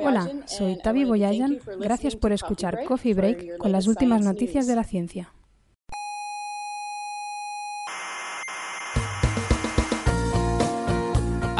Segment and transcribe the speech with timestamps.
[0.00, 1.58] Hola, soy Tavi Boyajan.
[1.78, 5.32] Gracias por escuchar Coffee Break con las últimas noticias de la ciencia.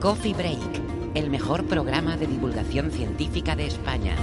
[0.00, 0.58] Coffee Break,
[1.14, 4.14] el mejor programa de divulgación científica de España.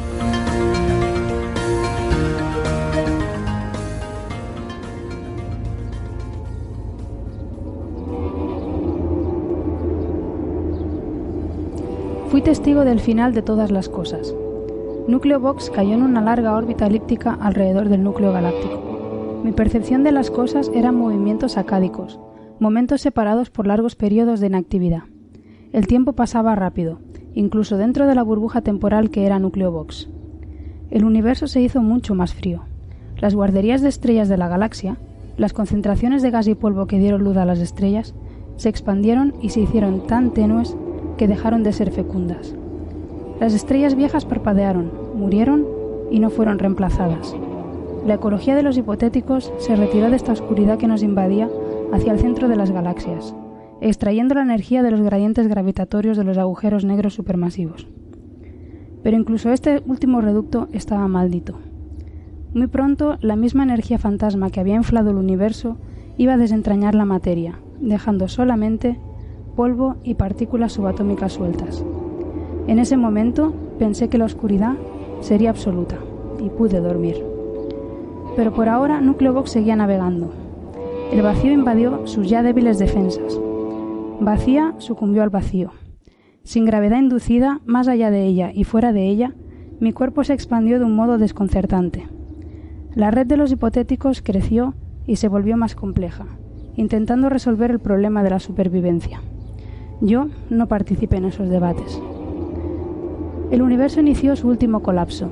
[12.30, 14.34] Fui testigo del final de todas las cosas.
[15.08, 19.42] Núcleo Box cayó en una larga órbita elíptica alrededor del núcleo galáctico.
[19.44, 22.20] Mi percepción de las cosas eran movimientos acádicos,
[22.60, 25.04] momentos separados por largos periodos de inactividad.
[25.74, 27.00] El tiempo pasaba rápido,
[27.34, 30.08] incluso dentro de la burbuja temporal que era Núcleo Box.
[30.92, 32.62] El universo se hizo mucho más frío.
[33.18, 34.98] Las guarderías de estrellas de la galaxia,
[35.36, 38.14] las concentraciones de gas y polvo que dieron luz a las estrellas,
[38.56, 40.78] se expandieron y se hicieron tan tenues
[41.18, 42.54] que dejaron de ser fecundas.
[43.40, 45.66] Las estrellas viejas parpadearon, murieron
[46.12, 47.36] y no fueron reemplazadas.
[48.06, 51.50] La ecología de los hipotéticos se retiró de esta oscuridad que nos invadía
[51.92, 53.34] hacia el centro de las galaxias,
[53.90, 57.88] extrayendo la energía de los gradientes gravitatorios de los agujeros negros supermasivos.
[59.04, 61.60] Pero incluso este último reducto estaba maldito.
[62.54, 65.78] Muy pronto, la misma energía fantasma que había inflado el universo
[66.18, 69.00] iba a desentrañar la materia, dejando solamente
[69.56, 71.84] polvo y partículas subatómicas sueltas.
[72.68, 74.76] En ese momento pensé que la oscuridad
[75.20, 75.98] sería absoluta
[76.40, 77.24] y pude dormir.
[78.36, 80.32] Pero por ahora Nucleobox seguía navegando.
[81.12, 83.40] El vacío invadió sus ya débiles defensas.
[84.24, 85.72] Vacía sucumbió al vacío.
[86.44, 89.34] Sin gravedad inducida, más allá de ella y fuera de ella,
[89.82, 92.08] mi cuerpo se expandió de un modo desconcertante.
[92.96, 94.76] La red de los hipotéticos creció
[95.06, 96.26] y se volvió más compleja,
[96.78, 99.22] intentando resolver el problema de la supervivencia.
[100.00, 102.02] Yo no participé en esos debates.
[103.52, 105.28] El universo inició su último colapso.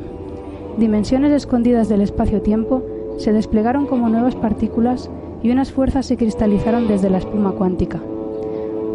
[0.78, 2.84] Dimensiones escondidas del espacio-tiempo
[3.18, 5.09] se desplegaron como nuevas partículas
[5.41, 8.01] y unas fuerzas se cristalizaron desde la espuma cuántica.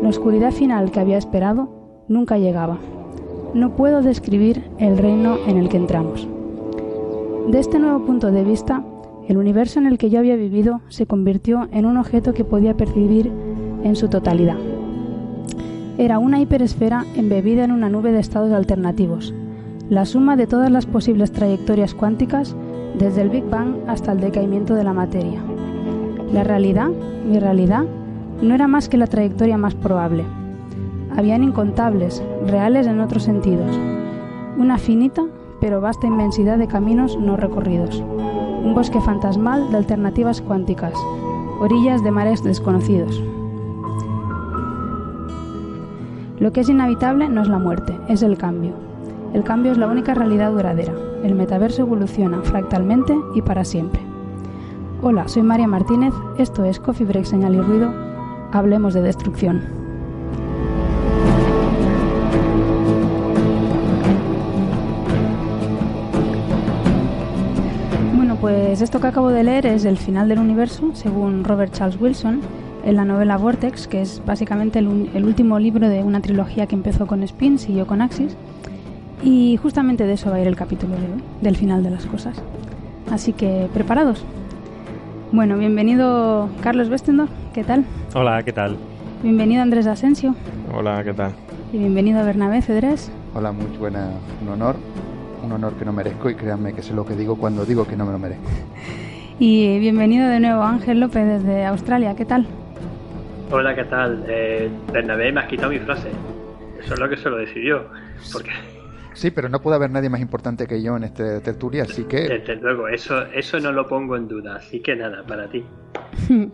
[0.03, 1.69] La oscuridad final que había esperado
[2.09, 2.79] nunca llegaba.
[3.55, 6.29] No puedo describir el reino en el que entramos.
[7.49, 8.85] De este nuevo punto de vista,
[9.29, 12.77] el universo en el que yo había vivido se convirtió en un objeto que podía
[12.77, 13.33] percibir
[13.83, 14.59] en su totalidad.
[15.99, 19.35] Era una hiperesfera embebida en una nube de estados alternativos,
[19.89, 22.55] la suma de todas las posibles trayectorias cuánticas
[22.99, 25.41] desde el Big Bang hasta el decaimiento de la materia.
[26.33, 26.89] La realidad,
[27.29, 27.85] mi realidad,
[28.43, 30.25] no era más que la trayectoria más probable.
[31.17, 33.79] Habían incontables, reales en otros sentidos.
[34.59, 35.25] Una finita
[35.61, 38.01] pero vasta inmensidad de caminos no recorridos.
[38.01, 40.95] Un bosque fantasmal de alternativas cuánticas.
[41.61, 43.23] Orillas de mares desconocidos.
[46.39, 48.73] Lo que es inhabitable no es la muerte, es el cambio.
[49.33, 50.93] El cambio es la única realidad duradera.
[51.23, 54.01] El metaverso evoluciona fractalmente y para siempre.
[55.03, 57.91] Hola, soy María Martínez, esto es Coffee Break Señal y Ruido.
[58.57, 59.61] Hablemos de destrucción.
[68.15, 72.01] Bueno, pues esto que acabo de leer es el final del universo, según Robert Charles
[72.01, 72.41] Wilson,
[72.87, 76.77] en la novela Vortex, que es básicamente el, el último libro de una trilogía que
[76.77, 78.39] empezó con Spin, siguió con Axis,
[79.23, 82.07] y justamente de eso va a ir el capítulo de hoy, del final de las
[82.07, 82.41] cosas.
[83.11, 84.25] Así que, ¿preparados?
[85.33, 87.85] Bueno, bienvenido Carlos Westendorf, ¿qué tal?
[88.15, 88.77] Hola, ¿qué tal?
[89.23, 90.37] Bienvenido Andrés Asensio.
[90.73, 91.33] Hola, ¿qué tal?
[91.73, 93.11] Y bienvenido Bernabé Cedrés.
[93.35, 94.11] Hola, muy buena.
[94.41, 94.77] Un honor,
[95.43, 97.97] un honor que no merezco y créanme que sé lo que digo cuando digo que
[97.97, 98.45] no me lo merezco.
[99.39, 102.17] Y bienvenido de nuevo Ángel López desde Australia.
[102.17, 102.47] ¿Qué tal?
[103.51, 104.25] Hola, ¿qué tal?
[104.27, 106.09] Eh, Bernabé me has quitado mi frase.
[106.83, 107.85] Eso es lo que se lo decidió.
[108.33, 108.51] Porque...
[109.17, 112.29] Sí, pero no puede haber nadie más importante que yo en este tertulia, así que...
[112.29, 115.65] Desde luego, eso, eso no lo pongo en duda, así que nada, para ti.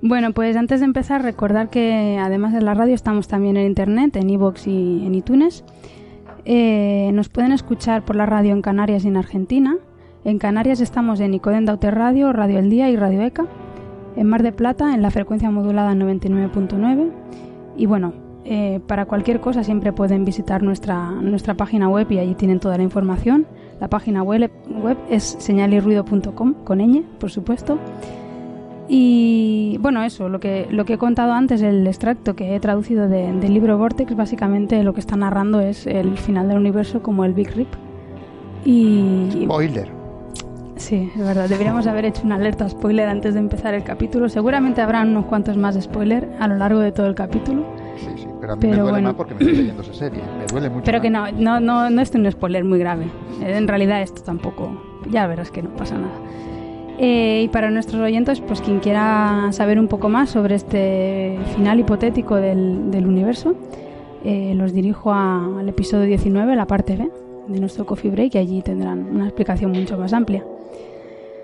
[0.00, 4.16] bueno, pues antes de empezar, recordar que además de la radio estamos también en internet,
[4.16, 5.62] en iVoox y en iTunes.
[6.46, 9.76] Eh, nos pueden escuchar por la radio en Canarias y en Argentina.
[10.24, 13.44] En Canarias estamos en Icoden Dauter Radio, Radio El Día y Radio ECA.
[14.16, 17.10] En Mar de Plata, en la frecuencia modulada 99.9.
[17.76, 22.34] Y bueno, eh, para cualquier cosa siempre pueden visitar nuestra, nuestra página web y allí
[22.34, 23.46] tienen toda la información.
[23.78, 24.50] La página web,
[24.82, 27.78] web es señalirruido.com, con ñ, por supuesto.
[28.88, 33.06] Y bueno, eso, lo que, lo que he contado antes, el extracto que he traducido
[33.06, 37.34] del libro Vortex, básicamente lo que está narrando es el final del universo como el
[37.34, 37.68] Big Rip.
[38.64, 39.44] Y...
[39.44, 39.88] Spoiler.
[40.74, 44.28] Sí, es verdad, deberíamos haber hecho una alerta spoiler antes de empezar el capítulo.
[44.28, 47.64] Seguramente habrá unos cuantos más spoilers a lo largo de todo el capítulo.
[48.00, 50.22] Sí, sí, pero a mí me duele más porque me estoy leyendo esa serie.
[50.38, 50.84] Me duele mucho.
[50.84, 53.06] Pero que no, no, no, no es un spoiler muy grave.
[53.40, 56.14] En realidad esto tampoco, ya verás que no pasa nada.
[56.98, 61.80] Eh, y para nuestros oyentes, pues quien quiera saber un poco más sobre este final
[61.80, 63.54] hipotético del, del universo,
[64.22, 67.10] eh, los dirijo al episodio 19, la parte B
[67.48, 70.44] de nuestro Coffee Break, y allí tendrán una explicación mucho más amplia.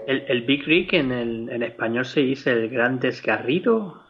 [0.07, 4.06] ¿El, el Big Rick en, el, en español se dice el gran desgarrido?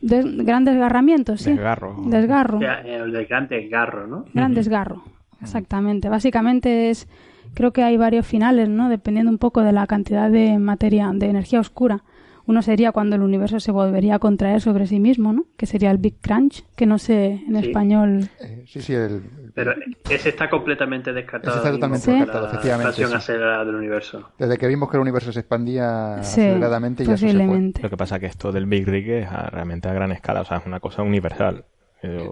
[0.00, 1.50] Gran desgarramiento, sí.
[1.52, 1.96] Desgarro.
[2.06, 2.60] Desgarro.
[2.84, 4.24] El gran desgarro, ¿no?
[4.34, 5.02] Gran desgarro,
[5.40, 6.08] exactamente.
[6.08, 7.08] Básicamente es
[7.54, 8.88] creo que hay varios finales, ¿no?
[8.88, 12.02] Dependiendo un poco de la cantidad de materia, de energía oscura.
[12.46, 15.46] Uno sería cuando el universo se volvería a contraer sobre sí mismo, ¿no?
[15.56, 18.28] Que sería el Big Crunch, que no sé en español.
[18.40, 19.22] Eh, sí, sí, el,
[19.54, 19.74] Pero
[20.10, 21.52] ese está completamente descartado.
[21.56, 23.08] Ese está totalmente descartado, efectivamente.
[23.08, 24.30] La acelerada del universo.
[24.38, 27.72] Desde que vimos que el universo se expandía aceleradamente, ya eso se fue.
[27.82, 30.44] Lo que pasa es que esto del Big Rig es realmente a gran escala, o
[30.44, 31.64] sea, es una cosa universal.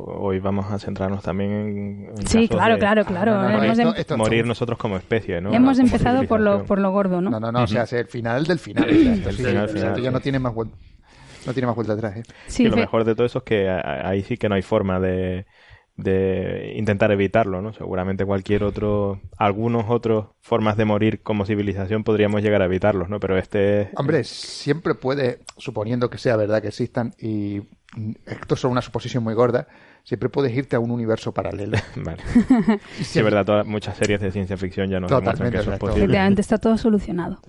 [0.07, 4.17] Hoy vamos a centrarnos también en, sí claro claro claro.
[4.17, 7.53] Morir nosotros como especie no hemos empezado por lo por lo gordo no no no,
[7.53, 8.97] no o sea es el final del final, el
[9.33, 10.77] final, final, ya no tiene más vuelta
[11.47, 12.23] no tiene más vuelta atrás ¿eh?
[12.47, 15.01] sí, y lo mejor de todo eso es que ahí sí que no hay forma
[15.01, 15.47] de
[15.97, 17.73] de intentar evitarlo, ¿no?
[17.73, 23.21] Seguramente cualquier otro, algunos otros formas de morir como civilización podríamos llegar a evitarlos, ¿no?
[23.21, 23.91] Pero este...
[23.97, 27.62] Hombre, siempre puede, suponiendo que sea verdad que existan, y
[28.27, 29.69] esto es una suposición muy gorda,
[30.03, 31.77] siempre puedes irte a un universo paralelo.
[31.97, 32.23] vale.
[33.03, 36.05] sí, es verdad, muchas series de ciencia ficción ya nos demuestran que eso es posible.
[36.05, 37.41] Efectivamente, está todo solucionado.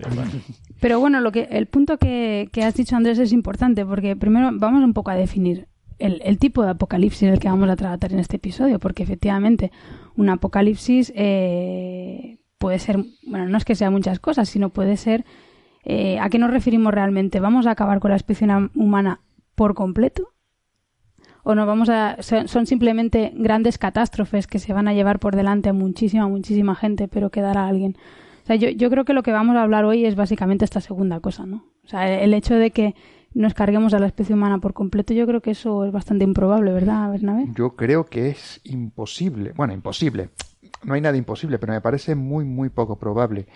[0.80, 4.50] Pero bueno, lo que el punto que, que has dicho, Andrés, es importante, porque primero
[4.52, 5.66] vamos un poco a definir
[6.04, 9.72] el, tipo de apocalipsis el que vamos a tratar en este episodio, porque efectivamente
[10.16, 15.24] un apocalipsis eh, puede ser, bueno, no es que sea muchas cosas, sino puede ser
[15.84, 17.40] eh, a qué nos referimos realmente.
[17.40, 19.20] ¿Vamos a acabar con la especie humana
[19.54, 20.30] por completo?
[21.42, 25.68] ¿O no vamos a, son simplemente grandes catástrofes que se van a llevar por delante
[25.68, 27.96] a muchísima, muchísima gente, pero quedará alguien?
[28.44, 30.80] O sea, yo, yo creo que lo que vamos a hablar hoy es básicamente esta
[30.80, 31.64] segunda cosa, ¿no?
[31.84, 32.94] O sea, el hecho de que
[33.34, 36.72] nos carguemos a la especie humana por completo, yo creo que eso es bastante improbable,
[36.72, 37.46] ¿verdad, Bernabé?
[37.54, 39.52] Yo creo que es imposible.
[39.56, 40.30] Bueno, imposible.
[40.84, 43.46] No hay nada imposible, pero me parece muy, muy poco probable.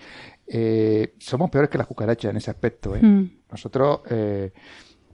[0.47, 2.97] Eh, somos peores que las cucarachas en ese aspecto.
[2.97, 3.03] ¿eh?
[3.03, 3.31] Hmm.
[3.51, 4.53] Nosotros eh,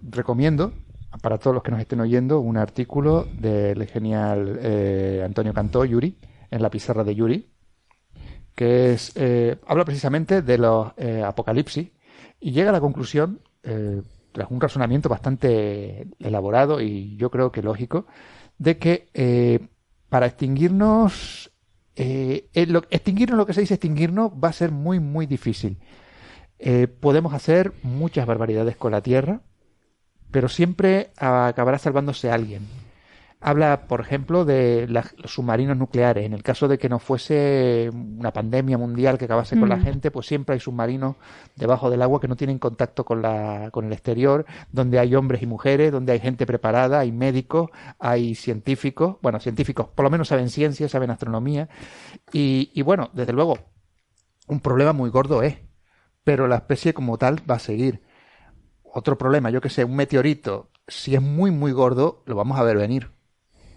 [0.03, 0.73] recomiendo
[1.21, 4.59] para todos los que nos estén oyendo un artículo del genial
[5.25, 6.19] Antonio Cantó, Yuri,
[6.51, 7.51] en la pizarra de Yuri,
[8.57, 9.15] que es
[9.65, 10.93] habla precisamente de los
[11.25, 11.93] apocalipsis
[12.41, 13.39] y llega a la conclusión
[14.35, 18.07] tras un razonamiento bastante elaborado y yo creo que lógico,
[18.59, 19.69] de que eh,
[20.09, 21.53] para extinguirnos,
[21.95, 25.79] eh, lo, extinguirnos lo que se dice extinguirnos va a ser muy, muy difícil.
[26.59, 29.43] Eh, podemos hacer muchas barbaridades con la Tierra,
[30.33, 32.67] pero siempre acabará salvándose alguien.
[33.47, 36.25] Habla, por ejemplo, de los submarinos nucleares.
[36.25, 39.83] En el caso de que no fuese una pandemia mundial que acabase con la mm.
[39.83, 41.17] gente, pues siempre hay submarinos
[41.55, 45.43] debajo del agua que no tienen contacto con, la, con el exterior, donde hay hombres
[45.43, 50.29] y mujeres, donde hay gente preparada, hay médicos, hay científicos, bueno, científicos por lo menos
[50.29, 51.69] saben ciencia, saben astronomía.
[52.33, 53.59] Y, y bueno, desde luego,
[54.47, 55.59] un problema muy gordo es,
[56.25, 58.05] pero la especie como tal va a seguir.
[58.85, 62.63] Otro problema, yo que sé, un meteorito, si es muy, muy gordo, lo vamos a
[62.63, 63.14] ver venir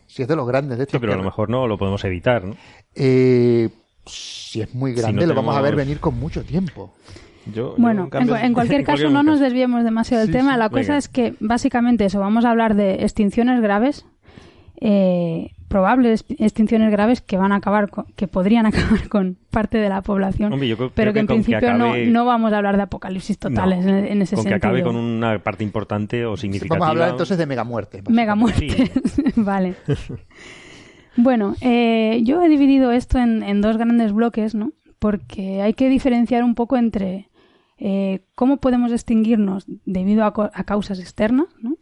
[0.07, 2.43] si es de los grandes de este pero a lo mejor no lo podemos evitar,
[2.43, 2.55] ¿no?
[2.95, 3.69] Eh,
[4.05, 6.93] si es muy grande, lo vamos a ver venir con mucho tiempo.
[7.77, 10.57] bueno, en, cualquier caso no nos desviemos demasiado del tema.
[10.57, 14.05] La cosa es que básicamente eso, vamos a hablar de extinciones graves,
[14.79, 20.01] eh, probables extinciones graves que van a acabar, que podrían acabar con parte de la
[20.01, 20.53] población,
[20.93, 24.43] pero que en principio no, vamos a hablar de apocalipsis totales en, ese sentido.
[24.43, 26.79] Con que acabe con una parte importante o significativa.
[26.79, 28.03] Vamos a hablar entonces de megamuerte.
[28.09, 28.91] Megamuerte,
[29.35, 29.75] vale.
[31.17, 34.73] bueno, eh, yo he dividido esto en, dos grandes bloques, ¿no?
[34.99, 37.29] Porque hay que diferenciar un poco entre
[37.77, 41.77] eh, cómo podemos extinguirnos debido a, a causas externas, ¿no?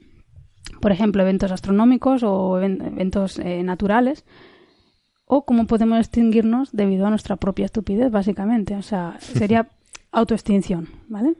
[0.82, 4.26] Por ejemplo, eventos astronómicos o eventos eh, naturales,
[5.26, 8.76] o cómo podemos extinguirnos debido a nuestra propia estupidez, básicamente.
[8.76, 9.68] O sea, sería
[10.12, 11.34] autoextinción, ¿vale?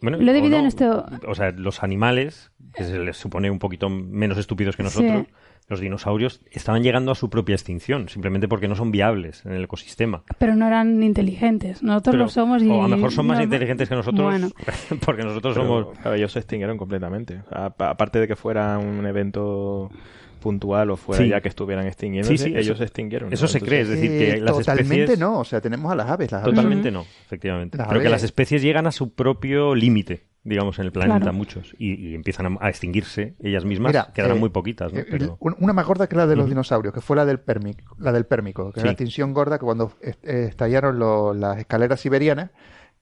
[0.00, 0.88] Bueno, Lo he dividido en este...
[0.88, 5.26] O sea, los animales, que se les supone un poquito menos estúpidos que nosotros,
[5.68, 9.64] los dinosaurios estaban llegando a su propia extinción, simplemente porque no son viables en el
[9.64, 10.24] ecosistema.
[10.38, 11.82] Pero no eran inteligentes.
[11.82, 12.68] Nosotros lo somos y...
[12.68, 14.54] O a lo mejor son más inteligentes que nosotros,
[15.04, 15.88] porque nosotros somos...
[16.06, 17.42] ellos se extinguieron completamente.
[17.50, 19.90] aparte de que fuera un evento
[20.38, 23.32] puntual o fuera ya que estuvieran extinguiéndose, ellos se extinguieron.
[23.32, 26.32] Eso se cree, es decir, que las Totalmente no, o sea, tenemos a las aves.
[26.32, 27.76] Las totalmente no, efectivamente.
[27.76, 32.14] Pero que las especies llegan a su propio límite digamos, en el planeta, muchos, y,
[32.14, 34.92] empiezan a, extinguirse ellas mismas, quedarán eh, muy poquitas.
[34.92, 35.00] ¿no?
[35.00, 38.12] Eh, una más gorda que la de los dinosaurios, que fue la del pérmico, la
[38.12, 40.98] del pérmico que es la extinción gorda que cuando estallaron
[41.40, 42.50] las escaleras siberianas,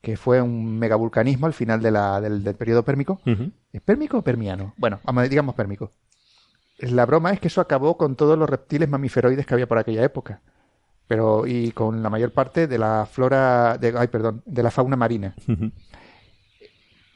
[0.00, 3.20] que fue un megavulcanismo al final de la, del, periodo pérmico.
[3.72, 4.74] ¿Es pérmico o permiano?
[4.76, 5.92] Bueno, digamos pérmico.
[6.78, 10.04] La broma es que eso acabó con todos los reptiles mamiferoides que había por aquella
[10.04, 10.42] época.
[11.08, 14.96] Pero, y con la mayor parte de la flora, de, ay, perdón, de la fauna
[14.96, 15.34] marina.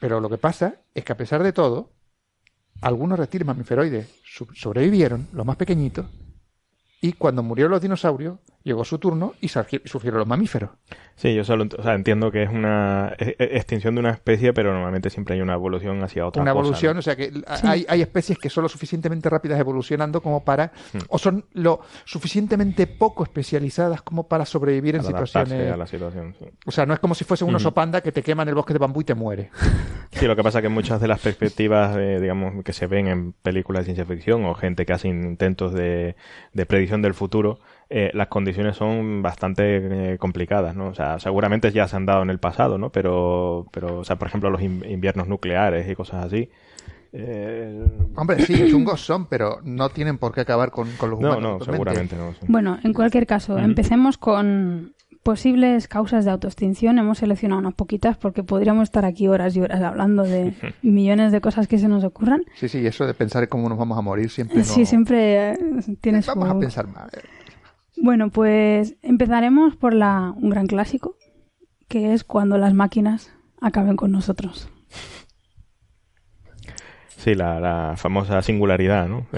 [0.01, 1.91] Pero lo que pasa es que a pesar de todo,
[2.81, 4.09] algunos reptiles mamíferoides
[4.55, 6.07] sobrevivieron, los más pequeñitos,
[7.01, 10.71] y cuando murieron los dinosaurios, llegó su turno y surgieron los mamíferos.
[11.15, 15.09] Sí, yo solo entiendo que es una e, e, extinción de una especie, pero normalmente
[15.09, 17.31] siempre hay una evolución hacia otra Una evolución, o sea que
[17.63, 20.97] hay, hay, especies que son lo suficientemente rápidas evolucionando como para, hmm.
[21.09, 25.71] o son lo suficientemente poco especializadas como para sobrevivir en situaciones.
[25.71, 28.23] A la situación, O sea, no es como si fuese un oso panda que te
[28.23, 29.51] quema en el bosque de bambú y te muere.
[30.11, 33.31] Sí, lo que pasa es que muchas de las perspectivas, digamos, que se ven en
[33.31, 36.15] películas de ciencia ficción o gente que hace intentos de,
[36.53, 37.59] de predicción del futuro,
[37.93, 40.87] eh, las condiciones son bastante eh, complicadas, ¿no?
[40.87, 42.89] O sea, seguramente ya se han dado en el pasado, ¿no?
[42.89, 46.49] Pero, pero o sea, por ejemplo, los inviernos nucleares y cosas así.
[47.11, 47.85] Eh...
[48.15, 51.41] Hombre, sí, chungos son, pero no tienen por qué acabar con, los humanos.
[51.41, 52.33] No, no, seguramente no.
[52.47, 56.97] Bueno, en cualquier caso, empecemos con posibles causas de autoextinción.
[56.97, 61.41] Hemos seleccionado unas poquitas porque podríamos estar aquí horas y horas hablando de millones de
[61.41, 62.43] cosas que se nos ocurran.
[62.55, 64.63] Sí, sí, eso de pensar cómo nos vamos a morir siempre.
[64.63, 65.57] Sí, siempre eh,
[65.99, 66.25] tienes.
[66.27, 67.11] Vamos a pensar más.
[68.03, 71.17] Bueno, pues empezaremos por la, un gran clásico,
[71.87, 73.31] que es cuando las máquinas
[73.61, 74.69] acaben con nosotros.
[77.09, 79.27] Sí, la, famosa singularidad, ¿no?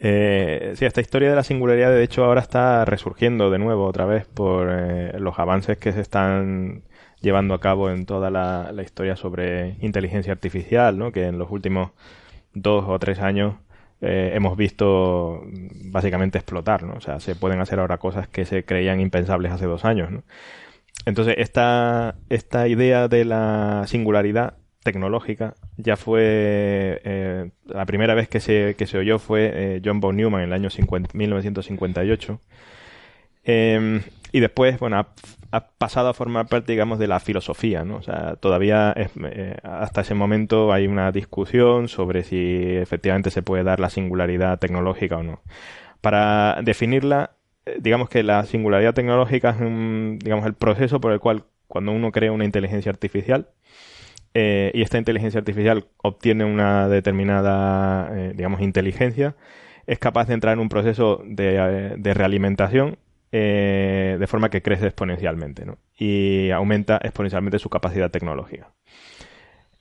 [0.00, 3.84] Eh, eh, sí, esta historia de la singularidad de hecho ahora está resurgiendo de nuevo
[3.84, 6.84] otra vez por eh, los avances que se están
[7.20, 11.10] llevando a cabo en toda la, la, historia sobre inteligencia artificial, ¿no?
[11.10, 11.90] Que en los últimos
[12.54, 13.56] dos o tres años
[14.00, 15.42] eh, hemos visto
[15.86, 16.94] básicamente explotar, ¿no?
[16.94, 20.22] O sea, se pueden hacer ahora cosas que se creían impensables hace dos años, ¿no?
[21.06, 28.40] Entonces, esta, esta idea de la singularidad tecnológica ya fue eh, la primera vez que
[28.40, 30.68] se, que se oyó fue eh, John von Neumann en el año
[31.12, 32.40] 1958
[33.48, 35.06] Em, y después, bueno,
[35.50, 37.96] ha, pasado a formar parte, digamos, de la filosofía, ¿no?
[37.96, 43.64] O sea, todavía eh, hasta ese momento hay una discusión sobre si efectivamente se puede
[43.64, 45.42] dar la singularidad tecnológica o no.
[46.00, 47.32] Para definirla,
[47.66, 51.92] eh, digamos que la singularidad tecnológica es un, digamos, el proceso por el cual cuando
[51.92, 53.48] uno crea una inteligencia artificial,
[54.34, 59.36] eh, y esta inteligencia artificial obtiene una determinada, digamos, inteligencia,
[59.86, 62.98] es capaz de entrar en un proceso de realimentación
[63.32, 65.78] eh, de forma que crece exponencialmente ¿no?
[65.96, 68.72] y aumenta exponencialmente su capacidad tecnológica.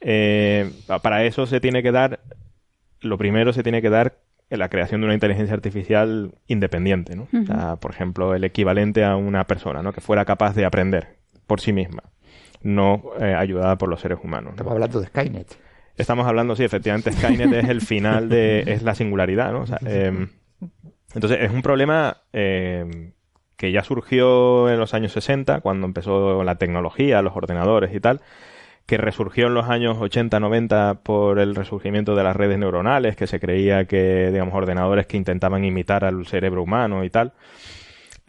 [0.01, 2.19] Eh, para eso se tiene que dar,
[3.01, 7.27] lo primero se tiene que dar la creación de una inteligencia artificial independiente, ¿no?
[7.79, 9.91] por ejemplo, el equivalente a una persona, ¿no?
[9.91, 12.03] Que fuera capaz de aprender por sí misma,
[12.61, 14.51] no eh, ayudada por los seres humanos.
[14.51, 15.57] Estamos hablando de Skynet.
[15.95, 19.65] Estamos hablando, sí, efectivamente, Skynet es el final de, es la singularidad, ¿no?
[19.85, 20.29] Em,
[21.15, 23.13] entonces, es un problema em,
[23.57, 28.21] que ya surgió en los años 60, cuando empezó la tecnología, los ordenadores y tal,
[28.85, 33.39] que resurgió en los años 80-90 por el resurgimiento de las redes neuronales, que se
[33.39, 37.33] creía que, digamos, ordenadores que intentaban imitar al cerebro humano y tal.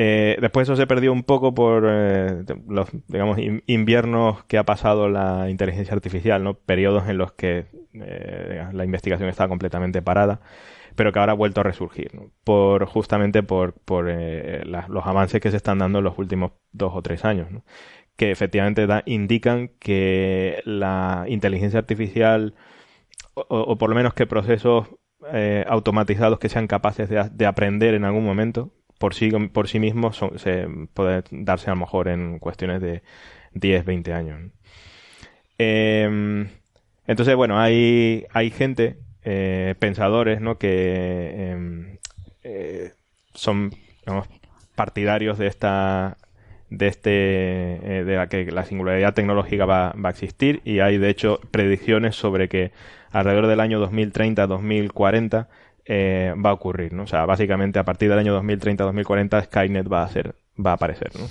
[0.01, 5.09] Eh, después eso se perdió un poco por eh, los, digamos, inviernos que ha pasado
[5.09, 6.55] la inteligencia artificial, ¿no?
[6.55, 10.41] Periodos en los que eh, la investigación estaba completamente parada,
[10.99, 12.11] pero que ahora ha vuelto a resurgir,
[12.43, 17.03] por justamente por, por los avances que se están dando en los últimos dos o
[17.03, 17.47] tres años,
[18.17, 22.57] que efectivamente indican que la inteligencia artificial,
[23.35, 24.89] o, por lo menos que procesos
[25.69, 30.67] automatizados que sean capaces de aprender en algún momento, por sí, por sí mismos se
[30.95, 33.05] puede darse a lo mejor en cuestiones de
[33.53, 34.51] 10, 20 años.
[35.59, 36.49] Em,
[37.07, 38.99] entonces, bueno, hay, hay gente,
[39.31, 40.57] eh, pensadores, ¿no?
[40.57, 41.99] que em,
[42.43, 42.93] eh,
[43.35, 43.73] son
[44.75, 46.17] partidarios de esta
[46.71, 47.11] de este
[48.01, 51.41] eh, de la que la singularidad tecnológica va, va, a existir y hay de hecho
[51.51, 52.73] predicciones sobre que
[53.11, 55.49] alrededor del año 2030 2040
[55.85, 57.03] eh, va a ocurrir, ¿no?
[57.03, 61.11] O sea, básicamente a partir del año 2030-2040 Skynet va a ser, va a aparecer,
[61.19, 61.27] ¿no?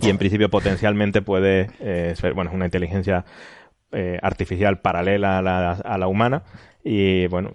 [0.00, 3.24] Y en principio potencialmente puede eh, ser, bueno, una inteligencia
[3.90, 6.42] eh, artificial paralela a la, a la humana
[6.84, 7.52] y bueno,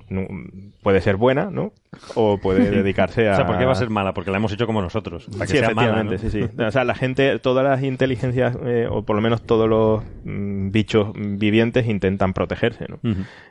[0.81, 1.71] puede ser buena, ¿no?
[2.15, 3.33] O puede dedicarse a...
[3.33, 4.13] o sea, ¿por qué va a ser mala?
[4.13, 5.27] Porque la hemos hecho como nosotros.
[5.31, 6.49] Para que sí, efectivamente, sí, sí.
[6.61, 10.71] O sea, la gente, todas las inteligencias, eh, o por lo menos todos los mm,
[10.71, 12.99] bichos vivientes intentan protegerse, ¿no?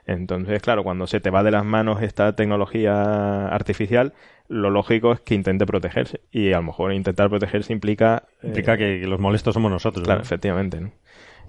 [0.06, 4.12] Entonces, claro, cuando se te va de las manos esta tecnología artificial,
[4.48, 6.20] lo lógico es que intente protegerse.
[6.30, 8.24] Y a lo mejor intentar protegerse implica...
[8.42, 10.04] Implica que, los molestos somos nosotros.
[10.04, 10.90] Claro, efectivamente, ¿no?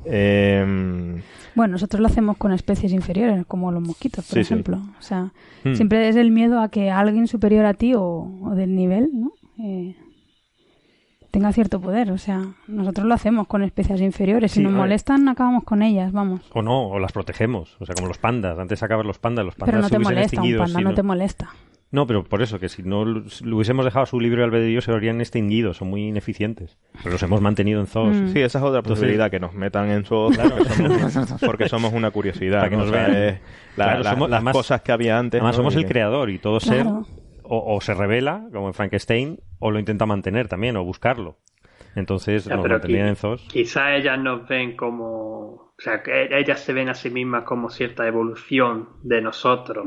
[0.06, 1.22] Eh,
[1.56, 4.82] bueno, nosotros lo hacemos con especies inferiores, como los mosquitos, por ejemplo.
[5.00, 5.32] O sea,
[5.64, 5.76] hmm.
[5.76, 9.32] siempre es el miedo a que alguien superior a ti o, del nivel, ¿no?
[9.60, 9.96] Eh,
[11.30, 12.12] tenga cierto poder.
[12.12, 14.52] O sea, nosotros lo hacemos con especies inferiores.
[14.52, 16.42] si nos molestan, acabamos con ellas, vamos.
[16.54, 17.78] O no, o las protegemos.
[17.80, 18.58] O sea, como los pandas.
[18.58, 21.50] Antes sacaban los pandas, los pandas Pero no te molesta, un panda no te molesta.
[21.94, 23.22] No, pero por eso, que si no lo
[23.56, 26.76] hubiésemos dejado su libre albedrío se habrían extinguido, son muy ineficientes.
[27.04, 28.18] Pero los hemos mantenido en zoos.
[28.18, 28.28] Mm.
[28.30, 30.36] Sí, esa es otra posibilidad, que nos metan en zoos
[31.46, 32.68] porque somos una curiosidad.
[32.68, 33.40] que nos vean.
[33.78, 35.40] las cosas que había antes.
[35.40, 36.88] Además, somos el creador y todo ser
[37.44, 41.38] o, se revela, como en Frankenstein, o lo intenta mantener también, o buscarlo.
[41.96, 43.48] Entonces, nos mantenían en zoos.
[43.52, 45.74] Quizá ellas nos ven como.
[45.76, 49.86] O sea, que ellas se ven a sí mismas como cierta evolución de nosotros.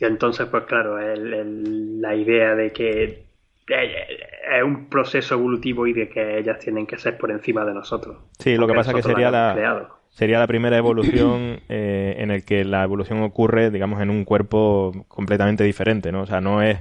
[0.00, 3.24] Y entonces, pues claro, la idea de que
[3.68, 8.16] es un proceso evolutivo y de que ellas tienen que ser por encima de nosotros.
[8.38, 12.44] Sí, lo que pasa es que sería la, sería la primera evolución eh, en el
[12.44, 16.22] que la evolución ocurre, digamos, en un cuerpo completamente diferente, ¿no?
[16.22, 16.78] O sea, no es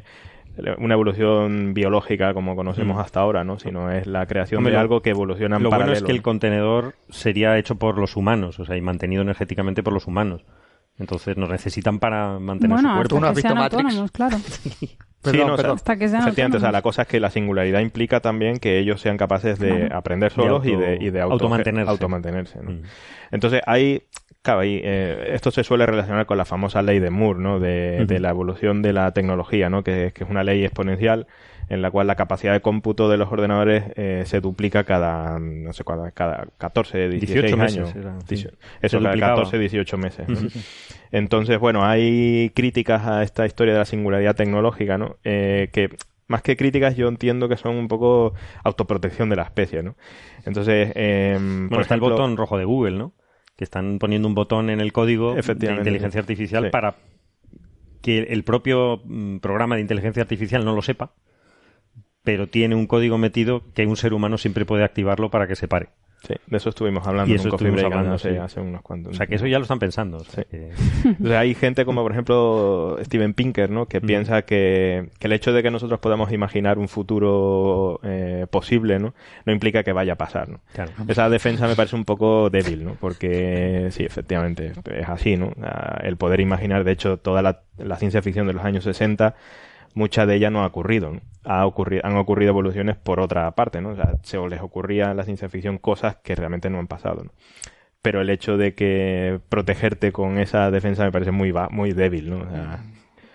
[0.78, 3.00] una evolución biológica como conocemos mm.
[3.00, 3.60] hasta ahora, ¿no?
[3.60, 6.96] Sino es la creación de algo que evoluciona en Lo bueno es que el contenedor
[7.10, 10.44] sería hecho por los humanos, o sea, y mantenido energéticamente por los humanos.
[11.00, 13.08] Entonces nos necesitan para mantener su cuerpo.
[13.08, 14.12] ¿Tú no has visto Matrix?
[14.12, 14.38] claro.
[15.22, 15.76] Perdón, perdón.
[15.76, 18.80] Hasta que sean efectivamente, o sea, la cosa es que la singularidad implica también que
[18.80, 21.92] ellos sean capaces de aprender solos y, de, y de auto, automantenerse.
[21.92, 22.72] automantenerse ¿no?
[22.72, 22.82] Mm.
[23.32, 24.04] Entonces, hay,
[24.42, 27.60] claro, ahí, eh, esto se suele relacionar con la famosa ley de Moore, ¿no?
[27.60, 29.84] De, de la evolución de la tecnología, ¿no?
[29.84, 31.28] Que, que es una ley exponencial
[31.70, 35.72] en la cual la capacidad de cómputo de los ordenadores eh, se duplica cada, no
[35.72, 37.96] sé, cada, cada 14, 16 18 años.
[37.96, 40.28] Meses, Eso, cada 14, 18 meses.
[41.12, 45.18] Entonces, bueno, hay críticas a esta historia de la singularidad tecnológica, ¿no?
[45.24, 45.90] Eh, que
[46.28, 49.96] más que críticas, yo entiendo que son un poco autoprotección de la especie, ¿no?
[50.46, 53.14] Entonces, eh, bueno, está el botón rojo de Google, ¿no?
[53.56, 56.96] Que están poniendo un botón en el código de inteligencia artificial para
[58.02, 61.12] que el propio mm, programa de inteligencia artificial no lo sepa
[62.30, 65.68] pero tiene un código metido que un ser humano siempre puede activarlo para que se
[65.68, 65.88] pare.
[66.28, 69.14] Sí, de eso estuvimos hablando en un hablando, hace, unos cuantos.
[69.14, 70.24] O sea, que eso ya lo están pensando.
[71.36, 73.88] hay gente como, por ejemplo, Steven Pinker, ¿no?
[73.88, 79.16] Que piensa que, el hecho de que nosotros podamos imaginar un futuro eh, posible, ¿no?
[79.48, 80.60] No implica que vaya a pasar, ¿no?
[81.08, 82.96] Esa defensa me parece un poco débil, ¿no?
[83.00, 85.52] Porque, sí, efectivamente, es así, ¿no?
[86.04, 89.36] El poder imaginar, de hecho, toda la, la ciencia ficción de los años 60
[89.94, 91.20] mucha de ella no ha ocurrido.
[91.44, 93.90] Ha ocurrido, han ocurrido evoluciones por otra parte, ¿no?
[93.90, 97.24] O sea, se les ocurría en la ciencia ficción cosas que realmente no han pasado,
[97.24, 97.32] ¿no?
[98.02, 102.46] Pero el hecho de que protegerte con esa defensa me parece muy, muy débil, ¿no?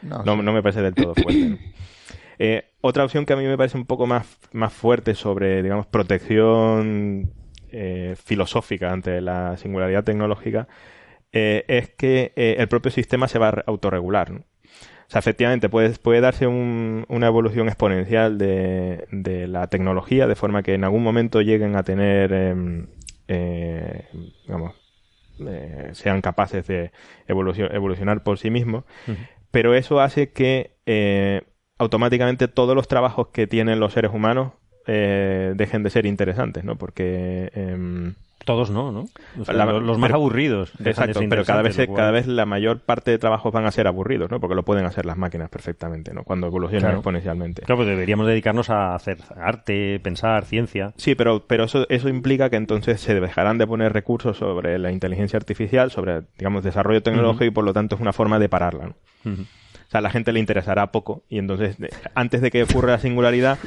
[0.02, 1.58] no, no, me parece del todo fuerte,
[2.38, 5.86] eh, otra opción que a mí me parece un poco más, más fuerte sobre, digamos,
[5.86, 7.32] protección
[7.70, 10.66] eh, filosófica ante la singularidad tecnológica
[11.32, 14.30] eh, es que el propio sistema se va a autorregular.
[14.30, 14.44] ¿no?
[15.14, 20.74] Sea, efectivamente, puede, puede darse una evolución exponencial de, de, la tecnología, de forma que
[20.74, 22.88] en algún momento lleguen a tener, em,
[23.28, 24.08] eh,
[24.44, 24.74] digamos,
[25.38, 26.90] eh, sean capaces de
[27.28, 28.82] evolucionar por sí mismos,
[29.52, 31.42] pero eso hace que eh,
[31.78, 34.54] automáticamente todos los trabajos que tienen los seres humanos
[34.88, 36.76] eh, dejen de ser interesantes, ¿no?
[36.76, 37.52] Porque...
[38.44, 39.06] Todos no, ¿no?
[39.80, 40.72] los más aburridos.
[40.84, 44.30] Exacto, pero cada vez, cada vez la mayor parte de trabajos van a ser aburridos,
[44.30, 44.38] ¿no?
[44.38, 46.24] Porque lo pueden hacer las máquinas perfectamente, ¿no?
[46.24, 47.62] Cuando evolucionan exponencialmente.
[47.62, 50.92] Claro, pues deberíamos dedicarnos a hacer arte, pensar, ciencia.
[50.96, 54.92] Sí, pero, pero eso, eso implica que entonces se dejarán de poner recursos sobre la
[54.92, 58.88] inteligencia artificial, sobre, digamos, desarrollo tecnológico y por lo tanto es una forma de pararla,
[58.88, 58.94] ¿no?
[59.98, 61.76] A la gente le interesará poco y entonces
[62.14, 63.58] antes de que ocurra la singularidad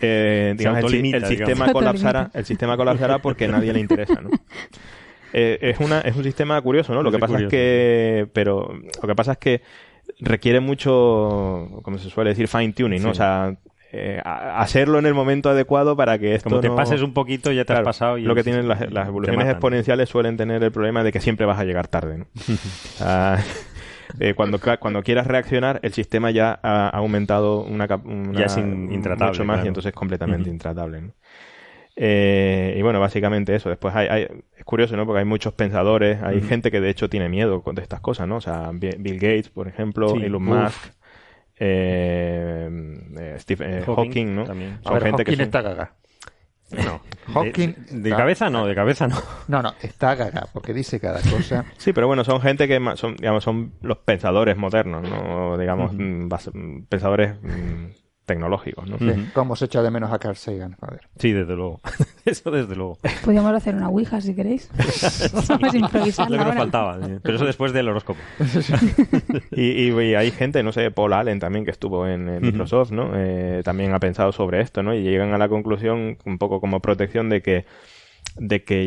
[0.00, 4.30] eh, digamos, el, sistema colapsará el sistema colapsará porque nadie le interesa ¿no?
[5.32, 9.08] Eh, es una es un sistema curioso no lo que pasa es que pero lo
[9.08, 9.62] que pasa es que
[10.20, 13.54] requiere mucho como se suele decir fine tuning no o sea
[13.90, 17.64] eh, hacerlo en el momento adecuado para que esto como te pases un poquito ya
[17.64, 21.10] te has pasado y lo que tienen las, evoluciones exponenciales suelen tener el problema de
[21.10, 22.26] que siempre vas a llegar tarde ¿no?
[24.20, 29.32] Eh, cuando, cuando quieras reaccionar, el sistema ya ha, aumentado una, una ya es intratable,
[29.32, 31.12] mucho más y entonces es completamente intratable.
[32.00, 33.68] Eh, y bueno, básicamente eso.
[33.68, 35.04] Después hay, es curioso, ¿no?
[35.04, 38.36] Porque hay muchos pensadores, hay gente que de hecho tiene miedo de estas cosas, ¿no?
[38.36, 40.92] O sea, Bill Gates, por ejemplo, Elon Musk,
[41.58, 44.46] eh, Stephen Hawking, ¿no?
[44.46, 45.92] Son gente que está gaga.
[46.70, 47.00] No,
[47.34, 47.74] Hawking.
[47.90, 49.16] De, cabeza no, de cabeza no.
[49.48, 51.64] No, no, está gaga, porque dice cada cosa.
[51.78, 55.56] Sí, pero bueno, son gente que son, digamos, son los pensadores modernos, ¿no?
[55.56, 56.28] Digamos, mm,
[56.88, 57.86] pensadores mm,
[58.28, 58.98] tecnológicos, ¿no?
[59.32, 60.76] ¿Cómo se echa de menos a Carl Sagan?
[61.18, 61.80] Sí, desde luego.
[62.24, 62.98] Eso desde luego.
[63.24, 64.70] Podríamos hacer una ouija si queréis.
[65.48, 66.30] Vamos a improvisar.
[66.30, 66.98] Lo que nos faltaba.
[67.22, 68.20] Pero eso después del horóscopo.
[69.50, 73.12] y, hay gente, no sé, Paul Allen también, que estuvo en, Microsoft, ¿no?
[73.14, 74.94] Eh, también ha pensado sobre esto, ¿no?
[74.94, 77.64] Y llegan a la conclusión, un poco como protección, de que
[78.36, 78.86] de que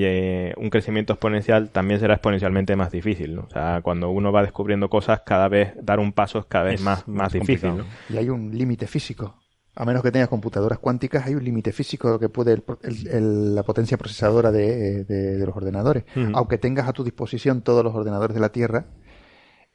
[0.50, 3.44] eh, un crecimiento exponencial también será exponencialmente más difícil, ¿no?
[3.44, 6.82] O sea, cuando uno va descubriendo cosas, cada vez dar un paso es cada vez
[6.82, 7.86] más, más, difícil, ¿no?
[8.10, 9.36] Y hay un límite físico.
[9.74, 14.52] A menos que tengas computadoras cuánticas, hay un límite físico que puede la potencia procesadora
[14.52, 16.04] de, los ordenadores.
[16.34, 18.86] Aunque tengas a tu disposición todos los ordenadores de la Tierra,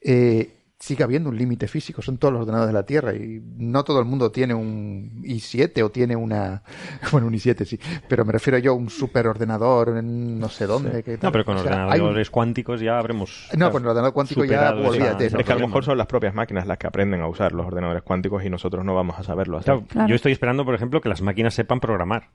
[0.03, 3.83] eh, sigue habiendo un límite físico, son todos los ordenadores de la Tierra y no
[3.85, 6.63] todo el mundo tiene un i7 o tiene una,
[7.13, 11.19] bueno, un i7 sí, pero me refiero yo a un superordenador en no sé dónde.
[11.23, 13.49] No, pero con ordenadores cuánticos ya habremos...
[13.57, 15.27] No, con ordenador cuántico ya olvídate.
[15.27, 17.67] Es que a lo mejor son las propias máquinas las que aprenden a usar los
[17.67, 19.61] ordenadores cuánticos y nosotros no vamos a saberlo.
[19.61, 22.31] Yo estoy esperando, por ejemplo, que las máquinas sepan programar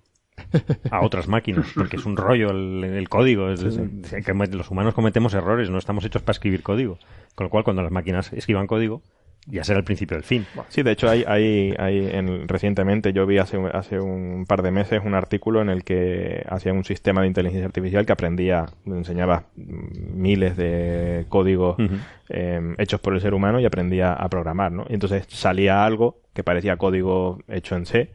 [0.91, 3.47] a otras máquinas, porque es un rollo el, código.
[3.53, 6.97] que los humanos cometemos errores, no estamos hechos para escribir código.
[7.35, 9.01] Con lo cual, cuando las máquinas escriban código,
[9.47, 10.45] ya será el principio del fin.
[10.69, 14.71] Sí, de hecho, hay, hay, hay en, recientemente yo vi hace, hace un par de
[14.71, 19.45] meses un artículo en el que hacía un sistema de inteligencia artificial que aprendía, enseñaba
[19.55, 21.77] miles de códigos
[22.29, 24.85] em, hechos por el ser humano y aprendía a programar, ¿no?
[24.89, 28.11] Y entonces salía algo que parecía código hecho en C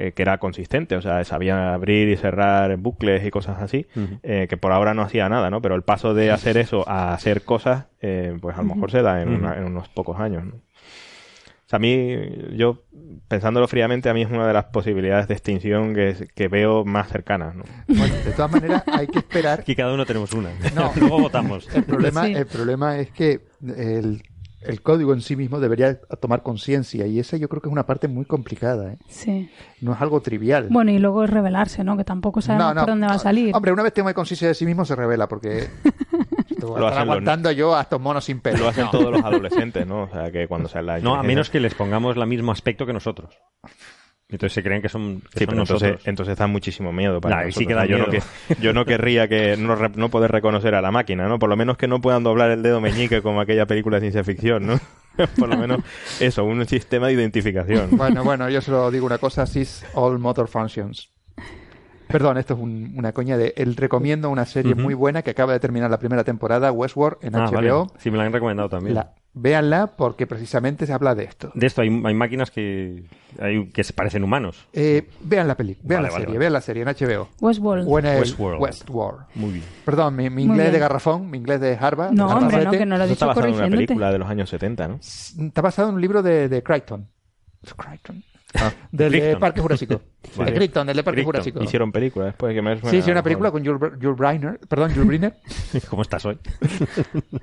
[0.00, 3.86] eh, que era consistente, o sea, sabía abrir y cerrar bucles y cosas así,
[4.22, 5.60] eh, que por ahora no hacía nada, ¿no?
[5.60, 9.02] Pero el paso de hacer eso a hacer cosas, eh, pues a lo mejor se
[9.02, 10.54] da en, unos pocos años, ¿no?
[10.54, 12.16] O sea, a mí,
[12.56, 12.82] yo,
[13.28, 17.08] pensándolo fríamente, a mí es una de las posibilidades de extinción que, que veo más
[17.08, 17.64] cercanas, ¿no?
[17.86, 19.60] Bueno, de todas maneras, hay que esperar...
[19.60, 20.48] Aquí cada uno tenemos una.
[20.74, 20.92] No.
[20.96, 21.68] Luego votamos.
[21.74, 24.22] El problema, el problema es que el
[24.62, 27.86] el código en sí mismo debería tomar conciencia y esa yo creo que es una
[27.86, 28.92] parte muy complicada.
[28.92, 28.98] ¿eh?
[29.08, 29.50] Sí.
[29.80, 30.68] No es algo trivial.
[30.70, 31.96] Bueno, y luego es revelarse, ¿no?
[31.96, 33.54] Que tampoco sabemos por dónde va a salir.
[33.54, 35.68] Hombre, una vez toma conciencia de sí mismo se revela porque
[36.58, 38.58] lo hacen aguantando yo a estos monos sin pelo.
[38.58, 40.02] Lo hacen todos los adolescentes, ¿no?
[40.04, 42.86] O sea, que cuando sea la No, a menos que les pongamos el mismo aspecto
[42.86, 43.38] que nosotros.
[44.30, 47.74] Entonces se creen que son, sí, pero Entonces, entonces da muchísimo miedo para sí que
[47.74, 48.22] da yo, No que,
[48.60, 51.38] yo no querría que no, no, poder reconocer a la máquina, ¿no?
[51.38, 54.24] Por lo menos que no puedan doblar el dedo meñique como aquella película de ciencia
[54.24, 54.80] ficción, ¿no?
[55.38, 55.80] Por lo menos
[56.20, 57.96] eso, un sistema de identificación.
[57.96, 61.10] Bueno, bueno, yo solo digo una cosa, sys all motor functions.
[62.06, 63.52] Perdón, esto es una coña de...
[63.56, 67.34] Él recomiendo una serie muy buena que acaba de terminar la primera temporada, Westworld, en
[67.34, 67.86] HBO.
[67.88, 68.98] Ah, sí, me la han recomendado también.
[69.32, 71.50] Véanla porque precisamente se habla de esto.
[71.54, 73.04] De esto, hay, máquinas que,
[73.72, 74.66] que se parecen humanos.
[74.72, 77.28] Eh, vean la película, vean la serie, vean la serie en HBO.
[77.40, 77.86] Westworld.
[77.86, 78.60] Westworld.
[78.60, 79.20] Westworld.
[79.34, 79.64] Muy bien.
[79.84, 82.12] Perdón, mi, inglés de garrafón, mi inglés de Harvard.
[82.12, 84.28] No, hombre, no, que no lo he dicho está basado en una película de los
[84.28, 84.96] años 70, ¿no?
[84.96, 87.08] Está basado en un libro de, de Crichton.
[87.76, 88.24] Crichton.
[88.54, 90.00] Ah, del Parque Jurásico.
[90.36, 91.62] De Crichton, del Parque Jurásico.
[91.62, 94.58] Hicieron película después que me Sí, hicieron una película con Jules, Briner.
[94.68, 95.34] Perdón, Jules Briner.
[95.90, 96.38] ¿Cómo estás hoy?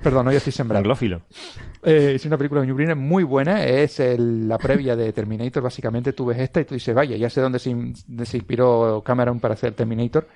[0.02, 0.78] Perdón, hoy estoy sembrado.
[0.78, 1.22] Anglófilo.
[1.82, 3.64] Eh, es una película con Jules Briner muy buena.
[3.64, 5.62] Es la previa de Terminator.
[5.62, 9.54] Básicamente tú ves esta y tú dices, vaya, ya sé dónde se, inspiró Cameron para
[9.54, 10.28] hacer Terminator.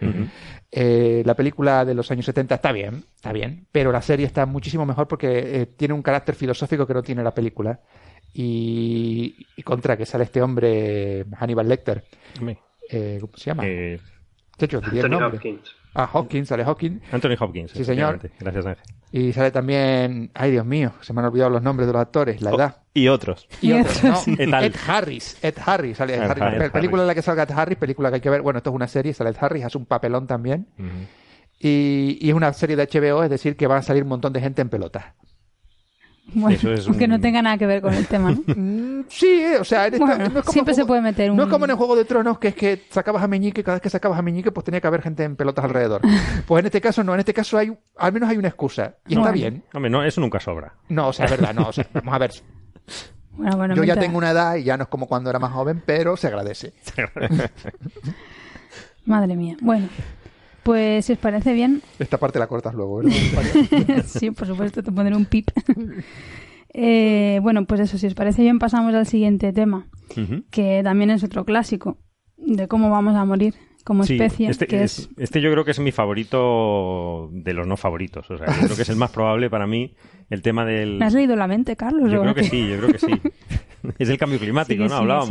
[0.70, 3.66] Eh, la película de los años 70 está bien, está bien.
[3.72, 7.22] Pero la serie está muchísimo mejor porque eh, tiene un carácter filosófico que no tiene
[7.22, 7.80] la película
[8.34, 12.04] y, contra que sale este hombre, Hannibal Lecter.
[12.90, 13.64] Eh, ¿Cómo se llama?
[13.66, 14.00] Eh,
[14.60, 15.76] Anthony Hopkins.
[15.94, 17.02] Ah, Hopkins, sale Hopkins.
[17.12, 17.72] Anthony Hopkins.
[17.72, 18.18] Sí, señor.
[18.38, 18.84] Gracias, Ángel.
[19.14, 22.40] Y sale también, ay Dios mío, se me han olvidado los nombres de los actores,
[22.40, 22.76] la oh, edad.
[22.94, 23.46] Y otros.
[23.60, 24.18] Y, otros, ¿no?
[24.38, 25.36] Ed, Harris.
[25.42, 25.98] Ed Harris.
[25.98, 26.70] Sale Ed Harris.
[26.70, 28.40] película en la que salga Ed Harris, película que hay que ver.
[28.40, 30.66] Bueno, esto es una serie, sale Ed Harris, hace un papelón también.
[31.58, 34.32] y, y, es una serie de HBO, es decir, que va a salir un montón
[34.32, 35.04] de gente en pelotas.
[36.34, 38.42] Bueno, aunque no tenga nada que ver con el tema, ¿no?
[38.62, 39.90] Mm, sí, o sea,
[40.48, 41.36] siempre se puede meter un...
[41.36, 43.76] No es como en el Juego de Tronos, que es que sacabas a Meñique, cada
[43.76, 46.00] vez que sacabas a Meñique, pues tenía que haber gente en pelotas alrededor.
[46.46, 48.96] pues en este caso no, en este caso hay, al menos hay una excusa.
[49.08, 49.64] Y está bien.
[49.74, 50.74] Hombre, no, eso nunca sobra.
[50.88, 52.30] No, o sea, es verdad, no, o sea, vamos a ver.
[53.74, 56.16] Yo ya tengo una edad y ya no es como cuando era más joven, pero
[56.16, 56.74] se agradece.
[59.06, 59.56] Madre mía.
[59.60, 59.88] Bueno,
[60.62, 61.82] pues si os parece bien.
[61.98, 63.12] Esta parte la cortas luego, ¿verdad?
[64.06, 65.48] sí, por supuesto, te pondré un pip.
[66.74, 69.88] Eh, bueno, pues eso, si os parece bien, pasamos al siguiente tema,
[70.50, 71.98] que también es otro clásico
[72.36, 74.48] de cómo vamos a morir como especie.
[74.48, 78.30] Este, este, yo creo que es mi favorito de los no favoritos.
[78.30, 79.94] O sea, yo creo que es el más probable para mí
[80.30, 80.98] el tema del.
[80.98, 82.10] ¿Me has leído la mente, Carlos?
[82.10, 83.12] Yo creo que sí, yo creo que sí.
[83.98, 84.94] es el cambio climático, ¿no?
[84.94, 85.30] Hablábamos.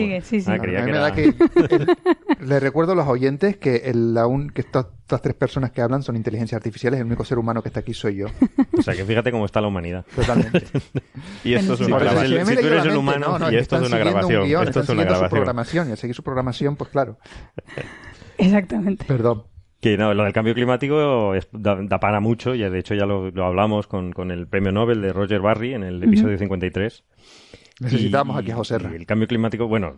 [2.39, 4.17] le recuerdo a los oyentes que, el,
[4.53, 4.87] que estas,
[5.21, 6.99] tres personas que hablan son inteligencias artificiales.
[6.99, 8.27] El único ser humano que está aquí soy yo.
[8.77, 10.05] O sea, que fíjate cómo está la humanidad.
[10.15, 10.63] Totalmente.
[11.43, 12.45] y esto es una grabación.
[12.47, 14.45] Si, tú eres el humano y esto es una grabación.
[14.67, 15.29] esto es una grabación.
[15.29, 17.17] su programación y al seguir su programación, pues claro.
[18.37, 19.05] Exactamente.
[19.05, 19.43] Perdón.
[19.81, 23.87] Que no, lo del cambio climático da, para mucho, y de hecho ya lo, hablamos
[23.87, 27.03] con, el premio Nobel de Roger Barry en el episodio 53.
[27.81, 29.95] Necesitamos aquí a José El cambio climático, bueno,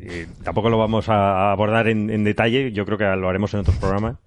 [0.00, 3.76] eh, tampoco lo vamos a abordar en, detalle, yo creo que lo haremos en otros
[3.76, 4.18] programas.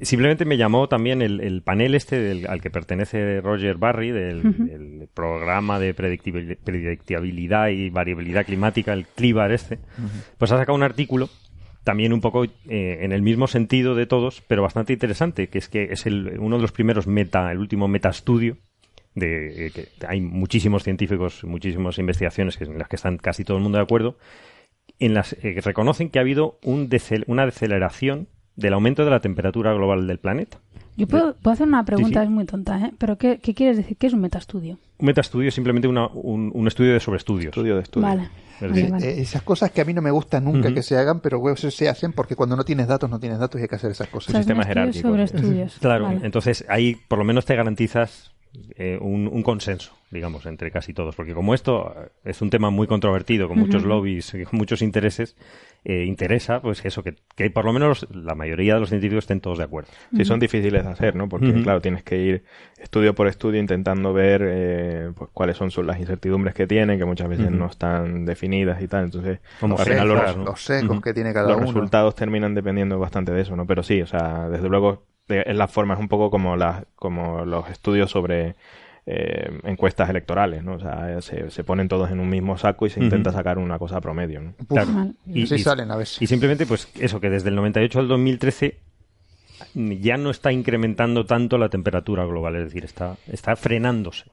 [0.00, 5.92] Simplemente me llamó también el, panel este al que pertenece Roger Barry, del, programa de
[5.92, 9.78] predictibilidad y variabilidad climática, el CLIBAR este,
[10.38, 11.28] pues ha sacado un artículo
[11.84, 15.68] también un poco eh, en el mismo sentido de todos, pero bastante interesante, que es
[15.68, 18.56] que es el, uno de los primeros meta, el último meta estudio
[19.16, 23.62] de eh, que hay muchísimos científicos, muchísimas investigaciones en las que están casi todo el
[23.62, 24.16] mundo de acuerdo,
[25.00, 26.88] en las que eh, reconocen que ha habido un
[27.26, 30.60] una deceleración del aumento de la temperatura global del planeta.
[30.96, 32.92] Yo puedo, hacer una pregunta, es muy tonta, ¿eh?
[32.96, 33.98] Pero ¿qué, ¿qué, quieres decir?
[33.98, 34.78] ¿Qué es un metaestudio?
[34.98, 37.50] Un metaestudio es simplemente una, un, un, estudio de sobreestudios.
[37.50, 38.08] Estudio de estudios.
[38.08, 38.30] Vale.
[38.62, 41.88] Eh, esas cosas que a mí no me gustan nunca que se hagan, pero se
[41.90, 44.34] hacen porque cuando no tienes datos, no tienes datos y hay que hacer esas cosas.
[44.34, 45.08] O sistema jerárquico.
[45.08, 45.76] Sobre estudios.
[45.80, 48.32] Claro, entonces ahí por lo menos te garantizas
[48.76, 51.14] eh, un, consenso, digamos, entre casi todos.
[51.14, 55.36] Porque como esto es un tema muy controvertido, con muchos lobbies, con muchos intereses,
[55.84, 59.40] eh, interesa, pues eso, que, que, por lo menos la mayoría de los científicos estén
[59.40, 59.90] todos de acuerdo.
[60.16, 61.28] Sí, son difíciles de hacer, ¿no?
[61.28, 62.44] Porque, claro, tienes que ir
[62.78, 67.28] estudio por estudio intentando ver eh, pues, cuáles son, las incertidumbres que tienen, que muchas
[67.28, 69.04] veces no están definidas y tal.
[69.04, 73.32] Entonces, Como al final los, los, secos que tiene cada los resultados terminan dependiendo bastante
[73.32, 73.66] de eso, ¿no?
[73.66, 77.44] Pero sí, o sea, desde luego es la forma, es un poco como, las como
[77.44, 78.54] los estudios sobre
[79.06, 80.74] eh, encuestas electorales, ¿no?
[80.74, 83.78] O sea, se, se, ponen todos en un mismo saco y se intenta sacar una
[83.78, 84.54] cosa promedio, ¿no?
[84.68, 85.12] Claro.
[85.26, 86.20] Y, salen a veces.
[86.20, 88.78] Y simplemente, pues eso, que desde el 98 al 2013
[89.74, 94.24] ya no está incrementando tanto la temperatura global, es decir, está, está frenándose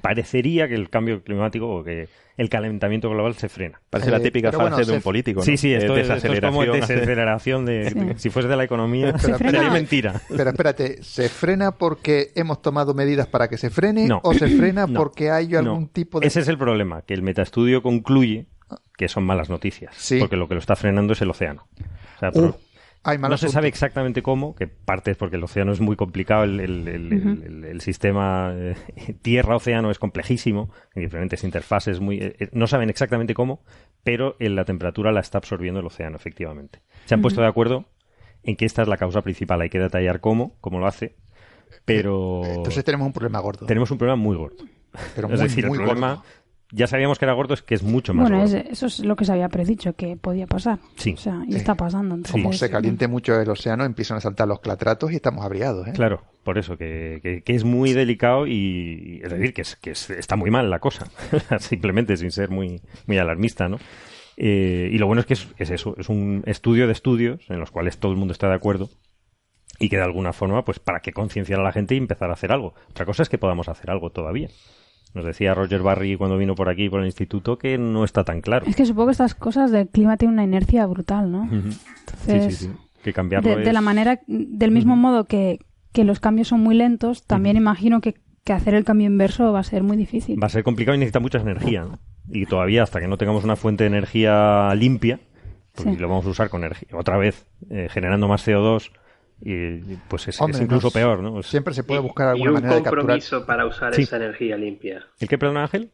[0.00, 3.80] parecería que el cambio climático o que el calentamiento global se frena.
[3.90, 5.40] Parece la eh, típica frase de un político.
[5.40, 5.44] ¿no?
[5.44, 6.08] Sí, sí, esto, es,
[6.40, 10.20] como desaceleración de, si fuese de la economía, sería mentira.
[10.28, 14.86] Pero espérate, ¿se frena porque hemos tomado medidas para que se frene o se frena
[14.94, 18.46] porque hay algún tipo de Ese es el problema, que el metaestudio concluye
[18.96, 21.66] que son malas noticias, porque lo que lo está frenando es el océano.
[22.16, 22.30] O sea,
[23.04, 27.80] no se sabe exactamente cómo, que parte es porque el océano es muy complicado, el,
[27.80, 28.74] sistema eh,
[29.22, 33.62] tierra-océano es complejísimo, en diferentes interfaces, muy, eh, eh, no saben exactamente cómo,
[34.04, 36.82] pero la temperatura la está absorbiendo el océano, efectivamente.
[37.06, 37.86] Se han puesto de acuerdo
[38.42, 41.16] en que esta es la causa principal, hay que detallar cómo, cómo lo hace,
[41.84, 42.42] pero...
[42.44, 43.66] Entonces tenemos un problema gordo.
[43.66, 44.64] Tenemos un problema muy gordo.
[45.14, 46.22] Pero es decir, el problema
[46.72, 49.24] ya sabíamos que era gordo, es que es mucho más bueno, eso es lo que
[49.24, 50.78] se había predicho que podía pasar.
[50.96, 51.14] Sí.
[51.14, 52.18] O sea, y está pasando.
[52.30, 55.88] Como se caliente mucho el océano, empiezan a saltar los clatratos y estamos abriados.
[55.88, 55.92] ¿eh?
[55.94, 60.36] Claro, por eso, que, que, es muy delicado y, es decir, que, es, que está
[60.36, 61.06] muy mal la cosa.
[61.58, 63.78] Simplemente, sin ser muy, muy alarmista, ¿no?
[64.36, 67.60] Eh, y lo bueno es que es, es, eso, es un estudio de estudios en
[67.60, 68.88] los cuales todo el mundo está de acuerdo
[69.78, 72.34] y que de alguna forma, pues para que concienciar a la gente y empezar a
[72.34, 72.74] hacer algo.
[72.90, 74.48] Otra cosa es que podamos hacer algo todavía.
[75.12, 78.40] Nos decía Roger Barry cuando vino por aquí, por el instituto, que no está tan
[78.40, 78.66] claro.
[78.66, 81.44] Es que supongo que estas cosas del clima tienen una inercia brutal, ¿no?
[81.44, 81.76] Entonces,
[82.26, 82.72] sí, sí, sí.
[83.02, 85.58] Que cambiarlo de, la manera, del mismo modo que,
[85.94, 88.14] los cambios son muy lentos, también imagino que,
[88.50, 90.42] hacer el cambio inverso va a ser muy difícil.
[90.42, 91.86] Va a ser complicado y necesita mucha energía.
[92.28, 95.20] y todavía hasta que no tengamos una fuente de energía limpia,
[95.74, 98.90] porque lo vamos a usar con energía, otra vez, eh, generando más CO2,
[99.42, 101.42] y pues es, incluso peor, ¿no?
[101.42, 103.04] Siempre se puede buscar alguna manera de capturar.
[103.04, 105.06] un compromiso para usar esa energía limpia.
[105.18, 105.92] ¿El qué, perdón, Ángel?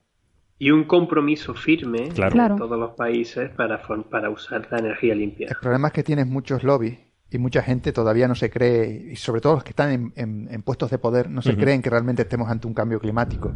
[0.58, 2.54] Y un compromiso firme claro.
[2.54, 5.48] de todos los países para, para usar la energía limpia.
[5.48, 6.98] El problema es que tienes muchos lobbies
[7.30, 10.90] y mucha gente todavía no se cree, y sobre todo los que están en, puestos
[10.90, 13.52] de poder, no se creen que realmente estemos ante un cambio climático.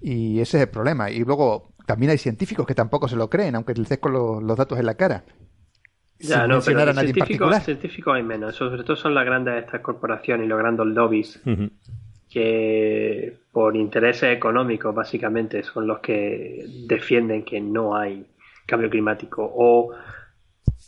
[0.00, 1.10] Y ese es el problema.
[1.10, 4.56] Y luego también hay científicos que tampoco se lo creen, aunque les des con los,
[4.56, 5.24] datos en la cara.
[6.18, 6.92] Ya, no, pero
[7.64, 8.54] científicos, hay menos.
[8.54, 11.42] Sobre todo son las grandes estas corporaciones y los grandes lobbies
[12.30, 18.26] que por intereses económicos básicamente son los que defienden que no hay
[18.66, 19.92] cambio climático o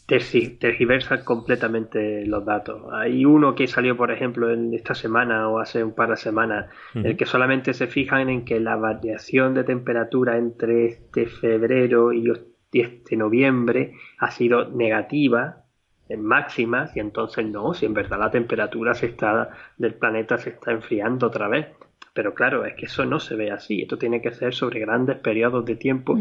[0.06, 2.82] tergiversan completamente los datos.
[2.92, 6.66] Hay uno que salió, por ejemplo, en esta semana o hace un par de semanas,
[6.94, 12.12] en el que solamente se fijan en que la variación de temperatura entre este febrero
[12.12, 12.28] y
[12.72, 15.64] este noviembre ha sido negativa
[16.08, 20.50] en máximas y entonces no, si en verdad la temperatura se está del planeta se
[20.50, 21.68] está enfriando otra vez.
[22.12, 23.82] Pero claro, es que eso no se ve así.
[23.82, 26.18] Esto tiene que ser sobre grandes periodos de tiempo,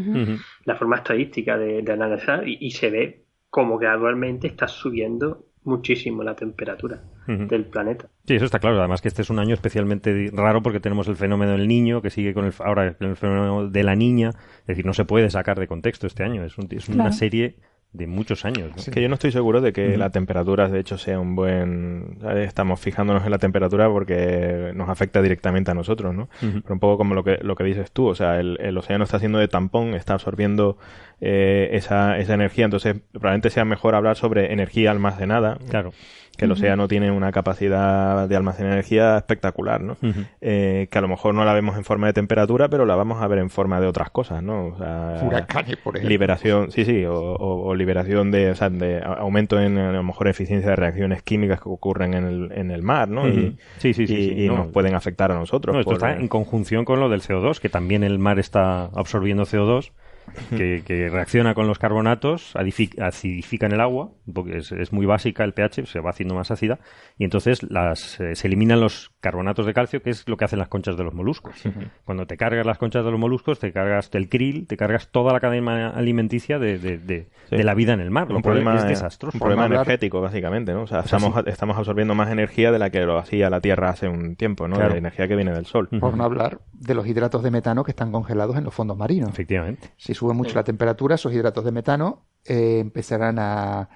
[0.65, 7.01] la forma estadística de, analizar, y, se ve como gradualmente está subiendo muchísimo la temperatura
[7.27, 8.07] del planeta.
[8.25, 8.79] Sí, eso está claro.
[8.79, 12.09] Además que este es un año especialmente raro porque tenemos el fenómeno del niño que
[12.09, 14.29] sigue con el ahora el fenómeno de la niña.
[14.61, 16.43] Es decir, no se puede sacar de contexto este año.
[16.43, 17.57] Es, es una serie
[17.95, 18.71] de muchos años.
[18.75, 22.17] Es que yo no estoy seguro de que la temperatura, de hecho, sea un buen...
[22.37, 26.29] Estamos fijándonos en la temperatura porque nos afecta directamente a nosotros, ¿no?
[26.39, 29.03] Pero un poco como lo que, lo que dices tú, o sea, el, el océano
[29.03, 30.77] está haciendo de tampón, está absorbiendo
[31.21, 35.57] eh, esa, esa energía, entonces probablemente sea mejor hablar sobre energía almacenada.
[35.69, 35.91] Claro
[36.35, 39.97] que el océano tiene una capacidad de almacenar energía espectacular, ¿no?
[40.41, 43.21] Eh, que a lo mejor no la vemos en forma de temperatura, pero la vamos
[43.21, 44.67] a ver en forma de otras cosas, ¿no?
[44.67, 46.09] O sea, Huracanes, por ejemplo.
[46.09, 50.71] Liberación, sí, sí, o, liberación de, o sea, de aumento en a lo mejor eficiencia
[50.71, 53.27] de reacciones químicas que ocurren en el, en el mar, ¿no?
[53.27, 55.75] y, sí, sí, sí, y, nos pueden afectar a nosotros.
[55.77, 59.91] esto está en conjunción con lo del CO2, que también el mar está absorbiendo CO2
[60.49, 65.99] que, reacciona con los carbonatos, acidifican el agua, porque es, muy básica el pH, se
[65.99, 66.79] va haciendo más ácida,
[67.17, 70.59] y entonces las, eh, se eliminan los carbonatos de calcio, que es lo que hacen
[70.59, 71.55] las conchas de los moluscos.
[72.03, 75.33] Cuando te cargas las conchas de los moluscos, te cargas el krill, te cargas toda
[75.33, 79.37] la cadena alimenticia de, de, la vida en el mar, un problema, es desastroso.
[79.37, 80.83] Un problema energético, básicamente, ¿no?
[80.83, 84.07] O sea, estamos, estamos absorbiendo más energía de la que lo hacía la Tierra hace
[84.07, 84.77] un tiempo, ¿no?
[84.77, 85.89] De la energía que viene del Sol.
[85.99, 89.29] Por no hablar de los hidratos de metano que están congelados en los fondos marinos.
[89.29, 93.89] Efectivamente sube mucho la temperatura, esos hidratos de metano eh, empezarán a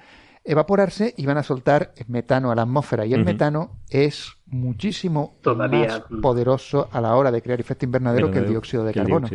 [0.43, 3.05] evaporarse y van a soltar metano a la atmósfera.
[3.05, 8.39] Y el metano es muchísimo más poderoso a la hora de crear efecto invernadero que
[8.39, 9.27] el dióxido de carbono.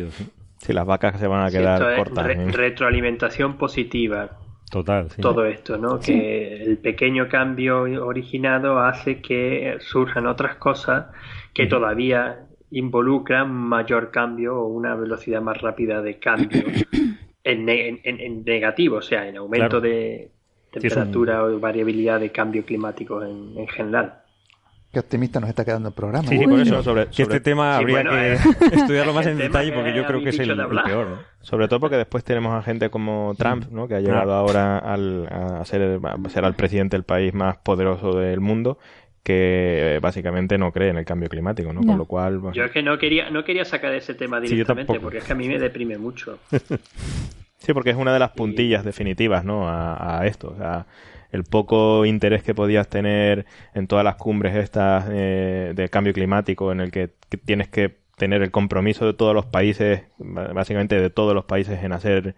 [0.57, 2.27] Si las vacas se van a quedar cortas.
[2.29, 2.51] ¿eh?
[2.51, 4.39] retroalimentación positiva.
[4.71, 5.07] Total.
[5.21, 5.99] Todo esto, ¿no?
[5.99, 11.05] Que el pequeño cambio originado hace que surjan otras cosas
[11.53, 16.63] que todavía involucra mayor cambio o una velocidad más rápida de cambio
[17.43, 20.31] en, en, negativo, o sea, en aumento de
[20.71, 24.21] temperatura o variabilidad de cambio climático en, general.
[24.91, 26.27] Qué optimista nos está quedando el programa.
[26.27, 28.37] Sí, por eso sobre, este tema habría que eh,
[28.71, 31.07] estudiarlo más en detalle porque yo creo que es el, peor.
[31.07, 31.17] ¿no?
[31.41, 33.89] Sobre todo porque después tenemos a gente como Trump, ¿no?
[33.89, 38.17] que ha llegado ahora al, a, ser, a ser al presidente del país más poderoso
[38.17, 38.77] del mundo
[39.25, 41.81] que eh, básicamente no cree en el cambio climático, ¿no?
[41.81, 42.39] Con lo cual...
[42.53, 45.35] Yo es que no quería, no quería sacar ese tema directamente, porque es que a
[45.35, 46.37] mí me deprime mucho.
[47.57, 49.67] sí, porque es una de las puntillas definitivas, ¿no?
[49.67, 50.85] A, esto, o sea,
[51.31, 56.71] el poco interés que podías tener en todas las cumbres estas eh, de cambio climático,
[56.71, 57.09] en el que,
[57.45, 61.93] tienes que tener el compromiso de todos los países, básicamente de todos los países en
[61.93, 62.35] hacer,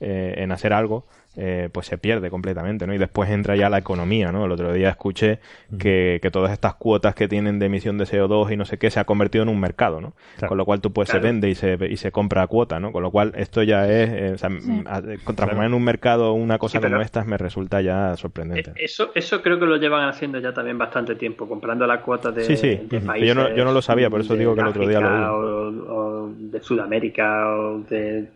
[0.00, 2.94] eh, en hacer algo, eh, pues se pierde completamente, ¿no?
[2.94, 4.46] Y después entra ya la economía, ¿no?
[4.46, 5.38] El otro día escuché
[5.78, 8.90] que, que, todas estas cuotas que tienen de emisión de CO2 y no sé qué
[8.90, 10.14] se ha convertido en un mercado, ¿no?
[10.48, 12.90] Con lo cual tú pues se vende y se, y se compra a cuota, ¿no?
[12.90, 14.48] Con lo cual esto ya es, eh, o sea,
[15.34, 18.70] transformar en un mercado una cosa como esta me resulta ya sorprendente.
[18.70, 22.30] Eh, eso, eso creo que lo llevan haciendo ya también bastante tiempo, comprando la cuota
[22.30, 22.88] de, sí, sí.
[22.90, 25.86] Yo no, yo no lo sabía, por eso digo que el otro día lo vi.
[25.88, 28.28] o de Sudamérica o de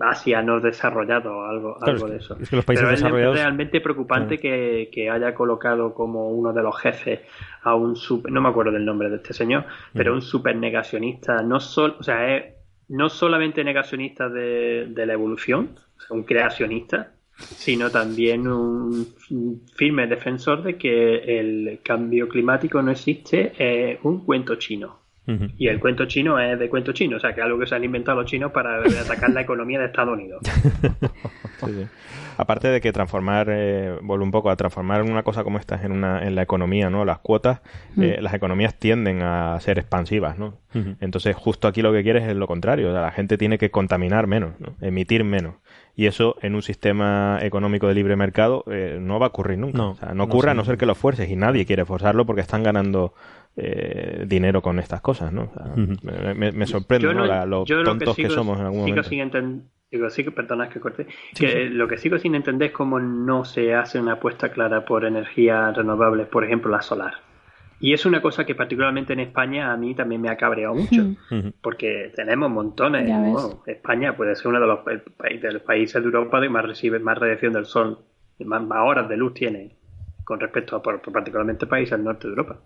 [0.00, 2.36] Asia no desarrollado algo, algo de eso.
[2.40, 7.20] Es que los países es realmente preocupante que, haya colocado como uno de los jefes
[7.62, 11.42] a un super, no me acuerdo del nombre de este señor, pero un super negacionista,
[11.42, 12.54] no o sea, es
[12.88, 15.76] no solamente negacionista de, la evolución,
[16.10, 19.06] un creacionista, sino también un
[19.74, 25.05] firme defensor de que el cambio climático no existe, es un cuento chino.
[25.56, 27.74] Y el cuento chino es de cuento chino, o sea, que es algo que se
[27.74, 30.42] han inventado los chinos para atacar la economía de Estados Unidos.
[32.38, 35.92] Aparte de que transformar, eh, vuelvo un poco a transformar una cosa como esta en,
[35.92, 37.04] una, en la economía, ¿no?
[37.04, 37.62] Las cuotas,
[37.94, 38.02] mm.
[38.02, 40.58] eh, las economías tienden a ser expansivas, ¿no?
[41.00, 44.52] Entonces, justo aquí lo que quieres es lo contrario, la gente tiene que contaminar menos,
[44.82, 45.54] emitir menos.
[45.94, 49.78] Y eso en un sistema económico de libre mercado eh, no va a ocurrir nunca.
[49.78, 52.26] No, o sea, no ocurre a no ser que lo fuerces y nadie quiere forzarlo
[52.26, 53.14] porque están ganando
[53.58, 55.50] eh, dinero con estas cosas, ¿no?
[56.04, 59.02] me, sorprende lo tontos que, somos en algún momento.
[59.02, 59.30] Sin
[59.90, 63.98] digo, perdona que corte, que lo que sigo sin entender es cómo no se hace
[63.98, 67.14] una apuesta clara por energías renovables, por ejemplo la solar.
[67.80, 71.14] Y es una cosa que particularmente en España a mí también me ha cabreado mucho,
[71.62, 73.10] porque tenemos montones.
[73.66, 77.16] España puede ser uno de los, de los países de Europa que más recibe más
[77.16, 78.00] radiación del sol,
[78.44, 79.76] más, horas de luz tiene
[80.24, 82.60] con respecto a particularmente países del norte de Europa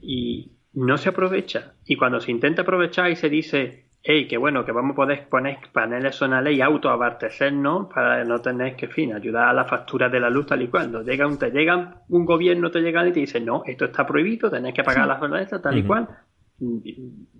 [0.00, 1.74] y no se aprovecha.
[1.84, 5.28] Y cuando se intenta aprovechar y se dice, hey, que bueno, que vamos a poder
[5.28, 10.20] poner paneles solares y autoabastecernos para no tener que, fin, ayudar a la factura de
[10.20, 11.04] la luz tal y cual.
[11.04, 14.50] llega un, te llega un gobierno, te llega y te dice, no, esto está prohibido,
[14.50, 16.08] tenés que pagar las solares tal y cual.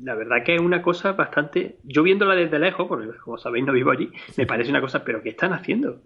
[0.01, 3.73] La verdad que es una cosa bastante, yo viéndola desde lejos, porque como sabéis no
[3.73, 6.01] vivo allí, me parece una cosa, pero ¿qué están haciendo?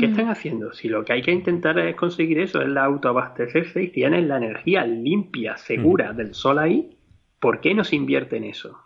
[0.00, 0.72] ¿Qué están haciendo?
[0.72, 4.38] Si lo que hay que intentar es conseguir eso, es la autoabastecerse y tienen la
[4.38, 6.96] energía limpia, segura del sol ahí,
[7.38, 8.78] ¿por qué no se invierte en eso?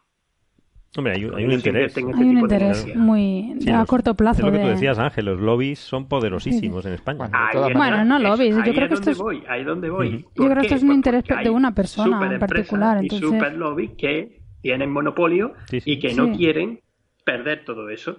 [0.97, 1.97] Hombre, hay, un interés.
[1.97, 4.41] Hay un interés muy a corto plazo.
[4.41, 7.29] Es lo que tú decías, Ángel, los lobbies son poderosísimos en España.
[7.75, 9.19] Bueno, no lobbies, yo creo que esto es...
[9.19, 10.25] Voy, ahí donde voy.
[10.37, 12.99] Yo creo que esto es un interés de una persona en particular.
[12.99, 13.29] Entonces...
[13.29, 16.81] Y super lobbies que tienen monopolio y que no quieren
[17.25, 18.19] perder todo eso.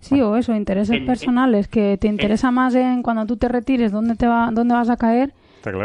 [0.00, 4.14] Sí, o eso, intereses personales, que te interesa más en cuando tú te retires dónde,
[4.14, 5.32] te va, dónde vas a caer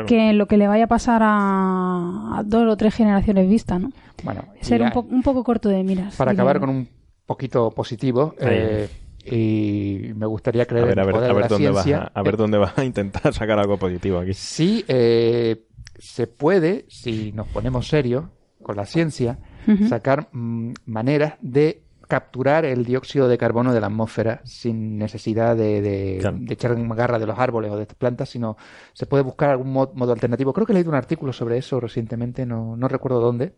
[0.07, 3.91] que en lo que le vaya a pasar a, dos o tres generaciones vista, ¿no?
[4.23, 6.15] Bueno, Ser un, un, poco corto de miras.
[6.15, 6.87] Para acabar con un
[7.25, 8.87] poquito positivo, eh,
[9.25, 12.77] y me gustaría creer a ver, a ver, dónde vas a, a ver dónde vas
[12.77, 14.33] a intentar sacar algo positivo aquí.
[14.33, 15.63] Sí, eh,
[15.97, 18.25] se puede, si nos ponemos serios
[18.61, 19.39] con la ciencia,
[19.87, 25.81] sacar mm, maneras de capturar el dióxido de carbono de la atmósfera sin necesidad de,
[25.81, 26.17] de,
[26.49, 28.57] echar en garra de los árboles o de plantas, sino
[28.91, 30.51] se puede buscar algún modo, alternativo.
[30.51, 33.53] Creo que he leído un artículo sobre eso recientemente, no, no recuerdo dónde.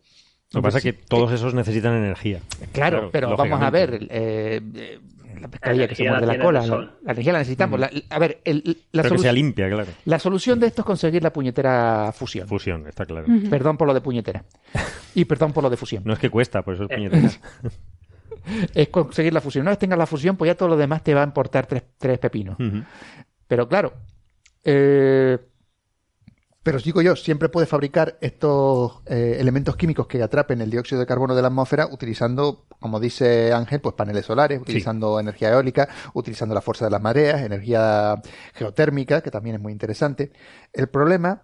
[0.52, 2.42] Lo que pasa es que todos esos necesitan energía.
[2.70, 5.00] Claro, pero vamos a ver, eh,
[5.40, 7.80] la pescadilla que se muerde la cola, la, energía la necesitamos.
[8.08, 8.40] a ver,
[8.92, 9.90] la que sea limpia, claro.
[10.04, 12.46] La solución de esto es conseguir la puñetera fusión.
[12.46, 13.26] Fusión, está claro.
[13.50, 14.44] Perdón por lo de puñetera.
[15.12, 16.04] y perdón por lo de fusión.
[16.06, 17.30] No es que cuesta, por eso es puñetera.
[18.74, 19.62] es conseguir la fusión.
[19.62, 21.82] Una vez tengas la fusión, pues ya todo lo demás te va a importar tres,
[21.98, 22.56] tres pepinos.
[23.46, 23.92] Pero claro,
[24.62, 25.38] eh,
[26.64, 31.06] pero digo yo, siempre puedes fabricar estos eh, elementos químicos que atrapen el dióxido de
[31.06, 36.54] carbono de la atmósfera utilizando, como dice Ángel, pues paneles solares, utilizando energía eólica, utilizando
[36.54, 38.16] la fuerza de las mareas, energía
[38.54, 40.32] geotérmica, que también es muy interesante.
[40.72, 41.42] El problema,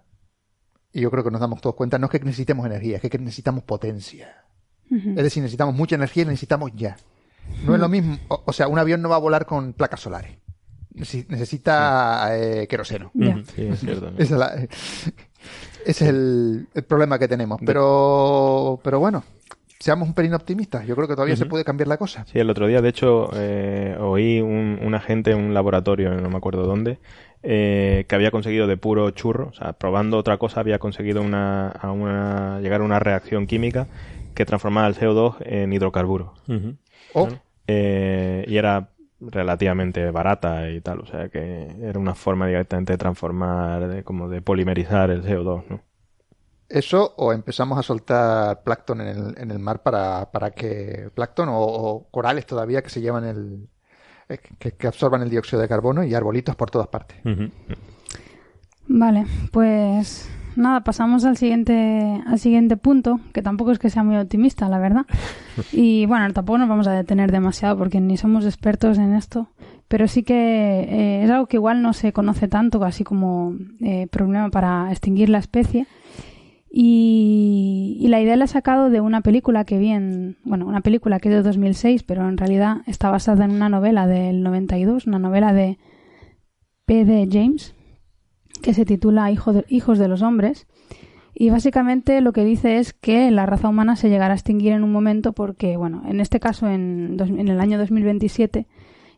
[0.91, 3.19] y yo creo que nos damos todos cuenta, no es que necesitemos energía, es que
[3.19, 4.47] necesitamos potencia.
[4.91, 6.97] Es decir, necesitamos mucha energía y necesitamos ya.
[7.65, 10.33] No es lo mismo, o, sea, un avión no va a volar con placas solares.
[10.95, 13.13] Necesita eh, queroseno.
[13.15, 14.33] es
[15.87, 17.61] ese es el, problema que tenemos.
[17.65, 19.25] Pero, pero bueno,
[19.79, 20.87] seamos un pelín optimistas.
[20.87, 22.25] Yo creo que todavía se puede cambiar la cosa.
[22.27, 26.29] Sí, el otro día, de hecho, eh, oí un, un, agente en un laboratorio, no
[26.29, 26.99] me acuerdo dónde,
[27.43, 31.69] eh, que había conseguido de puro churro, o sea, probando otra cosa, había conseguido una,
[31.69, 33.87] a una, llegar a una reacción química
[34.35, 36.35] que transformaba el CO2 en hidrocarburo.
[37.15, 37.29] Oh.
[37.67, 42.99] Eh, y era relativamente barata y tal, o sea que era una forma directamente de
[42.99, 45.81] transformar, de, como de polimerizar el CO2, ¿no?
[46.69, 51.49] Eso o empezamos a soltar plancton en el, en el mar para, para que plancton
[51.51, 53.69] o, corales todavía que se llevan el
[54.29, 57.19] eh, que, absorban el dióxido de carbono y arbolitos por todas partes.
[58.87, 64.17] Vale, pues nada, pasamos al siguiente, al siguiente punto, que tampoco es que sea muy
[64.17, 65.07] optimista, la verdad.
[65.73, 69.49] Y bueno, tampoco nos vamos a detener demasiado porque ni somos expertos en esto,
[69.89, 74.07] pero sí que eh, es algo que igual no se conoce tanto, así como eh,
[74.11, 75.87] problema para extinguir la especie.
[76.73, 81.19] Y, la idea la he sacado de una película que vi en, bueno, una película
[81.19, 85.19] que es de 2006, pero en realidad está basada en una novela del 92, una
[85.19, 85.79] novela de
[86.87, 87.29] P.D.
[87.31, 87.75] James,
[88.63, 90.67] que se titula Hijos de los Hombres.
[91.35, 94.85] Y básicamente lo que dice es que la raza humana se llegará a extinguir en
[94.85, 98.67] un momento porque, bueno, en este caso en, en el año 2027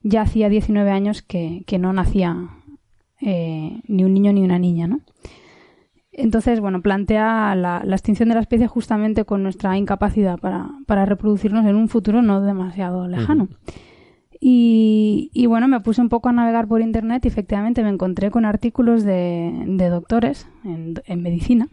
[0.02, 2.48] ya hacía 19 años que, no nacía
[3.20, 5.00] eh, ni un niño ni una niña, ¿no?
[6.14, 11.64] Entonces, bueno, plantea la, extinción de la especie justamente con nuestra incapacidad para, para reproducirnos
[11.64, 13.48] en un futuro no demasiado lejano.
[14.44, 18.32] Y, y, bueno, me puse un poco a navegar por internet y efectivamente me encontré
[18.32, 21.68] con artículos de, de doctores en, en medicina,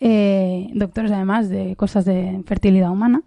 [0.00, 3.22] eh, doctores además de cosas de fertilidad humana,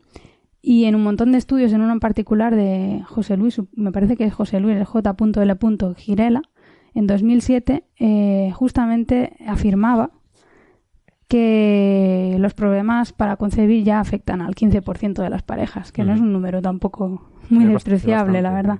[0.61, 4.17] y en un montón de estudios, en uno en particular de José Luis, me parece
[4.17, 5.55] que es José Luis J.L.
[5.95, 6.41] Girela,
[6.93, 10.11] en 2007 eh, justamente afirmaba
[11.27, 16.19] que los problemas para concebir ya afectan al 15% de las parejas, que no es
[16.19, 18.79] un número tampoco muy despreciable, la verdad.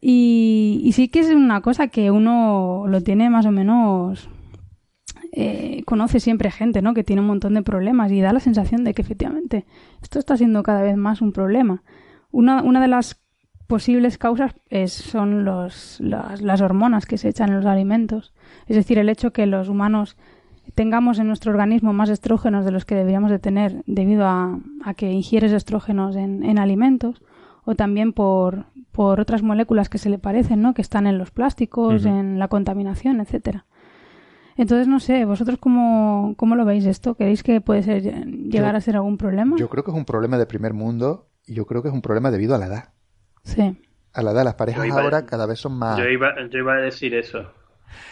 [0.00, 4.28] Y, sí que es una cosa que uno lo tiene más o menos...
[5.32, 6.94] Eh, conoce siempre gente, ¿no?
[6.94, 9.66] Que tiene un montón de problemas y da la sensación de que efectivamente
[10.02, 11.82] esto está siendo cada vez más un problema.
[12.30, 13.20] Una, una de las
[13.68, 14.54] posibles causas
[14.86, 18.32] son los, las, hormonas que se echan en los alimentos.
[18.66, 20.16] Es decir, el hecho que los humanos
[20.78, 24.60] tengamos en nuestro organismo más estrógenos de los que deberíamos de tener debido a,
[24.96, 27.20] que ingieres estrógenos en, alimentos
[27.64, 30.74] o también por, por, otras moléculas que se le parecen, ¿no?
[30.74, 33.66] que están en los plásticos, en la contaminación, etcétera.
[34.56, 37.16] Entonces, no sé, ¿vosotros cómo, cómo lo veis esto?
[37.16, 39.56] ¿Queréis que puede ser, llegar a ser algún problema?
[39.58, 42.02] Yo creo que es un problema de primer mundo y yo creo que es un
[42.02, 42.84] problema debido a la edad.
[43.42, 43.82] Sí.
[44.12, 45.98] A la edad, las parejas ahora cada vez son más.
[45.98, 47.50] Yo iba, yo iba a decir eso.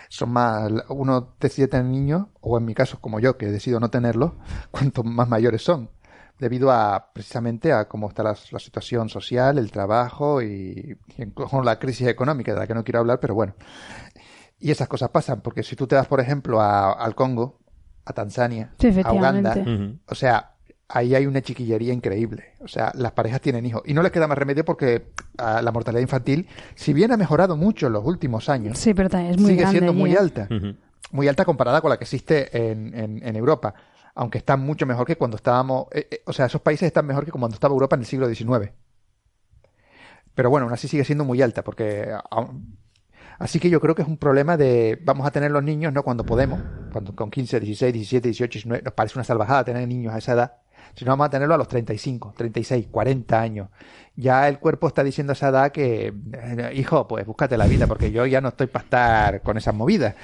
[0.08, 0.70] Son más.
[0.88, 4.32] Uno decide tener niños, o en mi caso, como yo, que decido no tenerlos,
[4.70, 5.90] cuanto más mayores son.
[6.38, 10.98] Debido a precisamente a cómo está la, situación social, el trabajo y,
[11.32, 13.54] con la crisis económica, de la que no quiero hablar, pero bueno.
[14.58, 17.58] Y esas cosas pasan, porque si tú te vas, por ejemplo, a, al Congo,
[18.04, 18.74] a Tanzania,
[19.04, 19.54] a Uganda,
[20.06, 20.55] o sea,
[20.88, 22.54] ahí hay una chiquillería increíble.
[22.60, 23.82] O sea, las parejas tienen hijos.
[23.84, 27.56] Y no les queda más remedio porque ah, la mortalidad infantil, si bien ha mejorado
[27.56, 28.78] mucho en los últimos años,
[29.38, 30.48] sigue siendo muy alta.
[31.12, 33.74] Muy alta comparada con la que existe en, en, Europa.
[34.14, 35.86] Aunque está mucho mejor que cuando estábamos.
[35.92, 38.28] Eh, eh, o sea, esos países están mejor que cuando estaba Europa en el siglo
[38.28, 38.72] XIX.
[40.34, 42.12] Pero bueno, aún así sigue siendo muy alta porque.
[43.38, 46.02] Así que yo creo que es un problema de vamos a tener los niños no
[46.02, 46.60] cuando podemos,
[46.90, 50.32] cuando con 15, 16, 17, 18, 19, nos parece una salvajada tener niños a esa
[50.32, 50.56] edad,
[50.96, 53.68] sino vamos a tenerlo a los 35, 36, 40 años.
[54.16, 57.86] Ya el cuerpo está diciendo a esa edad que, eh, hijo, pues búscate la vida,
[57.86, 60.14] porque yo ya no estoy para estar con esas movidas.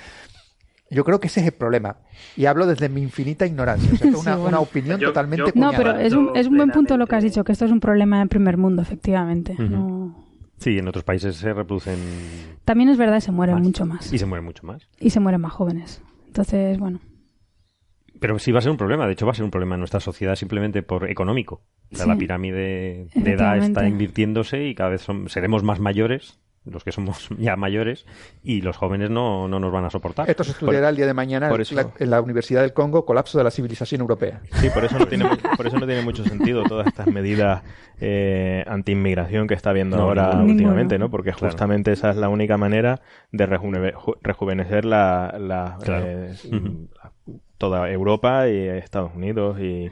[0.91, 1.97] Yo creo que ese es el problema.
[2.37, 3.91] Y hablo desde mi infinita ignorancia.
[3.93, 7.23] es una, opinión totalmente No, pero es un, es un buen punto lo que has
[7.23, 9.57] dicho, que esto es un problema en primer mundo, efectivamente.
[10.59, 11.99] Sí, en otros países se reproducen.
[12.65, 14.11] También es verdad, se mueren mucho más.
[14.13, 14.89] Y se mueren mucho más.
[15.01, 16.01] Y se mueren más jóvenes.
[16.29, 17.01] Entonces, bueno.
[18.23, 19.81] Pero sí va a ser un problema, de hecho va a ser un problema en
[19.81, 21.61] nuestra sociedad simplemente por económico.
[21.91, 27.29] La pirámide de edad está invirtiéndose y cada vez seremos más mayores, los que somos
[27.39, 28.07] ya mayores,
[28.45, 30.31] y los jóvenes no, no nos van a soportar.
[30.31, 31.51] Esto se estudiará el día de mañana
[31.99, 34.41] en la Universidad del Congo, colapso de la civilización europea.
[34.53, 37.65] Sí, por eso no tiene, por eso no tiene mucho sentido todas estas medidas
[38.01, 41.11] eh, anti-inmigración que está habiendo ahora últimamente, ¿no?
[41.11, 43.01] Porque justamente esa es la única manera
[43.33, 46.35] de rejuvenecer la, la, eh,
[47.63, 49.89] toda Europa y Estados Unidos y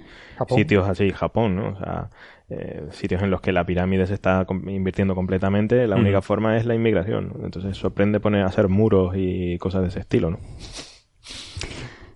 [0.48, 1.68] sitios así, Japón, ¿no?
[1.68, 2.10] O sea,
[2.48, 6.66] eh, sitios en los que la pirámide se está invirtiendo completamente, la única forma es
[6.66, 7.32] la inmigración.
[7.44, 10.40] Entonces sorprende poner a hacer muros y cosas de ese estilo, ¿no?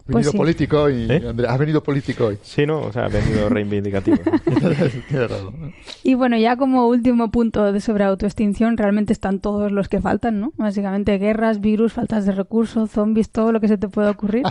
[0.07, 1.35] Venido pues político hoy, ¿Eh?
[1.49, 2.39] Has venido político hoy.
[2.43, 4.19] Sí, no, o sea, has venido reivindicativo.
[6.03, 10.41] y bueno, ya como último punto de sobre autoextinción, realmente están todos los que faltan,
[10.41, 10.53] ¿no?
[10.57, 14.45] Básicamente guerras, virus, faltas de recursos, zombies, todo lo que se te pueda ocurrir.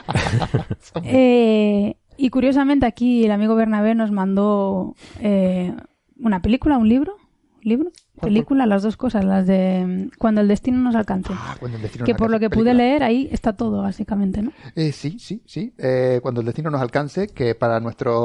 [1.04, 5.74] eh, y curiosamente aquí el amigo Bernabé nos mandó eh,
[6.18, 7.16] una película, un libro,
[7.62, 7.91] libro,
[8.22, 11.34] película, las dos cosas, las de mm, Cuando el destino nos alcance.
[11.36, 11.57] Ah,
[12.05, 14.51] que por lo que pude leer ahí está todo, básicamente, ¿no?
[14.76, 15.74] Eh, sí, sí, sí.
[15.78, 18.16] Eh, cuando el destino nos alcance, que para nuestros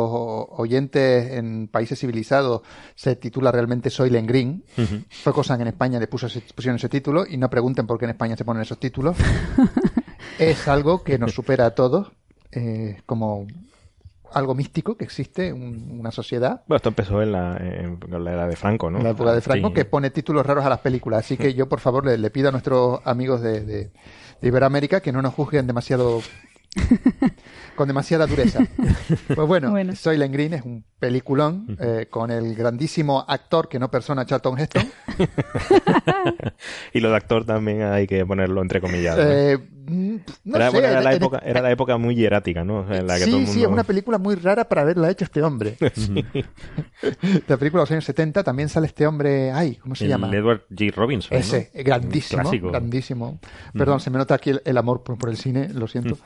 [0.51, 2.62] oyentes en países civilizados
[2.95, 4.64] se titula realmente Soy Green.
[5.22, 8.05] Fue cosa que en España le puso, pusieron ese título y no pregunten por qué
[8.05, 9.16] en España se ponen esos títulos.
[10.39, 12.11] es algo que nos supera a todos.
[12.51, 13.47] Eh, como
[14.33, 16.62] algo místico que existe, una sociedad.
[16.66, 18.99] Bueno, esto empezó en la, en la era de Franco, ¿no?
[18.99, 21.24] En la época de Franco, que pone títulos raros a las películas.
[21.24, 23.91] Así que yo, por favor, le, pido a nuestros amigos de, de,
[24.43, 26.20] Iberoamérica que no nos juzguen demasiado.
[27.74, 28.61] con demasiada dureza.
[29.35, 33.91] Pues bueno, Soy Len Green es un peliculón eh, con el grandísimo actor que no
[33.91, 34.87] persona Charlton Heston.
[36.93, 39.16] y lo de actor también hay que ponerlo entre comillas.
[39.18, 42.93] Eh, Mm, no era, sé, era, la época, era la época muy hierática, ¿no?
[42.93, 45.43] En la que todo sí, sí, es una película muy rara para haberla hecho este
[45.43, 45.76] hombre.
[47.47, 50.30] La película de los años 70 también sale este hombre, ay, ¿cómo se El llama?
[50.34, 50.93] Edward G.
[50.93, 51.30] Robinson.
[51.32, 51.39] ¿no?
[51.41, 52.68] Ese, grandísimo, Clásico.
[52.70, 53.39] grandísimo.
[53.72, 56.18] Perdón, se me nota aquí el, el amor por, por el cine, lo siento.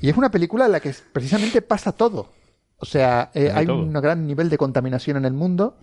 [0.00, 2.32] y es una película en la que precisamente pasa todo.
[2.80, 3.82] O sea, eh, Hay todo.
[3.82, 5.78] un gran nivel de contaminación en el mundo,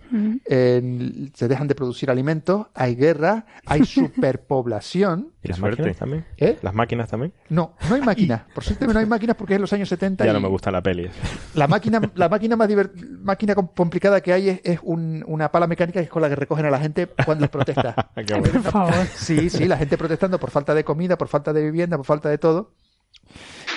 [0.46, 5.32] eh, se dejan de producir alimentos, hay guerra, hay superpoblación.
[5.42, 5.82] ¿Y las suerte.
[5.82, 6.24] máquinas también?
[6.38, 6.58] ¿Eh?
[6.62, 7.32] ¿Las máquinas también?
[7.50, 8.42] No, no hay máquinas.
[8.54, 10.24] Por suerte no hay máquinas porque es en los años 70.
[10.24, 11.10] Ya y no me gusta la peli.
[11.54, 15.52] La máquina, la máquina más diver- máquina com- complicada que hay es, es un- una
[15.52, 18.10] pala mecánica que es con la que recogen a la gente cuando les protesta.
[18.26, 18.62] Qué bueno.
[18.62, 18.94] Por favor.
[19.14, 22.30] Sí, sí, la gente protestando por falta de comida, por falta de vivienda, por falta
[22.30, 22.72] de todo.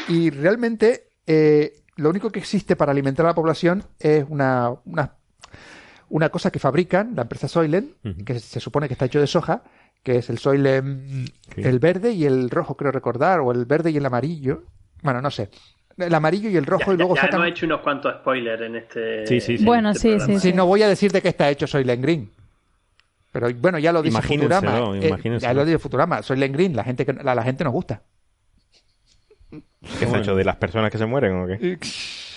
[0.07, 5.13] Y realmente eh, lo único que existe para alimentar a la población es una, una,
[6.09, 7.91] una cosa que fabrican, la empresa Soylent,
[8.25, 9.61] que se supone que está hecho de soja,
[10.03, 11.61] que es el Soylent, Sí.
[11.61, 14.63] el verde y el rojo, creo recordar, o el verde y el amarillo.
[15.01, 15.49] Bueno, no sé.
[15.97, 17.41] El amarillo y el rojo Ya, y luego ya- ya sacan...
[17.41, 19.27] hemos hecho unos cuantos spoilers en este.
[19.27, 19.63] Sí, sí, sí.
[19.63, 20.39] en Bueno, este sí, programa.
[20.39, 22.31] sí, Sí, no voy a decir de qué está hecho Soylent Green.
[23.31, 24.95] Pero bueno, ya lo dice Futurama.
[24.95, 25.39] Eh, imagínenselo.
[25.39, 26.21] ya lo dice Futurama.
[26.23, 28.01] Soylent Green, la gente, que, la, la gente nos gusta.
[29.51, 31.77] ¿Qué está hecho de las personas que se mueren o qué?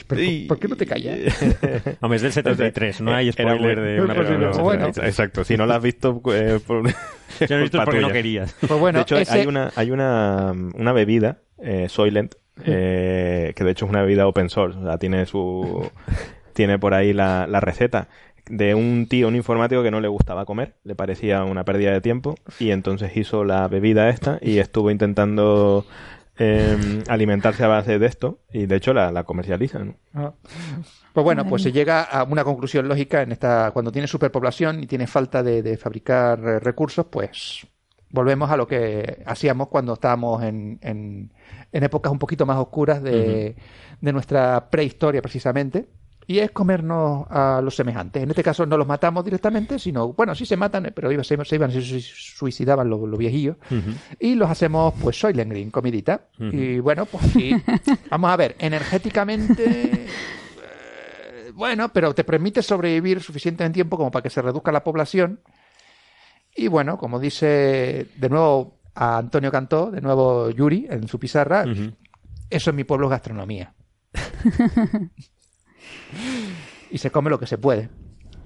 [0.07, 1.19] Pero, ¿por- ¿Por qué no te callas?
[2.01, 4.51] Hombre, es del 73, no hay Era spoiler muy- de una Pues película.
[4.51, 4.87] no, bueno.
[4.89, 6.87] Exacto, si no la has visto, eh, por...
[7.41, 8.55] Yo no he visto porque no querías.
[8.67, 12.35] Pues bueno, de hecho, ese- hay una hay una, una bebida, eh, Soylent,
[12.65, 14.79] eh, que de hecho es una bebida open source.
[14.79, 15.89] O sea, tiene su
[16.55, 18.09] tiene por ahí la, la receta
[18.49, 22.01] de un tío, un informático que no le gustaba comer, le parecía una pérdida de
[22.01, 25.87] tiempo y entonces hizo la bebida esta y estuvo intentando
[26.39, 29.81] eh, alimentarse a base de esto y de hecho la, la comercializa.
[29.81, 29.95] ¿no?
[30.15, 30.33] Ah.
[31.13, 34.87] Pues bueno, pues se llega a una conclusión lógica en esta cuando tiene superpoblación y
[34.87, 37.67] tiene falta de, de fabricar eh, recursos, pues
[38.11, 41.33] volvemos a lo que hacíamos cuando estábamos en, en,
[41.73, 43.57] en épocas un poquito más oscuras de,
[44.01, 45.89] de nuestra prehistoria precisamente.
[46.27, 48.23] Y es comernos a los semejantes.
[48.23, 51.37] En este caso no los matamos directamente, sino, bueno, sí se matan, pero iba- se,
[51.45, 53.57] se iban, se suicidaban los, los viejillos.
[54.21, 56.29] Y los hacemos, pues, Soylent Green, comidita.
[56.39, 57.53] Y bueno, pues sí.
[58.11, 60.07] Vamos a ver, energéticamente.
[60.07, 64.85] eh, bueno, pero te permite sobrevivir suficiente en tiempo como para que se reduzca la
[64.85, 65.41] población.
[66.55, 71.65] Y bueno, como dice de nuevo a Antonio Cantó, de nuevo Yuri en su pizarra,
[72.51, 73.75] eso en mi pueblo es gastronomía.
[76.91, 77.89] y se come lo que se puede.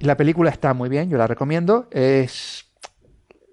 [0.01, 1.89] La película está muy bien, yo la recomiendo.
[1.91, 2.67] Es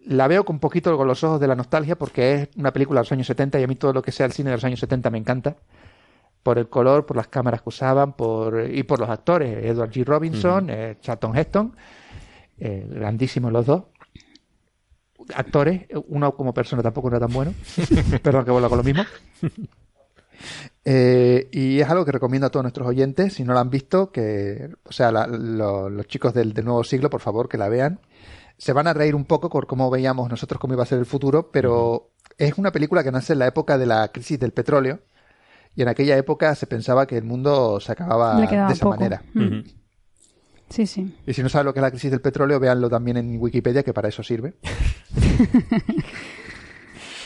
[0.05, 2.99] la veo con un poquito con los ojos de la nostalgia porque es una película
[2.99, 4.64] de los años 70 y a mí todo lo que sea el cine de los
[4.64, 5.55] años 70 me encanta.
[6.41, 9.66] Por el color, por las cámaras que usaban por, y por los actores.
[9.66, 10.03] Edward G.
[10.03, 11.76] Robinson, eh, Charlton Heston,
[12.59, 13.84] eh, grandísimos los dos.
[15.34, 17.53] Actores, uno como persona tampoco era tan bueno.
[18.22, 19.03] Perdón que vuelva con lo mismo.
[20.86, 24.12] Eh, y es algo que recomiendo a todos nuestros oyentes, si no la han visto,
[24.12, 27.70] que, o sea, la- lo- los chicos del, del nuevo siglo, por favor, que la
[27.70, 28.00] vean.
[28.58, 31.06] Se van a reír un poco por cómo veíamos nosotros cómo iba a ser el
[31.06, 35.00] futuro, pero es una película que nace en la época de la crisis del petróleo.
[35.76, 38.89] Y en aquella época se pensaba que el mundo se acababa de esa poco.
[38.98, 39.24] manera.
[39.34, 39.62] Mm.
[40.70, 41.16] Sí, sí.
[41.26, 43.84] Y si no saben lo que es la crisis del petróleo, véanlo también en Wikipedia,
[43.84, 44.54] que para eso sirve.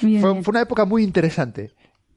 [0.02, 0.44] Bien, Fue, bien.
[0.44, 1.72] fue una época muy interesante.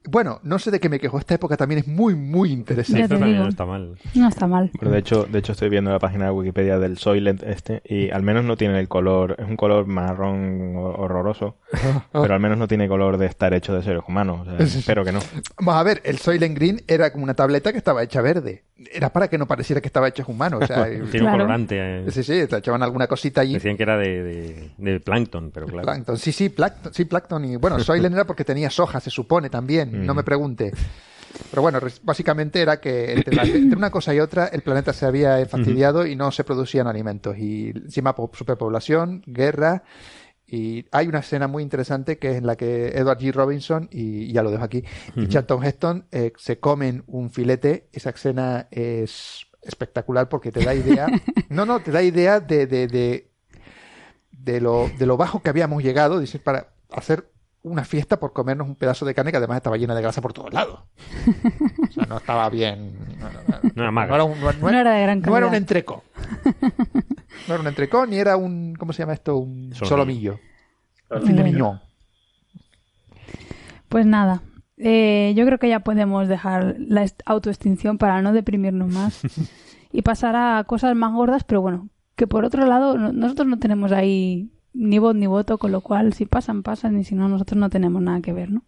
[0.08, 1.18] Bueno, no sé de qué me quejo.
[1.18, 3.02] Esta época también es muy, muy interesante.
[3.02, 3.96] Esto también no está mal.
[4.14, 4.70] No está mal.
[4.78, 8.10] Pero de hecho, de hecho estoy viendo la página de Wikipedia del Soylent este y
[8.10, 11.56] al menos no tiene el color, es un color marrón ho- horroroso,
[12.12, 14.46] pero al menos no tiene color de estar hecho de seres humanos.
[14.48, 15.20] o sea, espero que no.
[15.58, 18.64] Vamos a ver, el Soylent Green era como una tableta que estaba hecha verde.
[18.92, 20.58] Era para que no pareciera que estaba hecho humano.
[20.60, 21.32] O sea, Tiene un Claro.
[21.32, 21.76] colorante.
[21.78, 22.10] eh.
[22.10, 23.54] sí, sí, te echaban alguna cosita allí.
[23.54, 25.82] Decían que era de, de, de plancton, pero claro.
[25.84, 26.16] Plankton.
[26.18, 27.44] Sí, sí, plancton, sí, plancton.
[27.44, 30.04] Y bueno, Soylent era porque tenía soja, se supone también.
[30.06, 30.72] No me pregunte.
[31.50, 35.06] Pero bueno, básicamente era que entre, la- entre una cosa y otra el planeta se
[35.06, 37.38] había fastidiado y no se producían alimentos.
[37.38, 39.84] Y encima po- superpoblación, guerra.
[40.50, 43.32] Y hay una escena muy interesante que es en la que Edward G.
[43.32, 44.84] Robinson, y ya lo dejo aquí,
[45.14, 47.88] y Charlton Heston eh, se comen un filete.
[47.92, 51.06] Esa escena es espectacular porque te da idea.
[51.50, 53.28] No, no, te da idea de, de, de,
[54.30, 57.29] de lo, de lo bajo que habíamos llegado, dice, para hacer
[57.62, 60.32] una fiesta por comernos un pedazo de carne que además estaba llena de grasa por
[60.32, 60.80] todos lados.
[61.88, 62.94] O sea, no estaba bien.
[63.18, 63.70] No, no, no.
[63.74, 64.08] No era magra.
[64.08, 66.02] No era un, no- no No era de gran no era un entrecó.
[67.48, 68.74] No era un entrecó ni era un.
[68.78, 69.36] ¿Cómo se llama esto?
[69.36, 70.38] Un Solomillo.
[71.10, 71.80] Un fin de miñón.
[73.88, 74.42] Pues nada,
[74.76, 79.20] eh, yo creo que ya podemos dejar la autoextinción para no deprimirnos más
[79.92, 83.58] y pasar a cosas más gordas, pero bueno, que por otro lado no- nosotros no
[83.58, 87.28] tenemos ahí ni voz ni voto, con lo cual si pasan, pasan y si no,
[87.28, 88.62] nosotros no tenemos nada que ver, ¿no?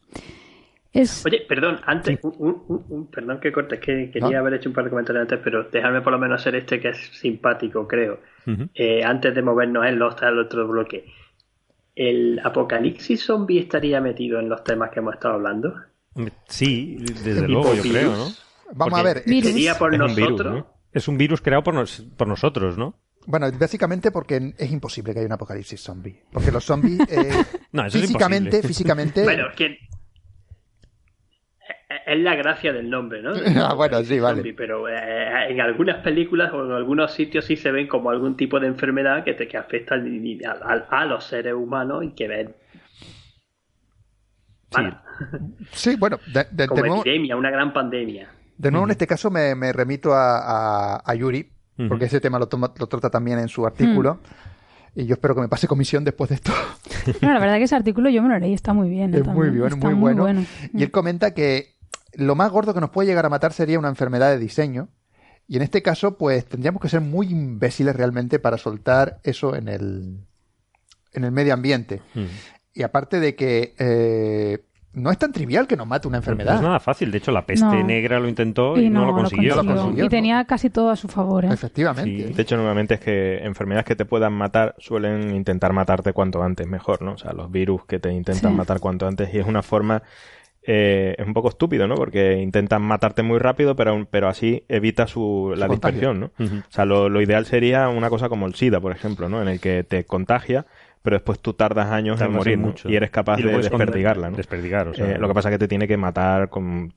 [1.25, 5.23] Oye, perdón, antes, un, perdón que cortes, que quería haber hecho un par de comentarios
[5.23, 8.21] antes, pero déjame por lo menos hacer este que es simpático, creo.
[8.75, 11.07] Eh, antes de movernos en los al otro bloque.
[11.95, 15.75] ¿El apocalipsis zombie estaría metido en los temas que hemos estado hablando?
[16.47, 18.27] Sí, desde luego, yo creo, ¿no?
[18.75, 19.23] Vamos a ver.
[19.23, 20.65] ¿Sería por nosotros?
[20.93, 21.87] Es un virus creado por,
[22.19, 22.99] por nosotros, ¿no?
[23.27, 26.23] Bueno, básicamente porque es imposible que haya un apocalipsis zombie.
[26.33, 27.45] Porque los zombies, eh,
[27.91, 29.23] físicamente, físicamente...
[29.23, 29.77] Bueno, ¿quién?
[32.07, 33.33] es la gracia del nombre, ¿no?
[33.65, 34.55] ah, bueno, sí, vale.
[34.55, 38.61] pero eh, en algunas películas o en algunos sitios sí se ven como algún tipo
[38.61, 42.55] de enfermedad que, te, que afecta a, los seres humanos y que ven.
[45.73, 45.97] Sí.
[45.97, 48.31] bueno, de, como epidemia, una gran pandemia.
[48.57, 51.51] De nuevo, en este caso me, remito a, Yuri,
[51.89, 54.21] porque ese tema lo, lo, trata también en su artículo.
[54.95, 56.53] Y yo espero que me pase comisión después de esto.
[57.21, 59.13] No, la verdad que ese artículo yo me lo leí, está muy bien.
[59.13, 60.45] Es muy bien, muy, bueno.
[60.73, 61.75] Y él comenta que
[62.13, 64.89] lo más gordo que nos puede llegar a matar sería una enfermedad de diseño.
[65.49, 69.67] Y en este caso, pues tendríamos que ser muy imbéciles realmente para soltar eso en
[69.67, 70.27] el,
[71.13, 72.03] en el medio ambiente.
[72.73, 74.65] Y aparte de que eh,
[74.95, 76.53] no es tan trivial que nos mate una enfermedad.
[76.53, 77.11] No es nada fácil.
[77.11, 79.57] De hecho, la peste negra lo intentó y, no, lo, consiguió.
[79.97, 81.45] Y tenía casi todo a su favor.
[81.45, 81.49] ¿eh?
[81.51, 82.35] Efectivamente.
[82.35, 86.67] De hecho, normalmente es que enfermedades que te puedan matar suelen intentar matarte cuanto antes
[86.67, 87.13] mejor, ¿no?
[87.13, 90.03] O sea, los virus que te intentan matar cuanto antes y es una forma
[90.65, 91.97] eh, es un poco estúpido, ¿no?
[91.97, 96.27] Porque intentan matarte muy rápido, pero, pero así evita su, la dispersión, ¿no?
[96.39, 99.43] O sea, lo, lo, ideal sería una cosa como el SIDA, por ejemplo, ¿no?
[99.43, 100.67] En el que te contagia,
[101.03, 102.89] pero después tú tardas años en morir mucho.
[102.89, 104.37] y eres capaz de desperdigarla, ¿no?
[104.37, 106.93] Desperdigar, o sea, eh, lo que pasa es que te tiene que matar con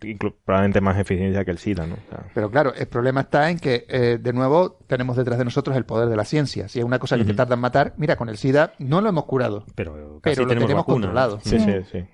[0.46, 1.96] probablemente más eficiencia que el SIDA, ¿no?
[2.34, 5.86] pero claro, el problema está en que, eh, de nuevo, tenemos detrás de nosotros el
[5.86, 6.68] poder de la ciencia.
[6.68, 9.10] Si es una cosa que te tarda en matar, mira, con el SIDA no lo
[9.10, 11.40] hemos curado, pero, pero lo tenemos controlado.
[11.42, 12.06] Sí, sí, sí.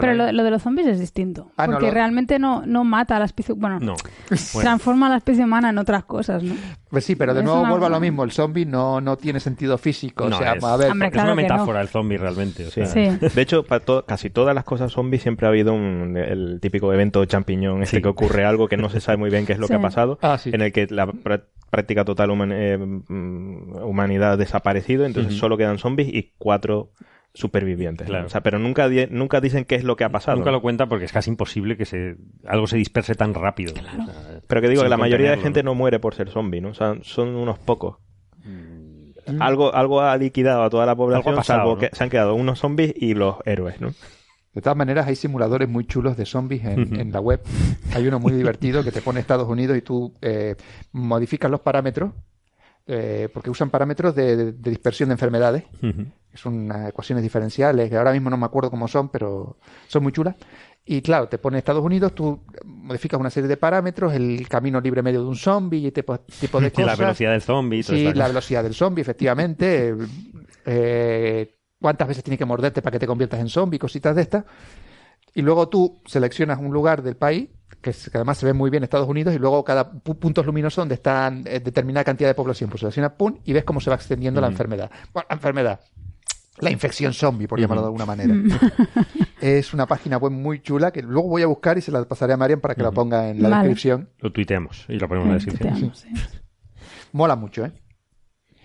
[0.00, 1.50] Pero lo, de los zombies es distinto.
[1.56, 3.54] Ah, porque realmente no, no mata a la especie.
[3.54, 3.94] Bueno, no.
[4.60, 6.54] transforma a la especie humana en otras cosas, ¿no?
[6.90, 8.24] Pues sí, pero de nuevo vuelvo a lo mismo.
[8.24, 10.24] El zombie no, no tiene sentido físico.
[10.24, 10.88] o sea, es, a ver.
[10.88, 12.64] es una metáfora el zombie realmente.
[12.64, 17.24] De hecho, para casi todas las cosas zombies siempre ha habido un, el típico evento
[17.24, 19.74] champiñón, este que ocurre algo que no se sabe muy bien qué es lo que
[19.74, 21.06] ha pasado, ah, en el que la
[21.70, 26.92] práctica total eh, mm, humanidad ha desaparecido, entonces solo quedan zombies y cuatro
[27.36, 28.08] supervivientes.
[28.08, 30.38] O sea, pero nunca, nunca dicen qué es lo que ha pasado.
[30.38, 32.16] Nunca lo cuenta porque es casi imposible que se,
[32.46, 33.74] algo se disperse tan rápido.
[34.46, 35.74] pero que digo que la mayoría de gente ¿no?
[35.74, 36.70] muere por ser zombie, ¿no?
[36.70, 37.98] O sea, son unos pocos.
[38.44, 39.42] Mm.
[39.42, 42.94] Algo, algo ha liquidado a toda la población, salvo que se han quedado unos zombies
[42.96, 43.92] y los héroes, ¿no?
[44.54, 47.42] De todas maneras, hay simuladores muy chulos de zombies en, la web.
[47.94, 50.56] Hay uno muy divertido que te pone Estados Unidos y tú eh,
[50.92, 52.12] modificas los parámetros
[52.86, 58.30] eh, porque usan parámetros de, dispersión de enfermedades, que son ecuaciones diferenciales, que ahora mismo
[58.30, 59.58] no me acuerdo cómo son, pero
[59.88, 60.36] son muy chulas.
[60.88, 65.02] Y claro, te pone Estados Unidos, tú modificas una serie de parámetros, el camino libre
[65.02, 66.86] medio de un zombie y tipo, tipo de cosas.
[66.86, 67.82] La velocidad del zombie.
[67.82, 69.94] Sí, la velocidad del zombie, efectivamente.
[70.68, 74.44] Eh, cuántas veces tiene que morderte para que te conviertas en zombie, cositas de estas.
[75.32, 78.84] Y luego tú seleccionas un lugar del país que, además se ve muy bien en
[78.84, 82.70] Estados Unidos, y luego cada punto luminoso donde está eh, determinada cantidad de población.
[82.70, 84.90] Pues selecciona pum y ves cómo se va extendiendo la enfermedad.
[85.12, 85.80] Bueno, la enfermedad.
[86.58, 88.34] La infección zombie, por llamarlo de alguna manera.
[89.40, 92.32] es una página web muy chula que luego voy a buscar y se la pasaré
[92.32, 94.08] a Marian para que la ponga en la descripción.
[94.20, 95.92] Lo tuiteamos y lo ponemos en la descripción.
[97.12, 97.72] Mola mucho, ¿eh?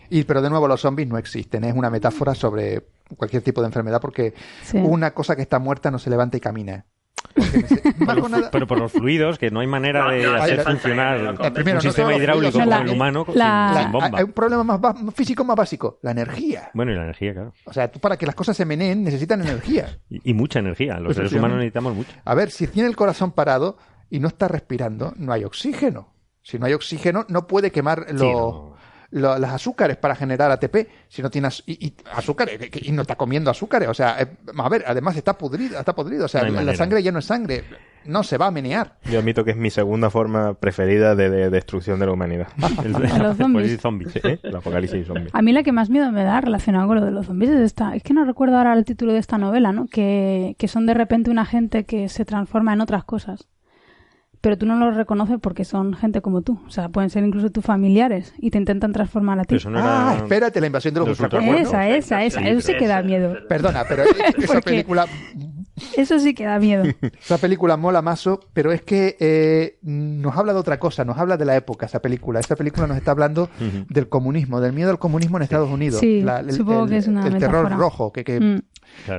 [0.09, 1.63] Y, pero de nuevo, los zombies no existen.
[1.63, 4.33] Es una metáfora sobre cualquier tipo de enfermedad porque
[4.73, 6.85] una cosa que está muerta no se levanta y camina.
[8.51, 12.75] pero por los fluidos, que no hay manera de hacer funcionar un sistema hidráulico como
[12.75, 14.11] el humano sin bomba.
[14.13, 16.71] Hay un problema más físico más básico, la energía.
[16.73, 17.53] Bueno, y la energía, claro.
[17.65, 19.99] O sea, tú para que las cosas se meneen necesitan energía.
[20.09, 20.99] Y, mucha energía.
[20.99, 22.11] Los seres humanos necesitamos mucho.
[22.23, 23.77] A ver, si tiene el corazón parado
[24.09, 26.13] y no está respirando, no hay oxígeno.
[26.43, 28.70] Si no hay oxígeno, no puede quemar los
[29.11, 33.89] las azúcares para generar ATP, si no tienes y, azúcares y no está comiendo azúcares,
[33.89, 37.11] o sea, eh, a ver, además está podrido, está podrido, o sea, la sangre ya
[37.11, 37.63] no es sangre,
[38.05, 38.97] no se va a menear.
[39.03, 42.47] Yo admito que es mi segunda forma preferida de, destrucción de la humanidad.
[43.19, 44.15] los zombies.
[44.23, 44.39] ¿eh?
[44.55, 45.29] apocalipsis zombies.
[45.33, 47.59] A mí la que más miedo me da relacionado con lo de los zombies es
[47.59, 49.87] esta, es que no recuerdo ahora el título de esta novela, ¿no?
[49.87, 53.47] Que, que son de repente una gente que se transforma en otras cosas
[54.41, 56.59] pero tú no los reconoces porque son gente como tú.
[56.65, 59.57] O sea, pueden ser incluso tus familiares y te intentan transformar a ti.
[59.75, 61.61] ah, espérate, la invasión de los, ultracuerpos.
[61.61, 62.41] Esa, esa, esa.
[62.41, 63.37] eso sí que da miedo.
[63.47, 64.03] Perdona, pero
[64.37, 65.05] esa película...
[65.95, 66.83] Eso sí que da miedo.
[67.21, 71.37] Esa película mola mazo, pero es que eh, nos habla de otra cosa, nos habla
[71.37, 72.39] de la época, esa película.
[72.39, 73.49] Esa película nos está hablando
[73.89, 75.99] del comunismo, del miedo al comunismo en Estados Unidos.
[75.99, 78.23] Sí, el, supongo que es una El terror rojo, que...
[78.23, 78.61] que mm.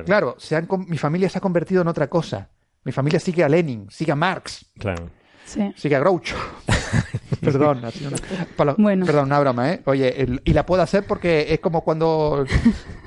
[0.05, 2.49] Claro, se han, mi familia se ha convertido en otra cosa
[2.83, 4.65] Mi familia sigue a Lenin, sigue a Marx.
[4.77, 5.09] Claro.
[5.75, 6.35] Sigue a Groucho.
[7.41, 7.79] perdón,
[8.57, 8.75] una,
[9.05, 9.81] perdón, una broma, ¿eh?
[9.85, 12.45] Oye, y la puedo hacer porque es como cuando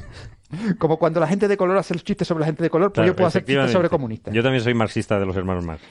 [0.79, 3.07] como cuando la gente de color hace los chistes sobre la gente de color, pues
[3.07, 4.33] yo puedo hacer chistes sobre comunistas.
[4.33, 5.83] Yo también soy marxista de los hermanos Marx.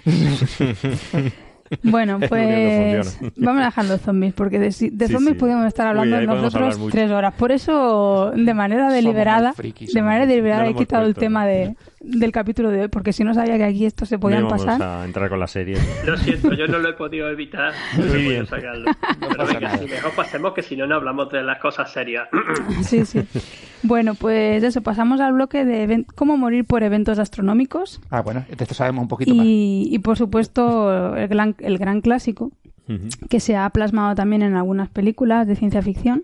[1.83, 7.33] Bueno, pues vamos dejando zombies, porque de, zombies podemos estar hablando nosotros tres horas.
[7.33, 11.75] Por eso, de manera deliberada, de manera deliberada he quitado el tema de,
[12.05, 14.79] del capítulo de hoy, porque si no sabía que aquí esto se podían pasar.
[14.79, 15.77] Vamos a entrar con la serie.
[16.05, 17.73] Lo siento, yo no lo he podido evitar.
[17.97, 18.45] Muy bien.
[18.45, 18.91] Sacarlo.
[19.19, 22.27] Pero venga, si mejor pasemos que si no, no hablamos de las cosas serias.
[22.83, 23.21] sí, sí.
[23.83, 27.99] Bueno, pues eso, pasamos al bloque de cómo morir por eventos astronómicos.
[28.09, 29.45] Ah, bueno, de esto sabemos un poquito y, más.
[29.47, 32.51] Y por supuesto, el gran, el gran clásico,
[33.29, 36.23] que se ha plasmado también en algunas películas de ciencia ficción.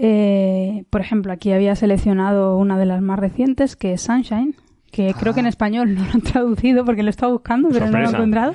[0.00, 4.54] Eh, por ejemplo, aquí había seleccionado una de las más recientes, que es Sunshine,
[4.90, 5.50] que creo que en ah.
[5.50, 8.54] español no lo han traducido porque lo he estado buscando, pero no lo he encontrado.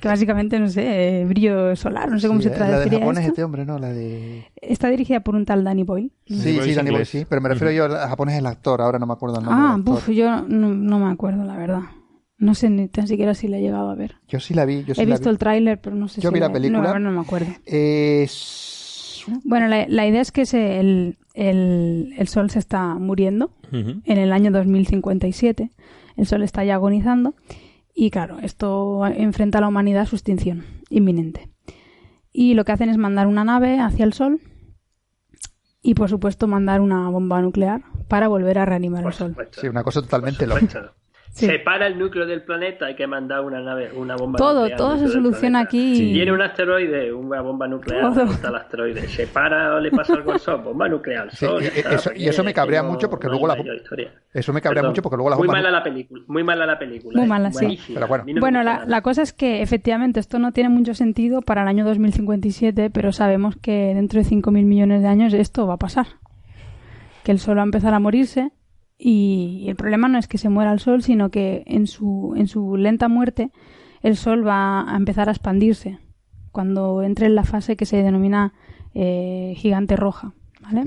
[0.00, 2.84] Que básicamente, no sé, eh, brillo solar, no sé cómo se traduciría.
[2.84, 3.78] La de japonés este hombre, ¿no?
[3.78, 4.50] La de...
[4.56, 6.10] Está dirigida por un tal Danny Boyle.
[6.26, 7.24] Sí, sí, Danny Boyle, sí.
[7.28, 9.64] Pero me refiero yo a japonés el actor, ahora no me acuerdo el nombre.
[9.64, 11.82] Ah, buf, yo no, me acuerdo, la verdad.
[12.36, 14.16] No sé ni tan siquiera si la he llegado a ver.
[14.26, 14.82] Yo sí la vi.
[14.82, 16.94] Yo he visto el tráiler, pero no sé yo si vi la, película.
[16.94, 17.52] No, no me acuerdo.
[17.64, 19.24] Es...
[19.44, 24.18] Bueno, la, la, idea es que se, el, el, el, Sol se está muriendo en
[24.18, 25.70] el año 2057
[26.16, 27.34] el Sol está ya agonizando
[27.94, 31.50] y claro, esto enfrenta a la humanidad a su extinción inminente.
[32.32, 34.40] Y lo que hacen es mandar una nave hacia el Sol
[35.82, 39.36] y por supuesto mandar una bomba nuclear para volver a reanimar el Sol.
[39.50, 40.94] Sí, una cosa totalmente loca.
[41.32, 44.78] Separa el núcleo del planeta, hay que mandar una nave, una bomba todo, nuclear.
[44.78, 45.96] Todo, todo se soluciona aquí.
[45.96, 49.08] Si viene un asteroide, una bomba nuclear, está el asteroide.
[49.08, 51.30] Separa o le pasa algo al Sol, bomba nuclear.
[52.14, 53.56] y, eso, me cabrea mucho porque luego la
[54.34, 57.16] Eso me cabrea mucho porque luego la Muy mala la película, muy mala la película.
[57.16, 57.28] Muy ¿eh?
[57.28, 57.80] mala, sí.
[57.94, 61.62] Pero bueno, bueno la, la, cosa es que efectivamente esto no tiene mucho sentido para
[61.62, 65.78] el año 2057, pero sabemos que dentro de 5.000 millones de años esto va a
[65.78, 66.06] pasar.
[67.24, 68.52] Que el Sol va a empezar a morirse
[69.04, 72.46] y el problema no es que se muera el Sol, sino que en su, en
[72.46, 73.50] su lenta muerte
[74.00, 75.98] el Sol va a empezar a expandirse
[76.52, 78.52] cuando entre en la fase que se denomina
[78.94, 80.34] eh, gigante roja.
[80.60, 80.84] ¿vale?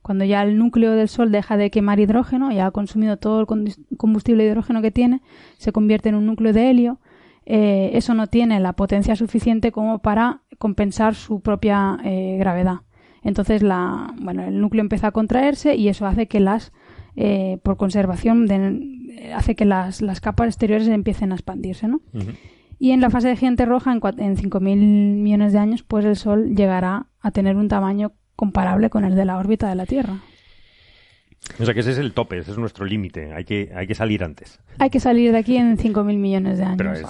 [0.00, 3.46] Cuando ya el núcleo del Sol deja de quemar hidrógeno, ya ha consumido todo el
[3.96, 5.20] combustible de hidrógeno que tiene,
[5.56, 7.00] se convierte en un núcleo de helio.
[7.46, 12.82] Eh, eso no tiene la potencia suficiente como para compensar su propia eh, gravedad.
[13.24, 16.72] Entonces, la, bueno, el núcleo empieza a contraerse y eso hace que las
[17.16, 18.46] eh, por conservación
[19.34, 22.00] hace que las, las, capas exteriores empiecen a expandirse, ¿no?
[22.78, 26.16] Y en la fase de gigante roja, en, en 5.000 millones de años, pues el
[26.16, 30.18] Sol llegará a tener un tamaño comparable con el de la órbita de la Tierra.
[31.58, 33.32] O sea que ese es el tope, ese es nuestro límite.
[33.32, 34.60] Hay que, hay que salir antes.
[34.78, 37.02] Hay que salir de aquí en 5.000 millones de años.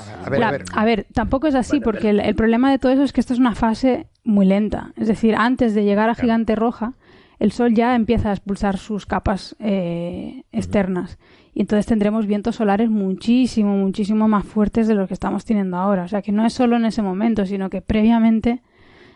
[0.73, 3.33] a, ver, tampoco es así, porque el, el, problema de todo eso es que esto
[3.33, 4.93] es una fase muy lenta.
[4.97, 6.93] Es decir, antes de llegar a gigante roja,
[7.39, 11.19] el Sol ya empieza a expulsar sus capas eh, externas.
[11.55, 16.05] Y entonces tendremos vientos solares muchísimo, muchísimo más fuertes de los que estamos teniendo ahora.
[16.05, 18.61] O sea que no es solo en ese momento, sino que previamente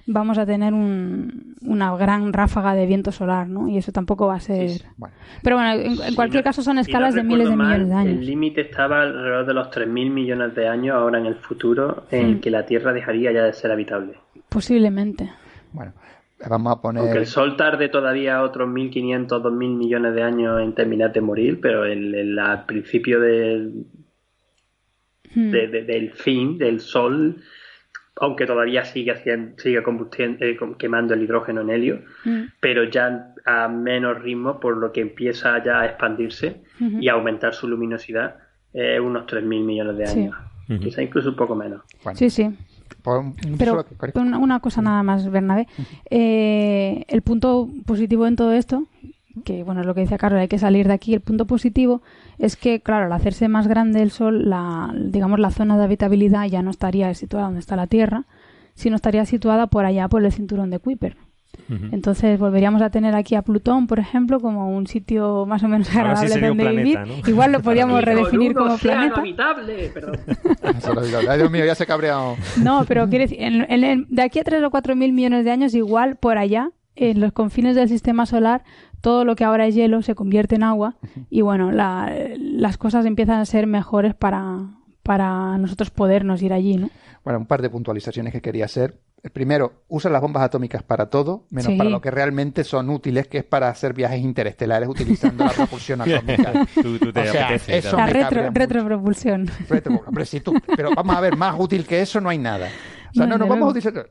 [0.07, 3.69] vamos a tener una gran ráfaga de viento solar, ¿no?
[3.69, 4.71] Y eso tampoco va a ser...
[5.43, 8.19] Pero bueno, en, cualquier caso son escalas de miles de millones de años.
[8.19, 12.41] El límite estaba alrededor de los 3.000 millones de años ahora en el futuro en
[12.41, 14.15] que la Tierra dejaría ya de ser habitable.
[14.49, 15.31] Posiblemente.
[15.73, 15.93] Bueno,
[16.49, 17.03] Vamos a poner...
[17.03, 21.61] Aunque el Sol tarde todavía otros 1.500, 2.000 millones de años en terminar de morir,
[21.61, 23.87] pero el, al principio del,
[25.35, 25.51] hmm.
[25.51, 27.43] del fin del Sol,
[28.17, 29.83] aunque todavía sigue, haciendo, sigue
[30.19, 32.45] eh, quemando el hidrógeno en helio, hmm.
[32.61, 37.55] pero ya a menos ritmo, por lo que empieza ya a expandirse y a aumentar
[37.55, 38.37] su luminosidad
[38.73, 40.37] eh, unos 3.000 millones de años.
[40.81, 41.83] Quizá incluso un poco menos.
[42.15, 42.49] Sí, sí.
[43.59, 43.85] Pero
[44.41, 45.67] una, cosa nada más, Bernabé.
[46.11, 48.85] Eh, el punto positivo en todo esto,
[49.45, 51.15] que bueno, es lo que decía Carlos, hay que salir de aquí.
[51.15, 52.03] El punto positivo
[52.39, 56.47] es que, claro, al hacerse más grande el Sol, la, digamos, la zona de habitabilidad
[56.47, 58.27] ya no estaría situada donde está la Tierra,
[58.75, 61.17] sino estaría situada por allá, por el cinturón de Kuiper.
[61.93, 65.89] Entonces volveríamos a tener aquí a Plutón, por ejemplo, como un sitio más o menos
[65.95, 66.99] agradable donde vivir.
[67.27, 69.21] Igual lo podríamos redefinir como planeta.
[69.21, 70.17] habitable, perdón.
[71.29, 72.37] Ay, Dios mío, ya se cabreado.
[72.63, 73.41] No, pero quiere decir,
[74.09, 77.33] de aquí a 3 o 4 mil millones de años, igual por allá, en los
[77.33, 78.63] confines del sistema solar,
[79.01, 80.97] todo lo que ahora es hielo se convierte en agua
[81.31, 84.59] y bueno, las cosas empiezan a ser mejores para,
[85.03, 86.91] para nosotros podernos ir allí, ¿no?
[87.25, 88.99] Bueno, un par de puntualizaciones que quería hacer.
[89.23, 93.29] El primero, usa las bombas atómicas para todo, menos para lo que realmente son útiles,
[93.29, 96.53] que es para hacer viajes interestelares utilizando la propulsión atómica.
[96.77, 99.51] o sea, eso la retro, retropropulsión.
[99.69, 100.03] Retro,
[100.77, 102.69] pero vamos a ver, más útil que eso no hay nada.
[103.11, 104.11] O sea, no, no, vamos a utilizar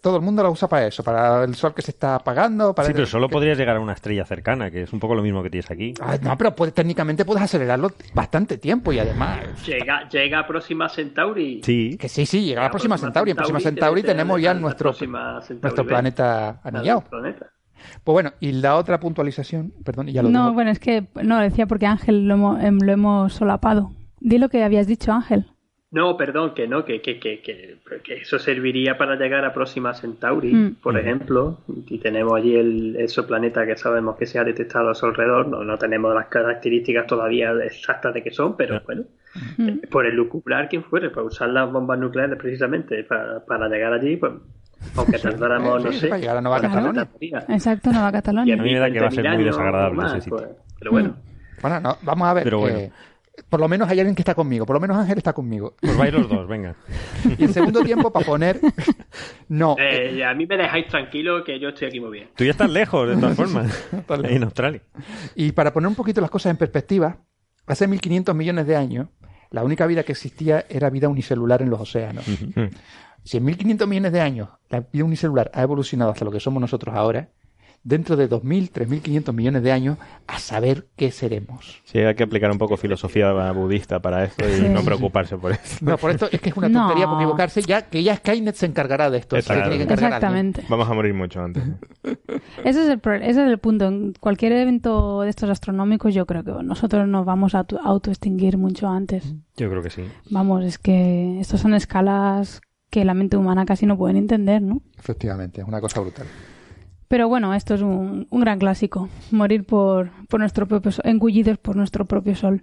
[0.00, 2.74] todo el mundo la usa para eso, para el sol que se está apagando.
[2.74, 5.22] Para sí, pero solo podrías llegar a una estrella cercana, que es un poco lo
[5.22, 5.94] mismo que tienes aquí.
[6.22, 9.40] no, pero técnicamente puedes acelerarlo bastante tiempo y además.
[9.66, 11.60] Llega, llega a Próxima Centauri.
[11.62, 11.96] Sí.
[11.98, 13.32] Que sí, sí, llega a Próxima Centauri.
[13.32, 14.94] En Próxima Centauri tenemos ya nuestro,
[15.62, 17.04] nuestro planeta anillado.
[18.04, 21.66] Pues bueno, y la otra puntualización, perdón, ya lo No, bueno, es que no decía
[21.66, 23.92] porque Ángel lo hemos, em, lo hemos solapado.
[24.20, 25.46] Di lo que habías dicho, Ángel.
[25.92, 30.54] No, perdón, que no, que, que, que, que, eso serviría para llegar a Próxima Centauri,
[30.54, 30.74] mm.
[30.76, 35.06] por ejemplo, y tenemos allí el exoplaneta que sabemos que se ha detectado a su
[35.06, 39.02] alrededor, no, no tenemos las características todavía exactas de qué son, pero bueno,
[39.56, 39.68] mm.
[39.68, 43.92] eh, por el lucubrar quien fuere, para usar las bombas nucleares precisamente para, para llegar
[43.92, 44.32] allí, pues
[44.96, 47.08] aunque tardáramos, no sé, para llegar a Nueva Cataluña.
[47.48, 48.54] Exacto, Nueva Cataluña.
[48.54, 50.36] a mí me da que va a ser muy desagradable ese sitio.
[50.36, 51.16] Pues, pero bueno.
[51.60, 52.44] Bueno, no, vamos a ver.
[52.44, 52.78] Pero bueno.
[52.78, 52.92] Eh,
[53.48, 55.74] por lo menos hay alguien que está conmigo, por lo menos Ángel está conmigo.
[55.80, 56.74] Pues vais los dos, venga.
[57.38, 58.60] Y el segundo tiempo para poner.
[59.48, 59.74] No.
[59.78, 62.28] Eh, a mí me dejáis tranquilo que yo estoy aquí muy bien.
[62.36, 63.88] Tú ya estás lejos, de todas formas.
[64.24, 64.80] en Australia.
[65.34, 67.18] Y para poner un poquito las cosas en perspectiva,
[67.66, 69.08] hace 1500 millones de años,
[69.50, 72.24] la única vida que existía era vida unicelular en los océanos.
[73.24, 76.60] Si en 1500 millones de años la vida unicelular ha evolucionado hasta lo que somos
[76.60, 77.30] nosotros ahora,
[77.82, 81.80] dentro de 2.000, 3.500 millones de años a saber qué seremos.
[81.84, 85.78] Sí, hay que aplicar un poco filosofía budista para esto y no preocuparse por eso.
[85.80, 88.66] No, por esto es que es una tontería por equivocarse, ya que ya Skynet se
[88.66, 89.36] encargará de esto.
[89.36, 90.64] Exactamente.
[90.68, 91.62] Vamos a morir mucho antes.
[92.64, 93.86] ese, es el, ese es el punto.
[93.86, 98.88] En cualquier evento de estos astronómicos yo creo que nosotros nos vamos a autoextinguir mucho
[98.88, 99.34] antes.
[99.56, 100.02] Yo creo que sí.
[100.30, 102.60] Vamos, es que estos son escalas
[102.90, 104.82] que la mente humana casi no pueden entender, ¿no?
[104.98, 106.26] Efectivamente, es una cosa brutal.
[107.10, 111.74] Pero bueno, esto es un, gran clásico, morir por, por nuestro propio sol, engullidos por
[111.74, 112.62] nuestro propio sol.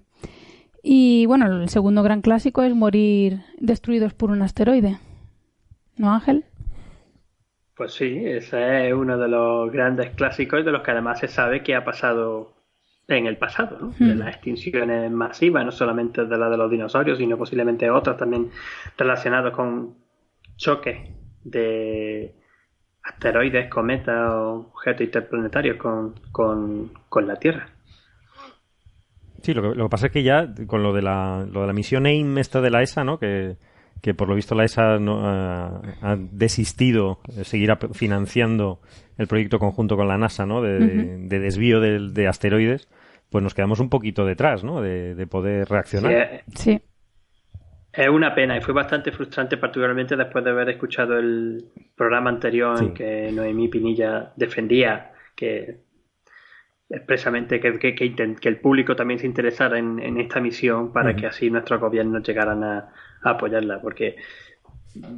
[0.82, 5.00] Y bueno, el segundo gran clásico es morir destruidos por un asteroide.
[5.98, 6.46] ¿No, Ángel?
[7.76, 11.62] Pues sí, ese es uno de los grandes clásicos de los que además se sabe
[11.62, 12.54] que ha pasado
[13.10, 13.94] en el pasado, ¿no?
[14.00, 14.20] de hmm.
[14.20, 18.50] las extinciones masivas, no solamente de la de los dinosaurios, sino posiblemente otras también
[18.98, 19.98] relacionadas con
[20.56, 21.00] choques
[21.44, 22.47] de
[23.08, 27.70] asteroides, cometas o objetos interplanetarios con, con, la Tierra.
[29.42, 31.68] Sí, lo que, lo que, pasa es que ya con lo de la, lo de
[31.68, 33.18] la misión AIM esta de la ESA, ¿no?
[33.18, 33.58] Que,
[34.02, 38.80] que por lo visto la ESA no, ha desistido de seguir financiando
[39.18, 40.62] el proyecto conjunto con la NASA, ¿no?
[40.62, 42.88] De, desvío de, asteroides,
[43.30, 44.82] pues nos quedamos un poquito detrás, ¿no?
[44.82, 46.44] De, poder reaccionar.
[46.56, 46.72] Sí.
[46.72, 46.82] Eh,
[48.04, 52.82] es una pena y fue bastante frustrante, particularmente después de haber escuchado el programa anterior
[52.82, 55.88] en que Noemí Pinilla defendía que
[56.90, 61.82] expresamente que, que, el público también se interesara en, esta misión para que así nuestros
[61.82, 62.94] gobiernos llegaran a,
[63.24, 63.82] apoyarla.
[63.82, 64.16] Porque,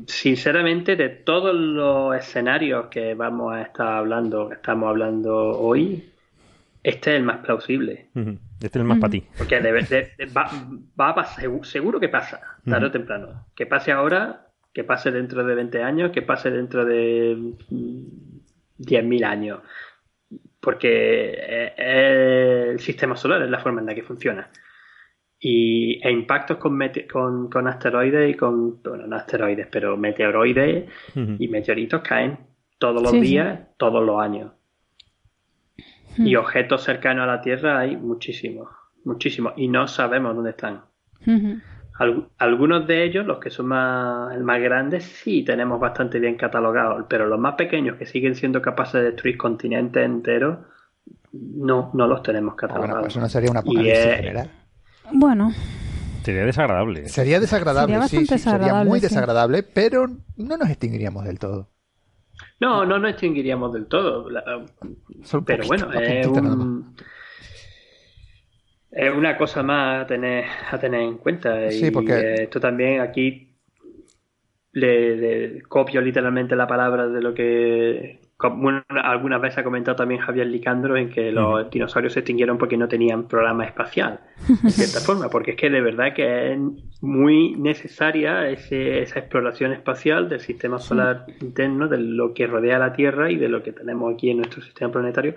[0.08, 6.10] sinceramente, de todos los escenarios que vamos a estar hablando, que estamos hablando hoy,
[6.84, 8.10] este es el más plausible.
[8.16, 9.24] Este es el más para ti.
[9.38, 9.60] Porque
[10.36, 13.48] va, a pasar, seguro que pasa, tarde o temprano.
[13.56, 17.36] Que pase ahora, que pase dentro de 20 años, que pase dentro de
[18.80, 19.60] 10.000 años.
[20.62, 24.50] Porque el sistema solar es la forma en la que funciona.
[25.42, 26.78] Y e impactos con,
[27.12, 32.38] con, con, asteroides y con, bueno, no asteroides, pero meteoroides y meteoritos caen
[32.78, 34.52] todos los días, todos los años.
[36.18, 38.68] Y objetos cercanos a la Tierra hay muchísimos,
[39.06, 40.82] muchísimos, y no sabemos dónde están.
[42.38, 47.28] algunos de ellos, los que son más, más grandes, sí tenemos bastante bien catalogados, pero
[47.28, 50.58] los más pequeños que siguen siendo capaces de destruir continentes enteros,
[51.32, 52.90] no, no los tenemos catalogados.
[52.90, 54.50] Bueno, pues eso no sería una apocalipsis general.
[55.12, 55.52] Bueno.
[56.24, 57.08] Sería desagradable.
[57.10, 60.08] Sería desagradable, sí, sería muy desagradable, pero
[60.38, 61.70] no nos extinguiríamos del todo.
[62.60, 64.28] No, no nos extinguiríamos del todo.
[65.46, 65.90] pero bueno,
[68.92, 71.70] es, una cosa más a tener, a tener en cuenta.
[71.72, 72.44] Sí, porque...
[72.44, 73.56] esto también aquí
[74.74, 80.96] le, copio literalmente la palabra de lo que algunas veces ha comentado también Javier Licandro
[80.96, 84.22] en que los dinosaurios se extinguieron porque no tenían programa espacial,
[84.64, 86.60] de cierta forma, porque es que de verdad que es
[87.02, 93.30] muy necesaria esa exploración espacial del sistema solar interno, de lo que rodea la Tierra
[93.30, 95.36] y de lo que tenemos aquí en nuestro sistema planetario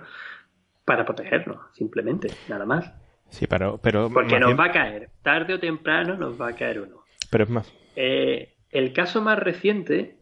[0.85, 2.93] para protegernos, simplemente, nada más.
[3.31, 3.81] Sí, pero...
[3.83, 7.03] pero porque nos va a caer, tarde o temprano nos va a caer uno.
[7.31, 7.73] Pero es más.
[7.97, 10.17] Eh, el caso más reciente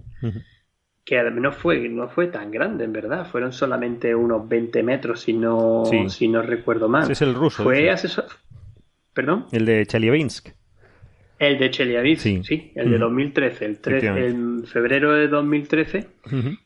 [1.04, 3.26] que no fue, no fue tan grande, en verdad.
[3.30, 7.10] Fueron solamente unos 20 metros, si no, si no recuerdo mal.
[7.10, 7.62] es el ruso.
[7.62, 8.26] Fue asesor...
[9.12, 9.46] ¿Perdón?
[9.50, 10.50] El de Chelyabinsk.
[11.40, 12.70] El de Chelyabinsk, sí.
[12.74, 13.78] el de 2013, el,
[14.18, 16.06] en febrero de 2013,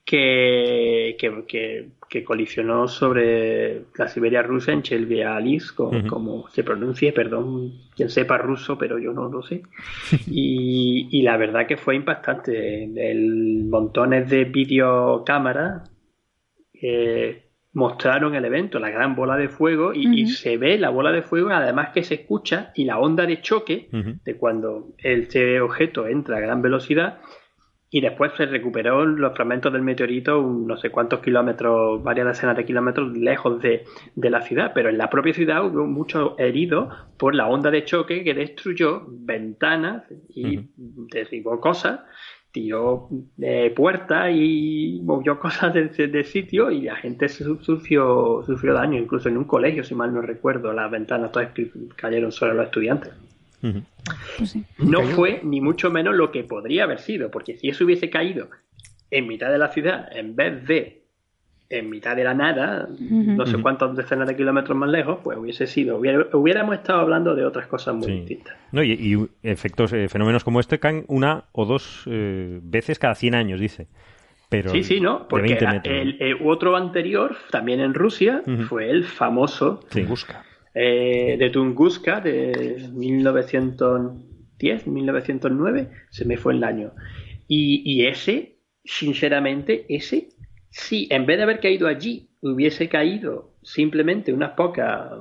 [0.04, 5.76] que, que, que, colisionó sobre la Siberia rusa en Chelyabinsk,
[6.08, 9.62] como se pronuncie, perdón, quien sepa ruso, pero yo no lo sé.
[10.26, 12.82] y, y la verdad que fue impactante.
[12.82, 15.88] El montones de videocámaras
[16.82, 17.43] eh,
[17.74, 21.50] mostraron el evento, la gran bola de fuego, y, se ve la bola de fuego,
[21.50, 26.40] además que se escucha, y la onda de choque de cuando este objeto entra a
[26.40, 27.18] gran velocidad,
[27.90, 32.64] y después se recuperó los fragmentos del meteorito no sé cuántos kilómetros, varias decenas de
[32.64, 33.84] kilómetros lejos de,
[34.16, 38.24] la ciudad, pero en la propia ciudad hubo muchos heridos por la onda de choque
[38.24, 40.70] que destruyó ventanas y
[41.12, 42.00] derribó cosas
[42.54, 49.28] tiró de puerta y movió cosas de, sitio y la gente sufrió, sufrió daño, incluso
[49.28, 51.50] en un colegio, si mal no recuerdo, las ventanas todas
[51.96, 53.12] cayeron sobre los estudiantes.
[54.38, 58.08] Pues no fue ni mucho menos lo que podría haber sido, porque si eso hubiese
[58.08, 58.48] caído
[59.10, 61.03] en mitad de la ciudad, en vez de
[61.78, 65.66] en mitad de la nada, no sé cuántas decenas de kilómetros más lejos, pues hubiese
[65.66, 68.56] sido, hubiéramos estado hablando de otras cosas muy distintas.
[68.72, 73.34] No, y, efectos, eh, fenómenos como este caen una o dos eh, veces cada 100
[73.34, 73.88] años, dice.
[74.48, 75.26] Pero sí, sí, ¿no?
[75.26, 80.44] Porque el, otro anterior, también en Rusia, fue el famoso Tunguska.
[80.74, 86.92] Eh, de Tunguska de 1910, 1909, se me fue el año.
[87.48, 90.28] Y, y ese, sinceramente, ese
[90.74, 95.12] si en vez de haber caído allí hubiese caído simplemente unas pocas,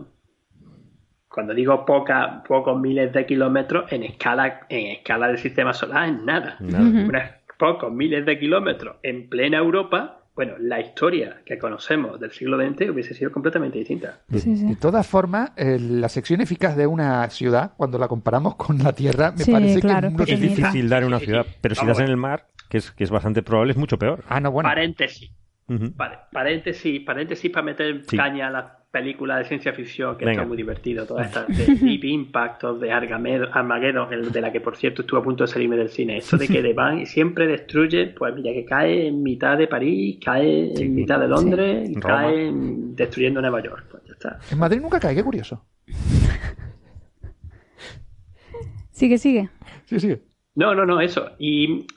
[1.29, 6.21] cuando digo pocas, pocos miles de kilómetros en escala, en escala del sistema solar es
[6.23, 6.57] nada.
[6.59, 7.21] Unos
[7.59, 12.89] pocos miles de kilómetros en plena Europa, bueno, la historia que conocemos del siglo XX
[12.89, 14.21] hubiese sido completamente distinta.
[14.27, 19.31] De, todas formas, la sección eficaz de una ciudad, cuando la comparamos con la Tierra,
[19.37, 22.79] me parece que es difícil dar una ciudad, pero si das en el mar, que
[22.79, 24.23] es, que es bastante probable, es mucho peor.
[24.27, 24.67] Ah, no, bueno.
[24.67, 25.31] Paréntesis.
[25.67, 30.55] Vale, paréntesis, paréntesis para meter caña a la película de ciencia ficción que está muy
[30.55, 35.23] divertido, toda esta de Deep Impact de Armageddon, de la que por cierto estuvo a
[35.23, 36.17] punto de salirme del cine.
[36.17, 40.19] Esto de que van y siempre destruye, pues mira que cae en mitad de París,
[40.23, 43.87] cae en mitad de Londres, y cae destruyendo Nueva York.
[43.89, 44.37] Pues ya está.
[44.51, 45.65] En Madrid nunca cae, qué curioso.
[48.91, 49.49] sigue, sigue.
[49.85, 50.21] Sí, sigue.
[50.53, 51.31] No, no, no, eso.
[51.39, 51.87] Y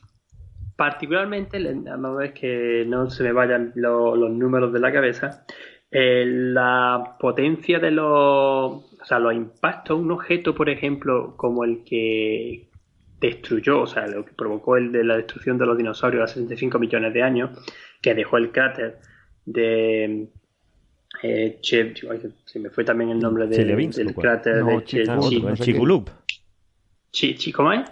[0.77, 5.45] particularmente, a ver que no se me vayan los números de la cabeza,
[5.91, 11.85] eh, la potencia de los, o sea, los impactos, un objeto, por ejemplo, como el
[11.85, 12.69] que
[13.21, 16.79] destruyó, o sea, lo que provocó el de la destrucción de los dinosaurios hace 65
[16.79, 17.51] millones de años,
[18.03, 18.99] que dejó el cráter
[19.47, 20.29] de
[21.23, 26.11] eh, se me fue también el nombre del cráter de Chicxulub.
[27.55, 27.91] ¿Cómo es?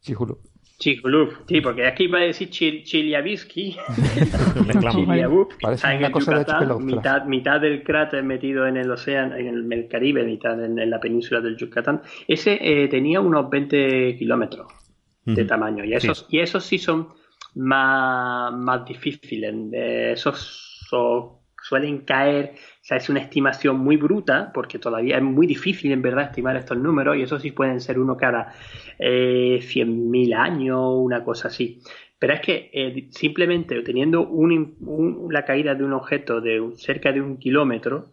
[0.00, 0.38] Chicxulub.
[0.78, 3.76] Chicxulub, sí, porque aquí va a decir Chiliabisky.
[5.60, 10.22] Parece una cosa de mitad, mitad del cráter metido en el océano, en el, Caribe,
[10.22, 12.02] mitad en, la península del Yucatán.
[12.28, 14.72] Ese eh, tenía unos 20 kilómetros
[15.24, 15.84] de tamaño.
[15.84, 16.36] Y esos, sí.
[16.36, 17.08] y esos sí son
[17.56, 19.52] más, más difíciles.
[19.72, 20.86] Esos
[21.62, 22.54] suelen caer
[22.88, 26.78] sea, es una estimación muy bruta, porque todavía es muy difícil en verdad estimar estos
[26.78, 28.54] números, y eso sí pueden ser uno cada
[28.98, 31.82] eh, 100.000 años, una cosa así.
[32.18, 37.20] Pero es que eh, simplemente teniendo un, la caída de un objeto de cerca de
[37.20, 38.06] un kilómetro,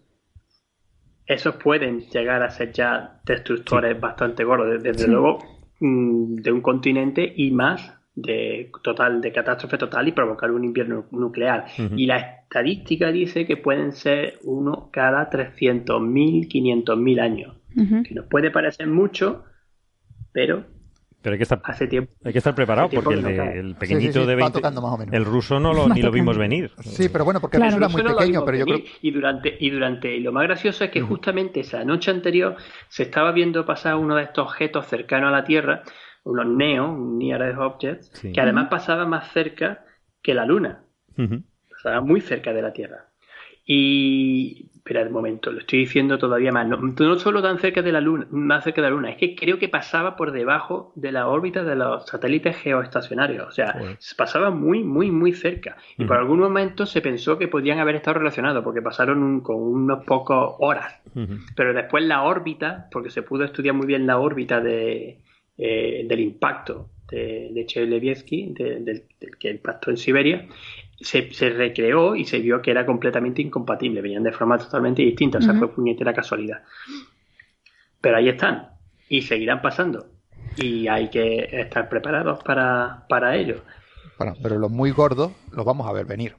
[1.25, 5.39] esos pueden llegar a ser ya destructores bastante gordos, desde luego
[5.79, 11.05] mm, de un continente y más de total de catástrofe total y provocar un invierno
[11.11, 11.65] nuclear.
[11.95, 17.55] Y la estadística dice que pueden ser uno cada 300.000, 500.000 años.
[17.75, 19.43] Que nos puede parecer mucho,
[20.31, 20.63] pero
[21.25, 24.61] pero hay que estar, hace tiempo, hay que estar preparado porque el, pequeñito de 20,
[25.11, 26.69] el ruso no lo, ni lo vimos venir.
[26.81, 28.81] Sí, pero bueno, porque el ruso era muy pequeño, pero yo creo...
[29.01, 32.57] Y durante, y durante, y lo más gracioso es que justamente esa noche anterior
[32.89, 35.81] se estaba viendo pasar uno de estos objetos cercanos a la Tierra
[36.25, 39.85] unos NEO, Near Objects, que además pasaban más cerca
[40.21, 40.83] que la Luna.
[41.69, 43.05] Pasaba muy cerca de la Tierra.
[43.65, 44.71] Y.
[44.75, 46.67] Espera el momento, lo estoy diciendo todavía más.
[46.67, 49.35] No, no, solo tan cerca de la Luna, más cerca de la Luna, es que
[49.35, 53.47] creo que pasaba por debajo de la órbita de los satélites geoestacionarios.
[53.47, 53.75] O sea,
[54.15, 55.77] pasaba muy, muy, muy cerca.
[55.97, 60.05] Y por algún momento se pensó que podían haber estado relacionados, porque pasaron con unos
[60.05, 61.01] pocos horas.
[61.55, 65.17] Pero después la órbita, porque se pudo estudiar muy bien la órbita de,
[65.57, 69.03] eh, del impacto de, de del,
[69.39, 70.47] que impactó en Siberia,
[70.99, 75.41] se, recreó y se vio que era completamente incompatible, venían de forma totalmente distinta, o
[75.41, 76.63] sea, fue puñetera casualidad.
[78.01, 78.69] Pero ahí están,
[79.09, 80.07] y seguirán pasando,
[80.57, 83.61] y hay que estar preparados para, para ello.
[84.17, 86.35] Bueno, pero los muy gordos los vamos a ver venir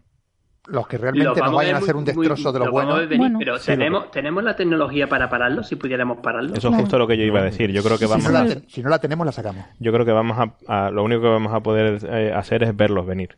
[0.69, 2.97] los que realmente nos vayan a hacer un destrozo de lo, bueno.
[3.39, 6.55] pero tenemos, tenemos la tecnología para pararlo, si pudiéramos pararlo.
[6.55, 7.71] Eso es justo lo que yo iba a decir.
[7.71, 8.25] Yo creo que vamos
[8.69, 9.65] si no la, tenemos, la sacamos.
[9.79, 10.37] Yo creo que vamos
[10.67, 13.37] a, lo único que vamos a poder eh, hacer es verlos venir.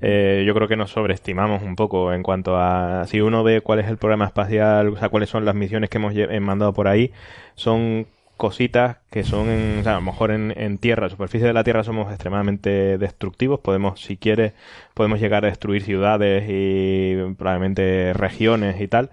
[0.00, 3.80] Eh, yo creo que nos sobreestimamos un poco en cuanto a si uno ve cuál
[3.80, 7.12] es el programa espacial, o sea, cuáles son las misiones que hemos mandado por ahí,
[7.54, 8.06] son
[8.38, 11.64] cositas que son, en, o sea, a lo mejor en, en tierra, superficie de la
[11.64, 14.54] tierra somos extremadamente destructivos, podemos, si quieres,
[14.94, 19.10] podemos llegar a destruir ciudades y probablemente regiones y tal,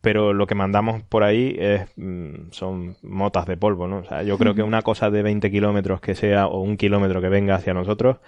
[0.00, 3.98] pero lo que mandamos por ahí es, mm, son motas de polvo, ¿no?
[3.98, 7.20] O sea, yo creo que una cosa de 20 kilómetros que sea o un kilómetro
[7.20, 8.18] que venga hacia nosotros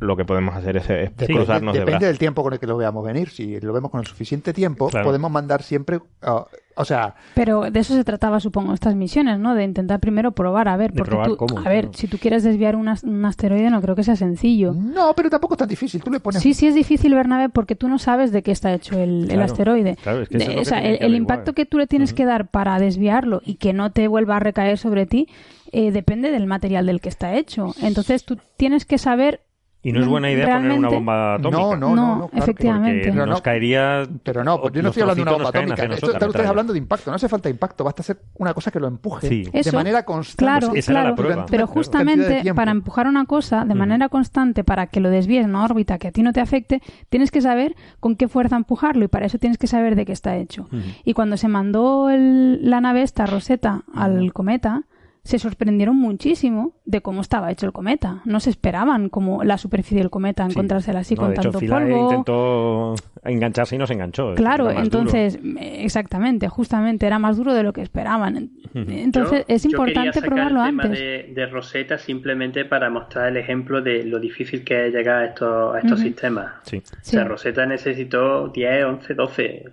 [0.00, 3.30] lo que podemos hacer es, cruzarnos Depende del tiempo con el que lo veamos venir.
[3.30, 5.98] Si lo vemos con el suficiente tiempo, podemos mandar siempre.
[5.98, 6.42] Uh,
[6.74, 7.14] o sea.
[7.34, 9.54] Pero de eso se trataba, supongo, estas misiones, ¿no?
[9.54, 10.92] De intentar primero probar, a ver.
[10.92, 14.72] Porque tú, a ver, si tú quieres desviar un, asteroide, no creo que sea sencillo.
[14.74, 16.02] No, pero tampoco es tan difícil.
[16.02, 16.42] Tú le pones.
[16.42, 19.96] Sí, sí es difícil, Bernabé, porque tú no sabes de qué está hecho el, asteroide.
[19.96, 23.42] Claro, es que o sea, el, impacto que tú le tienes que dar para desviarlo
[23.44, 25.28] y que no te vuelva a recaer sobre ti.
[25.74, 27.74] Eh, depende del material del que está hecho.
[27.80, 29.40] Entonces tú tienes que saber
[29.84, 31.60] y no es buena idea poner una bomba atómica.
[31.60, 33.08] No, no, no, efectivamente.
[33.12, 34.04] Porque nos caería.
[34.22, 35.84] Pero no, yo no estoy hablando de una bomba atómica.
[35.84, 37.10] Esto, estás hablando de impacto.
[37.10, 40.82] No hace falta impacto, basta hacer una cosa que lo empuje de manera constante.
[40.82, 41.46] Claro, claro.
[41.50, 45.64] pero justamente para empujar una cosa de manera constante, para que lo desvíes en una
[45.64, 49.08] órbita que a ti no te afecte, tienes que saber con qué fuerza empujarlo y
[49.08, 50.68] para eso tienes que saber de qué está hecho.
[51.04, 54.84] Y cuando se mandó la nave esta, Rosetta, al cometa,
[55.24, 58.22] se sorprendieron muchísimo de cómo estaba hecho el cometa.
[58.24, 62.10] No se esperaban como la superficie del cometa encontrársela así con tanto polvo.
[62.10, 62.94] intentó
[63.24, 64.34] engancharse y no se enganchó.
[64.34, 68.50] Claro, entonces, exactamente, justamente era más duro de lo que esperaban.
[68.74, 70.90] Entonces es importante probarlo antes.
[70.90, 75.26] De, de Rosetta simplemente para mostrar el ejemplo de lo difícil que es llegar a
[75.26, 76.54] estos, estos sistemas.
[76.64, 76.78] Sí.
[76.78, 79.64] O sea, Rosetta necesitó 10, 11, 12,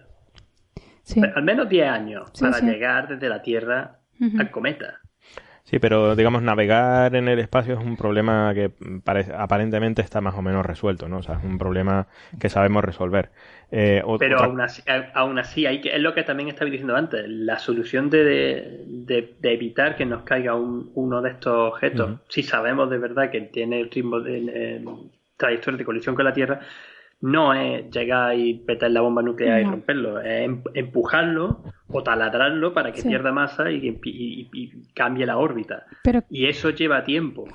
[1.36, 4.00] al menos 10 años para llegar desde la Tierra
[4.38, 5.00] al cometa.
[5.70, 8.72] Sí, pero digamos, navegar en el espacio es un problema que
[9.38, 11.18] aparentemente está más o menos resuelto, ¿no?
[11.18, 12.08] O sea, es un problema
[12.40, 13.30] que sabemos resolver.
[13.70, 14.82] Eh, pero aún así,
[15.14, 19.36] aún así hay que, es lo que también estaba diciendo antes, la solución de, de,
[19.44, 23.92] evitar que nos caiga uno de estos objetos, si sabemos de verdad que tiene el
[23.92, 24.84] ritmo de,
[25.38, 26.62] trayectoria de colisión con la Tierra,
[27.22, 32.74] no es llegar y petar la bomba nuclear y romperlo, es em, empujarlo o taladrarlo
[32.74, 34.00] para que pierda masa y,
[34.94, 35.86] cambie la órbita.
[36.30, 37.46] y eso lleva tiempo.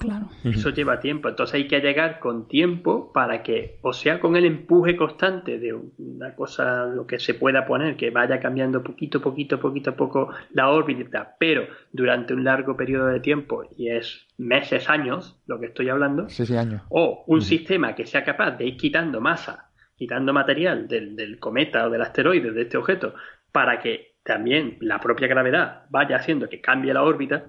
[0.44, 1.28] Eso lleva tiempo.
[1.28, 5.74] Entonces hay que llegar con tiempo para que, o sea, con el empuje constante de
[5.98, 10.30] una cosa, lo que se pueda poner, que vaya cambiando poquito, poquito, poquito a poco
[10.52, 15.66] la órbita, pero durante un largo periodo de tiempo, y es meses, años, lo que
[15.66, 16.26] estoy hablando,
[16.58, 16.82] años.
[16.88, 21.86] o un sistema que sea capaz de ir quitando masa, quitando material del, del cometa
[21.86, 23.14] o del asteroide, de este objeto,
[23.52, 27.44] para que también la propia gravedad vaya haciendo que cambie la órbita,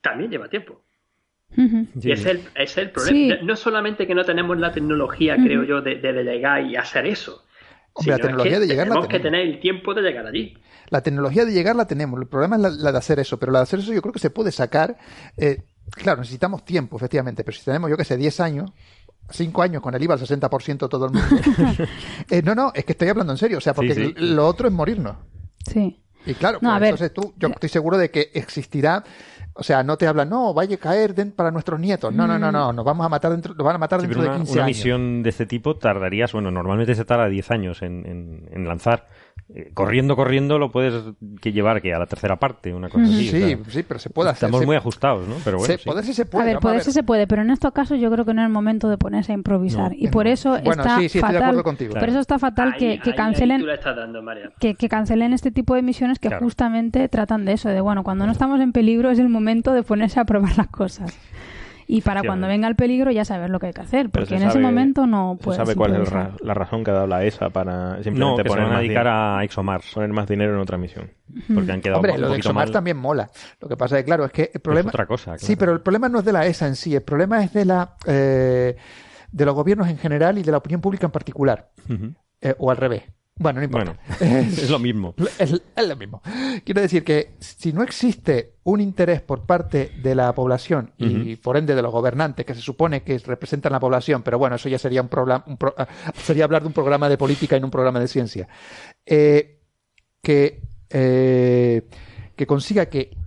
[0.00, 0.82] también lleva tiempo.
[1.56, 3.36] Y es el, es el problema.
[3.42, 7.44] No solamente que no tenemos la tecnología, creo yo, de, de, llegar y hacer eso.
[8.06, 10.56] la tecnología de llegar tenemos que tener el tiempo de llegar allí.
[10.90, 12.20] La tecnología de llegar la tenemos.
[12.20, 13.38] El problema es la, de hacer eso.
[13.38, 14.96] Pero la de hacer eso yo creo que se puede sacar.
[15.36, 17.44] Eh, claro, necesitamos tiempo, efectivamente.
[17.44, 18.70] Pero si tenemos, yo que sé, 10 años,
[19.30, 21.28] 5 años con el IVA al 60% todo el mundo.
[22.30, 23.58] Eh, no, no, es que estoy hablando en serio.
[23.58, 25.16] O sea, porque lo otro es morirnos.
[25.66, 26.00] Sí.
[26.26, 29.02] Y claro, pues, entonces tú, yo estoy seguro de que existirá,
[29.54, 32.12] o sea, no te hablan, no, vaya a caer para nuestros nietos.
[32.12, 34.28] No, no, no, no, nos vamos a matar dentro, nos van a matar dentro de
[34.28, 34.50] 15 años.
[34.50, 39.08] Una misión de este tipo tardarías, bueno, normalmente se tarda 10 años en, en lanzar.
[39.54, 40.94] Eh, corriendo, corriendo lo puedes
[41.40, 43.28] que llevar que a la tercera parte, una cosa así.
[43.28, 44.48] Sí, sí, pero se puede hacer.
[44.48, 45.36] Estamos muy ajustados, ¿no?
[45.42, 46.12] Pero bueno, se, sí.
[46.12, 46.50] se puede.
[46.50, 48.52] A ver, poderse se puede, pero en estos casos yo creo que no es el
[48.52, 49.92] momento de ponerse a improvisar.
[49.94, 51.62] y por eso está fatal.
[51.62, 53.64] Por eso está fatal que, cancelen.
[54.58, 58.26] que, que, cancelen este tipo de misiones que justamente tratan de eso, de bueno, cuando
[58.26, 61.16] no estamos en peligro es el momento de ponerse a probar las cosas
[61.90, 64.42] y para cuando venga el peligro ya saber lo que hay que hacer, porque en
[64.42, 65.56] ese momento no puedes.
[65.56, 68.76] sabe cuál es la razón que ha dado la ESA para simplemente poner se van
[68.76, 69.94] a dedicar a ExoMars.
[69.94, 71.10] Poner más dinero en otra misión.
[71.52, 73.30] Porque han quedado Hombre, lo de ExoMars también mola.
[73.58, 74.90] Lo que pasa es que, claro, es que el problema.
[74.90, 75.38] Es otra cosa.
[75.38, 77.64] Sí, pero el problema no es de la ESA en sí, el problema es de
[77.64, 77.96] la.
[78.06, 78.76] Eh,
[79.32, 81.70] de los gobiernos en general y de la opinión pública en particular.
[82.42, 83.02] Eh, o al revés.
[83.38, 83.96] Bueno, no importa.
[84.20, 85.14] es lo mismo.
[85.38, 86.20] Es, lo mismo.
[86.64, 91.56] Quiero decir que si no existe un interés por parte de la población y por
[91.56, 94.78] ende de los gobernantes que se supone que representan la población, pero bueno, eso ya
[94.78, 95.44] sería un, programa,
[95.76, 98.48] ah, sería hablar de un programa de política y no un programa de ciencia,
[99.06, 99.60] eh,
[100.20, 101.88] que, eh,
[102.34, 103.17] que consiga que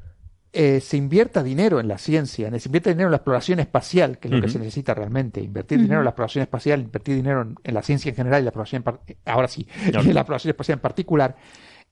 [0.54, 4.28] eh, se invierta dinero en la ciencia, se invierta dinero en la exploración espacial, que
[4.28, 7.74] es lo que se necesita realmente, invertir dinero en la exploración espacial, invertir dinero en,
[7.74, 8.84] la ciencia en general y la exploración,
[9.26, 11.38] ahora sí, en la exploración espacial en particular.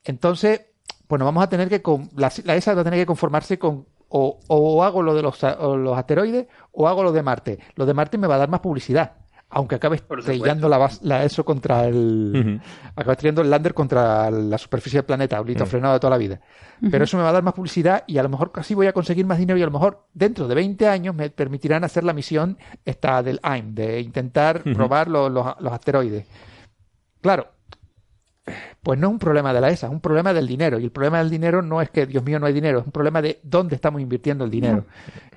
[0.03, 0.61] Entonces,
[1.07, 1.81] bueno, vamos a tener que,
[2.15, 5.97] la, la ESA va a tener que conformarse con o, hago lo de los, los
[5.97, 7.59] asteroides o hago lo de Marte.
[7.75, 9.13] Lo de Marte me va a dar más publicidad
[9.51, 12.61] aunque acabe estrellando la, eso contra el
[12.95, 16.39] acabe estrellando el lander contra la superficie del planeta, un frenado de toda la vida.
[16.91, 18.93] Pero eso me va a dar más publicidad y a lo mejor casi voy a
[18.93, 22.13] conseguir más dinero y a lo mejor dentro de 20 años me permitirán hacer la
[22.13, 26.25] misión esta del AIM, de intentar probar los, los asteroides.
[27.21, 27.47] Claro,
[28.81, 30.79] pues no es un problema de la ESA, es un problema del dinero.
[30.79, 32.91] Y el problema del dinero no es que, Dios mío, no hay dinero, es un
[32.91, 34.85] problema de dónde estamos invirtiendo el dinero.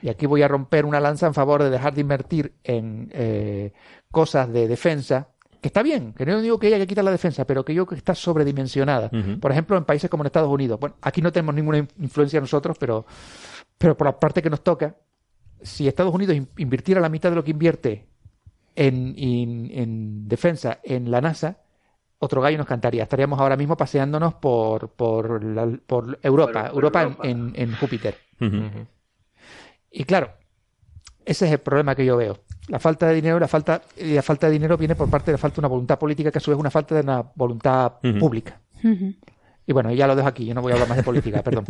[0.01, 3.73] Y aquí voy a romper una lanza en favor de dejar de invertir en eh,
[4.13, 5.31] cosas de defensa,
[5.61, 7.85] que está bien, que no digo que haya que quitar la defensa, pero que yo
[7.85, 9.11] creo que está sobredimensionada.
[9.41, 10.79] Por ejemplo, en países como en Estados Unidos.
[10.79, 13.05] Bueno, aquí no tenemos ninguna influencia nosotros, pero,
[13.79, 14.97] pero por la parte que nos toca,
[15.61, 18.07] si Estados Unidos invirtiera la mitad de lo que invierte
[18.77, 21.59] en, en defensa en la NASA,
[22.25, 23.03] otro gallo nos cantaría.
[23.03, 28.17] Estaríamos ahora mismo paseándonos por, por, por Europa, Europa, En, Júpiter.
[29.91, 30.31] Y claro,
[31.25, 32.39] ese es el problema que yo veo.
[32.69, 35.33] La falta de dinero, la falta, y la falta de dinero viene por parte de
[35.33, 37.23] la falta de una voluntad política, que a su vez es una falta de una
[37.35, 38.61] voluntad pública.
[39.67, 41.65] Y bueno, ya lo dejo aquí, yo no voy a hablar más de política, perdón.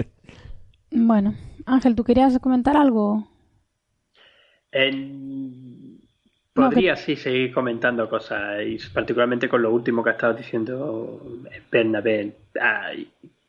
[0.90, 3.27] Bueno, Ángel, ¿tú querías comentar algo?
[4.70, 5.82] En
[6.52, 11.23] Podría sí seguir comentando cosas, y particularmente con lo último que ha estado diciendo
[11.70, 12.36] Bernabé.
[12.60, 12.90] Ah,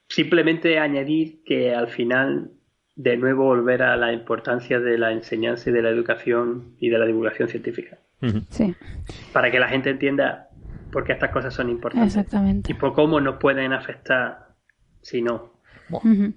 [0.08, 2.52] simplemente añadir que al final,
[2.96, 6.98] de nuevo, volver a la importancia de la enseñanza y de la educación y de
[6.98, 7.98] la divulgación científica.
[8.50, 8.74] Sí.
[9.34, 10.50] Para que la gente entienda
[10.92, 12.16] por qué estas cosas son importantes.
[12.16, 12.72] Exactamente.
[12.72, 14.54] Y por cómo nos pueden afectar
[15.02, 15.53] si no.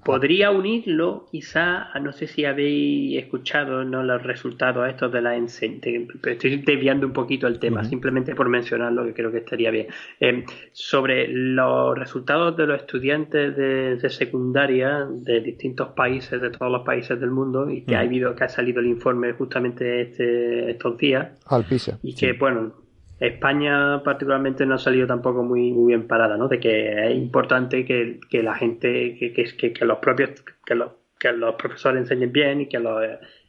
[0.04, 4.02] Podría unirlo, quizá, no sé si habéis escuchado ¿no?
[4.02, 5.88] los resultados estos de la enseñanza.
[6.24, 9.86] Estoy desviando un poquito el tema, simplemente por mencionarlo, que creo que estaría bien.
[10.20, 16.82] Eh, sobre los resultados de los estudiantes de, secundaria de distintos países, de todos los
[16.82, 20.96] países del mundo, y que ha habido, que ha salido el informe justamente este, estos
[20.98, 21.38] días.
[21.46, 21.98] Al piso.
[22.02, 22.72] Y que, bueno,
[23.18, 26.48] España particularmente no ha salido tampoco muy, muy bien parada, ¿no?
[26.48, 31.32] De que es importante que, la gente, que, que, que, los propios, que los, que
[31.32, 33.02] los profesores enseñen bien y que los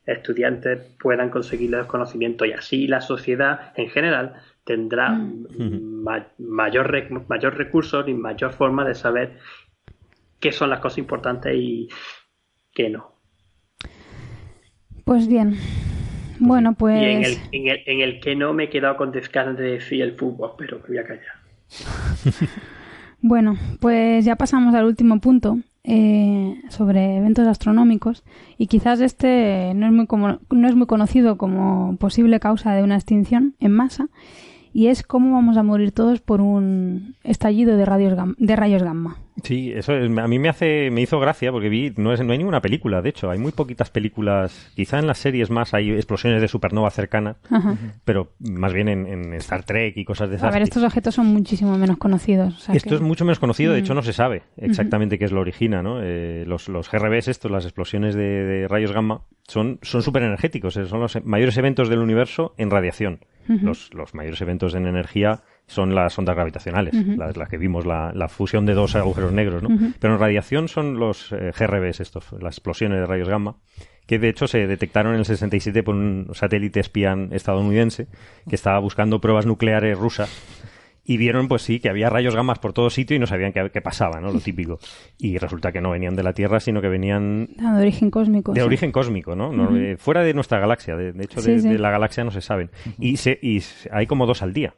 [0.06, 6.04] estudiantes puedan conseguir los conocimientos y así la sociedad en general tendrá mm.
[6.40, 9.38] mayor, mayor recursos y mayor forma de saber
[10.40, 11.90] qué son las cosas importantes y
[12.74, 13.12] qué no.
[15.04, 15.58] Pues bien,
[16.40, 17.02] bueno, pues.
[17.02, 19.72] Y en el, en el, en el que no me he quedado con descargas de
[19.72, 21.48] decir el fútbol, pero me voy a callar.
[23.22, 28.24] bueno, pues ya pasamos al último punto eh, sobre eventos astronómicos
[28.58, 32.84] y quizás este no es, muy como, no es muy conocido como posible causa de
[32.84, 34.10] una extinción en masa
[34.74, 39.18] y es cómo vamos a morir todos por un estallido de, radios de rayos gamma.
[39.44, 42.40] Sí, eso a mí me hace me hizo gracia porque vi no, es, no hay
[42.40, 46.42] ninguna película, de hecho, hay muy poquitas películas, quizá en las series más hay explosiones
[46.42, 47.38] de supernova cercanas,
[48.04, 50.50] pero más bien en, Star Trek y cosas de esas.
[50.50, 52.68] A ver, estos objetos son muchísimo menos conocidos.
[52.70, 55.84] Esto es mucho menos conocido, de hecho no se sabe exactamente qué es lo origina,
[55.84, 56.00] ¿no?
[56.02, 61.00] Eh, los, los GRBs estos, las explosiones de, rayos gamma, son súper energéticos, eh, son
[61.00, 63.20] los mayores eventos del universo en radiación.
[63.48, 68.66] Los, los mayores eventos en energía son las ondas gravitacionales, las, que vimos, la, fusión
[68.66, 69.70] de dos agujeros negros, ¿no?
[70.00, 73.58] Pero en radiación son los eh, GRBs, estos, las explosiones de rayos gamma,
[74.06, 78.08] que de hecho se detectaron en el 67 por un satélite espía estadounidense
[78.50, 80.30] que estaba buscando pruebas nucleares rusas
[81.10, 83.82] y vieron, pues sí, que había rayos gamma por todo sitio y no sabían qué,
[83.82, 84.30] pasaba, ¿no?
[84.30, 84.78] Lo típico.
[85.18, 87.48] Y resulta que no venían de la Tierra, sino que venían...
[87.58, 88.52] De origen cósmico.
[88.52, 89.78] De origen cósmico, ¿no?
[89.78, 90.98] Eh, fuera de nuestra galaxia.
[90.98, 92.72] De, hecho, de, la galaxia no se saben.
[93.00, 94.76] Y, se, y hay como dos al día.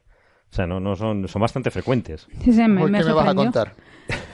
[0.51, 2.27] O sea, no, no son, son bastante frecuentes.
[2.43, 3.73] Sí, sí, me, ¿Por qué me, vas a contar?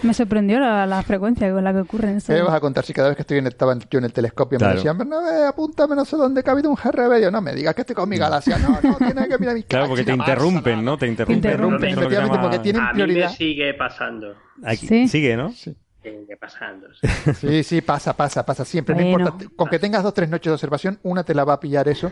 [0.03, 2.33] Me sorprendió la, frecuencia con la que ocurre en esto.
[2.33, 4.13] ¿Qué me vas a contar si cada vez que estoy en, estaba yo en el
[4.13, 7.21] telescopio me decían, no, apúntame no sé dónde cabe un GRB?
[7.21, 8.57] Yo, no me digas que estoy con mi galaxia.
[8.57, 10.97] No, no, tienes que mirar mi Claro, porque te interrumpen, ¿no?
[10.97, 11.41] Te interrumpen.
[11.41, 13.27] Te interrumpen, efectivamente, porque tienen prioridad.
[13.27, 14.35] A mí me sigue pasando.
[14.63, 15.07] Aquí, ¿Sí?
[15.07, 15.51] Sigue, ¿no?
[15.51, 15.75] Sí.
[16.39, 16.87] Pasando.
[17.35, 18.95] Sí, sí, pasa, pasa, pasa siempre.
[18.95, 21.59] No importa, con que tengas dos tres noches de observación, una te la va a
[21.59, 22.11] pillar eso.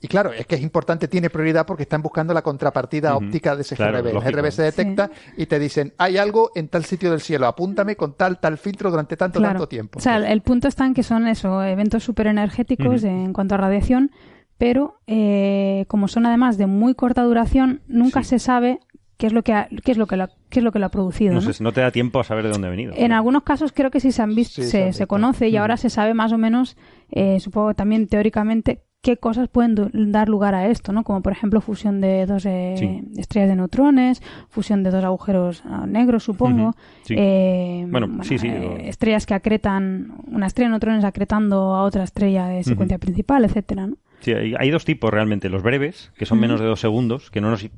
[0.00, 3.62] Y claro, es que es importante, tiene prioridad porque están buscando la contrapartida óptica de
[3.62, 4.06] ese GRB.
[4.06, 7.96] el GRB se detecta y te dicen, hay algo en tal sitio del cielo, apúntame
[7.96, 9.98] con tal, tal filtro durante tanto, tanto tiempo.
[9.98, 13.58] O sea, el punto está en que son eso, eventos superenergéticos energéticos en cuanto a
[13.58, 14.10] radiación,
[14.58, 18.80] pero eh, como son además de muy corta duración, nunca se sabe
[19.24, 20.90] qué es lo que qué es lo que lo, qué es lo que lo ha
[20.90, 21.32] producido.
[21.32, 22.92] No, Sé, no te da tiempo a saber de dónde ha venido.
[22.94, 25.88] En algunos casos creo que sí se han visto, se, se, conoce y ahora se
[25.88, 26.76] sabe más o menos,
[27.10, 31.04] eh, supongo también teóricamente, qué cosas pueden dar lugar a esto, ¿no?
[31.04, 35.86] Como por ejemplo fusión de dos eh, estrellas de neutrones, fusión de dos agujeros ah,
[35.88, 36.74] negros, supongo.
[37.08, 38.48] Eh, bueno, sí, sí.
[38.80, 43.86] estrellas que acretan, una estrella de neutrones acretando a otra estrella de secuencia principal, etcétera,
[43.86, 43.96] ¿no?
[44.20, 45.50] Sí, hay, dos tipos realmente.
[45.50, 47.68] Los breves, que son menos de dos segundos, que no nos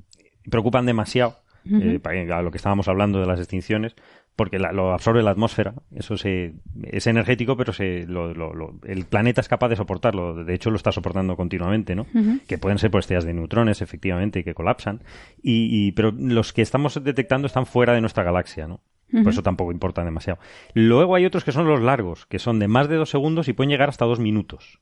[0.50, 2.00] preocupan demasiado, eh,
[2.32, 3.94] a lo que estábamos hablando de las extinciones,
[4.36, 5.74] porque lo absorbe la atmósfera.
[5.94, 6.54] Eso se,
[6.84, 10.44] es energético, pero se, el planeta es capaz de soportarlo.
[10.44, 12.06] De hecho, lo está soportando continuamente, ¿no?
[12.46, 15.02] Que pueden ser por estrellas de neutrones, efectivamente, que colapsan.
[15.42, 18.80] Y, pero los que estamos detectando están fuera de nuestra galaxia, ¿no?
[19.10, 20.38] Por eso tampoco importa demasiado.
[20.74, 23.54] Luego hay otros que son los largos, que son de más de dos segundos y
[23.54, 24.80] pueden llegar hasta dos minutos.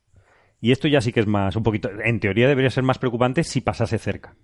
[0.61, 3.45] Y esto ya sí que es más, un poquito, en teoría debería ser más preocupante
[3.45, 4.35] si pasase cerca.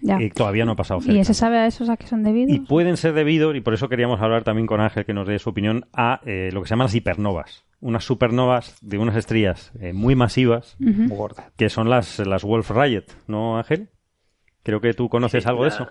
[0.00, 0.18] Ya.
[0.34, 1.18] todavía no ha pasado cerca.
[1.18, 2.54] ¿Y se sabe a esos a qué son debidos?
[2.54, 5.38] Y pueden ser debidos, y por eso queríamos hablar también con Ángel que nos dé
[5.38, 7.64] su opinión, a eh, lo que se llaman las hipernovas.
[7.80, 10.76] Unas supernovas de unas estrellas eh, muy masivas,
[11.56, 13.88] que son las, las Wolf Rayet, ¿no, Ángel?
[14.62, 15.88] Creo que tú conoces algo de eso.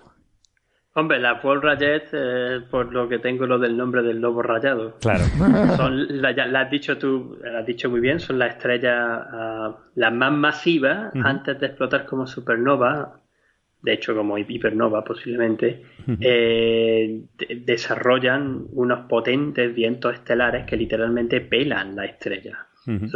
[0.96, 4.96] Hombre, las Wolf Rayet, eh, por lo que tengo lo del nombre del lobo rayado.
[5.00, 5.24] Claro.
[5.76, 10.12] Son, la, has dicho tú, la has dicho muy bien, son las estrellas uh, las
[10.12, 13.23] más masivas antes de explotar como supernova
[13.84, 15.82] de hecho como hipernova posiblemente,
[16.20, 17.20] eh,
[17.66, 22.66] desarrollan unos potentes vientos estelares que literalmente pelan la estrella.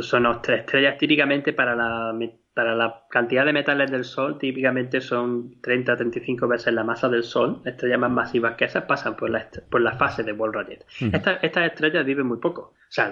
[0.00, 2.12] son tres estrellas típicamente para la,
[2.52, 7.62] para la cantidad de metales del Sol, típicamente son 30-35 veces la masa del Sol.
[7.64, 10.84] Estrellas más masivas que esas pasan por la, por la fase de Ball Rayet.
[11.12, 12.74] estas, estrellas viven muy poco.
[12.74, 13.10] O sea,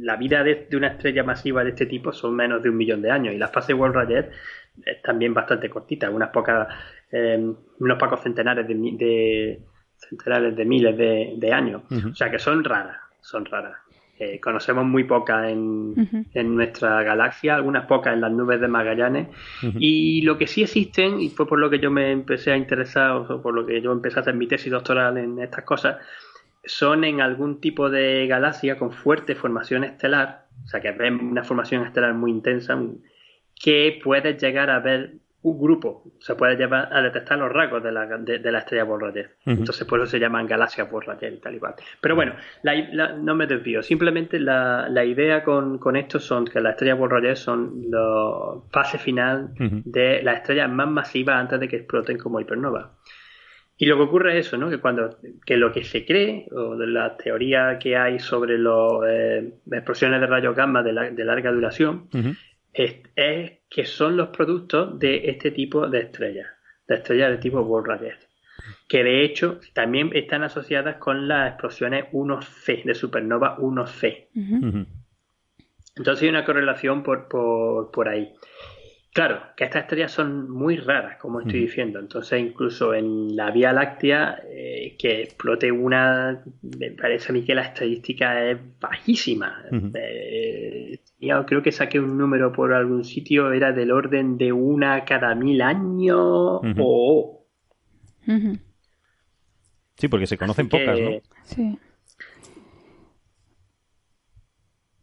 [0.00, 3.10] la, vida de, una estrella masiva de este tipo son menos de un millón de
[3.10, 4.30] años y la fase de Ball Rayet
[4.84, 6.68] es también bastante cortita, unas pocas
[7.12, 9.60] eh, unos pocos centenares de,
[9.96, 11.82] centenares de miles de, años.
[12.10, 13.76] O sea que son raras, son raras.
[14.20, 19.28] Eh, conocemos muy pocas en, en, nuestra galaxia, algunas pocas en las nubes de Magallanes.
[19.78, 23.12] Y lo que sí existen, y fue por lo que yo me empecé a interesar,
[23.12, 25.98] o por lo que yo empecé a hacer mi tesis doctoral en estas cosas,
[26.64, 31.44] son en algún tipo de galaxia con fuerte formación estelar, o sea que ven una
[31.44, 32.76] formación estelar muy intensa,
[33.54, 37.92] que puedes llegar a ver un grupo se puede llevar a detectar los rasgos de
[37.92, 39.36] la, de, la estrella Borrayer.
[39.46, 41.74] Entonces, por eso se llaman galaxias Borrayer y tal y cual.
[42.00, 42.34] Pero bueno,
[43.20, 43.82] no me desvío.
[43.82, 48.98] Simplemente la, la idea con, con, esto son que las estrellas Borrayer son la fase
[48.98, 52.96] final de las estrellas más masivas antes de que exploten como hipernova.
[53.80, 54.68] Y lo que ocurre es eso, ¿no?
[54.68, 58.74] Que cuando que lo que se cree, o de la teoría que hay sobre las
[59.08, 62.08] eh, explosiones de rayos gamma de, de larga duración,
[62.72, 62.96] es,
[63.68, 66.46] que son los productos de este tipo de estrellas,
[66.86, 68.00] de estrellas de tipo World
[68.88, 74.28] que de hecho también están asociadas con las explosiones 1C, de supernova 1C.
[75.96, 78.32] Entonces hay una correlación por, por, por ahí.
[79.18, 81.98] Claro, que estas estrellas son muy raras, como estoy diciendo.
[81.98, 87.52] Entonces, incluso en la Vía Láctea, eh, que explote una, me parece a mí que
[87.52, 89.64] la estadística es bajísima.
[89.92, 95.34] Eh, creo que saqué un número por algún sitio, era del orden de una cada
[95.34, 97.44] mil años o...
[99.96, 101.10] Sí, porque se conocen pocas, ¿no?
[101.42, 101.76] Sí.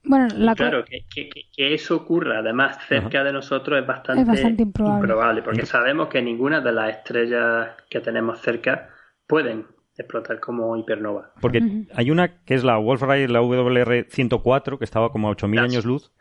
[0.06, 5.42] Bueno, claro, que, eso ocurra además cerca de nosotros es bastante, improbable.
[5.42, 8.90] porque sabemos que ninguna de las estrellas que tenemos cerca
[9.28, 9.66] pueden
[9.98, 11.32] explotar como hipernova.
[11.42, 15.86] Porque hay una que es la Wolf-Rayet, la WR104, que estaba como a 8.000 años
[15.86, 16.12] luz,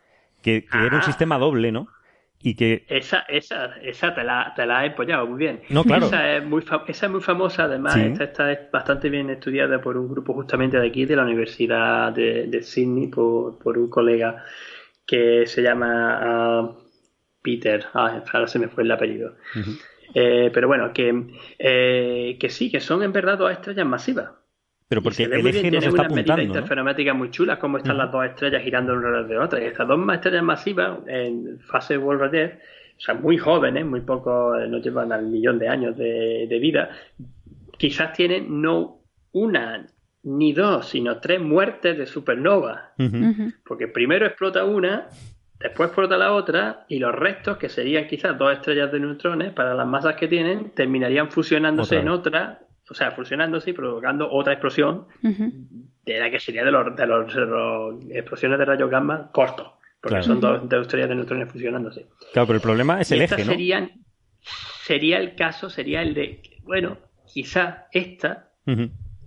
[0.42, 1.88] que, era un sistema doble, ¿no?
[2.46, 2.84] Y que...
[2.88, 5.62] Esa, esa, esa te la, te la he apoyado muy bien.
[5.70, 6.04] No, claro.
[6.04, 10.08] Esa es muy, esa es muy famosa, además, esta, es bastante bien estudiada por un
[10.08, 14.44] grupo justamente de aquí, de la Universidad de, de Sydney, por, por, un colega
[15.06, 16.76] que se llama ah,
[17.40, 19.36] Peter, ah, ahora se me fue el apellido.
[20.12, 21.24] Eh, pero bueno, que,
[21.58, 24.32] eh, que sí, que son en verdad dos estrellas masivas.
[24.88, 26.42] Pero porque el eje nos está apuntando.
[26.42, 29.62] interferométricas muy chulas, como están las dos estrellas girando una de otra.
[29.62, 32.60] Y estas dos estrellas masivas, en fase World Roger,
[32.96, 36.90] o sea, muy jóvenes, muy pocos, no llevan al millón de años de, vida,
[37.78, 39.00] quizás tienen no
[39.32, 39.86] una
[40.22, 42.92] ni dos, sino tres muertes de supernova.
[43.64, 45.08] Porque primero explota una,
[45.58, 49.74] después explota la otra, y los restos, que serían quizás dos estrellas de neutrones, para
[49.74, 55.06] las masas que tienen, terminarían fusionándose en otra, o sea, fusionándose y provocando otra explosión,
[55.22, 59.72] de la que sería de los, de los, explosiones de rayos gamma cortos.
[60.00, 62.06] Porque son dos, estrellas de neutrones fusionándose.
[62.32, 63.52] Claro, pero el problema es el eje, ¿no?
[63.52, 63.90] Serían,
[64.82, 68.50] sería el caso, sería el de, bueno, quizá esta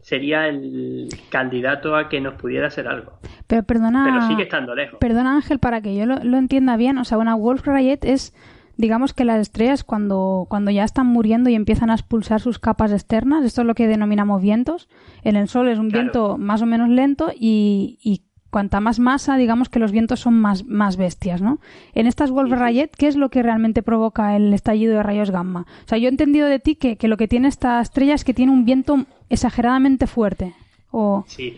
[0.08, 3.20] sería el candidato a que nos pudiera hacer algo.
[3.46, 4.06] Pero perdona.
[4.06, 5.00] Pero sigue estando lejos.
[5.00, 6.98] Perdona, Ángel, para que yo lo, entienda bien.
[6.98, 8.34] O sea, una Wolf Rayet es,
[8.78, 12.92] digamos que las estrellas cuando, cuando ya están muriendo y empiezan a expulsar sus capas
[12.92, 14.88] externas, esto es lo que denominamos vientos.
[15.24, 19.38] En el Sol es un viento más o menos lento y, y cuanta más masa,
[19.38, 21.60] digamos que los vientos son más, más bestias, ¿no?
[21.94, 25.66] En estas Wolf Rayet, ¿qué es lo que realmente provoca el estallido de rayos gamma?
[25.86, 28.34] O sea, yo he entendido de ti que, lo que tiene esta estrella es que
[28.34, 30.54] tiene un viento exageradamente fuerte.
[30.92, 31.26] O...
[31.28, 31.56] Sí,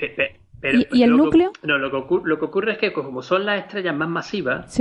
[0.59, 1.53] pero, ¿Y, el núcleo?
[1.63, 4.77] no, lo que, ocurre, es que como son las estrellas más masivas,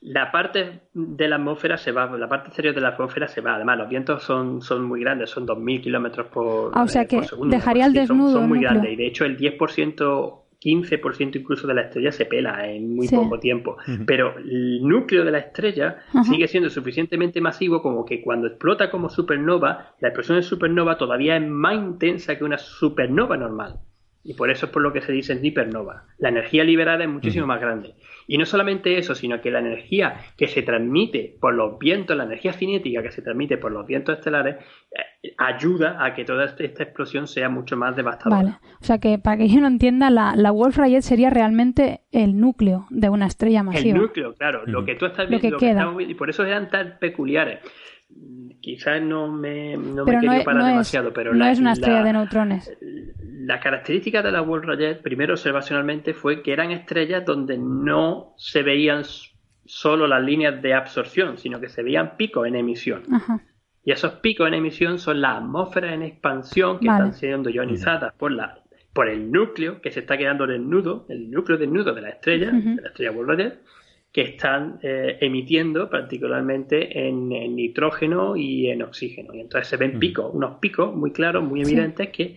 [0.00, 3.56] la parte de la atmósfera se va, la parte exterior de la atmósfera se va.
[3.56, 7.06] Además, los vientos son, son muy grandes, son 2.000 kilómetros por, ah, o sea eh,
[7.06, 8.32] que Dejaría el desnudo.
[8.32, 12.68] Son, muy grandes y de hecho el 10% 15% incluso de la estrella se pela
[12.68, 13.78] en muy poco tiempo.
[14.06, 19.08] Pero el núcleo de la estrella sigue siendo suficientemente masivo como que cuando explota como
[19.08, 23.80] supernova, la explosión de supernova todavía es más intensa que una supernova normal.
[24.22, 26.04] Y por eso es por lo que se dice hipernova.
[26.18, 27.94] La energía liberada es muchísimo más grande.
[28.30, 32.22] Y no solamente eso, sino que la energía que se transmite por los vientos, la
[32.22, 34.54] energía cinética que se transmite por los vientos estelares,
[34.92, 38.42] eh, ayuda a que toda esta explosión sea mucho más devastadora.
[38.42, 38.56] Vale.
[38.80, 42.38] O sea que, para que yo no entienda, la, la Wolf Rayet sería realmente el
[42.38, 43.96] núcleo de una estrella masiva.
[43.96, 44.62] El núcleo, claro.
[44.64, 47.58] Lo que tú estás viendo, y por eso eran tan peculiares
[48.60, 52.72] quizás no me, no me quería parar demasiado, pero no es una estrella de neutrones.
[53.22, 58.62] La característica de la Wolf Rayet, primero observacionalmente, fue que eran estrellas donde no se
[58.62, 59.02] veían
[59.64, 63.02] solo las líneas de absorción, sino que se veían picos en emisión.
[63.84, 68.32] Y esos picos en emisión son las atmósferas en expansión que están siendo ionizadas por
[68.32, 68.60] la
[68.92, 72.00] por el núcleo que se está quedando en el nudo, el núcleo del nudo de
[72.00, 73.60] la estrella, de la estrella Wolf Rayet,
[74.12, 79.34] que están eh, emitiendo particularmente en, nitrógeno y en oxígeno.
[79.34, 82.36] Y entonces se ven picos, unos picos muy claros, muy evidentes que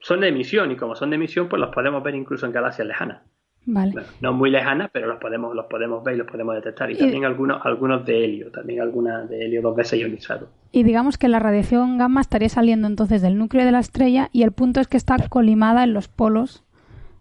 [0.00, 2.86] son de emisión y como son de emisión pues los podemos ver incluso en galaxias
[2.86, 3.22] lejanas.
[3.64, 3.94] Vale.
[4.20, 6.90] no muy lejanas, pero los podemos, los podemos ver y los podemos detectar.
[6.90, 10.48] Y, también algunos, algunos de helio, también algunas de helio dos veces ionizado.
[10.72, 14.42] Y digamos que la radiación gamma estaría saliendo entonces del núcleo de la estrella y
[14.42, 16.64] el punto es que está colimada en los polos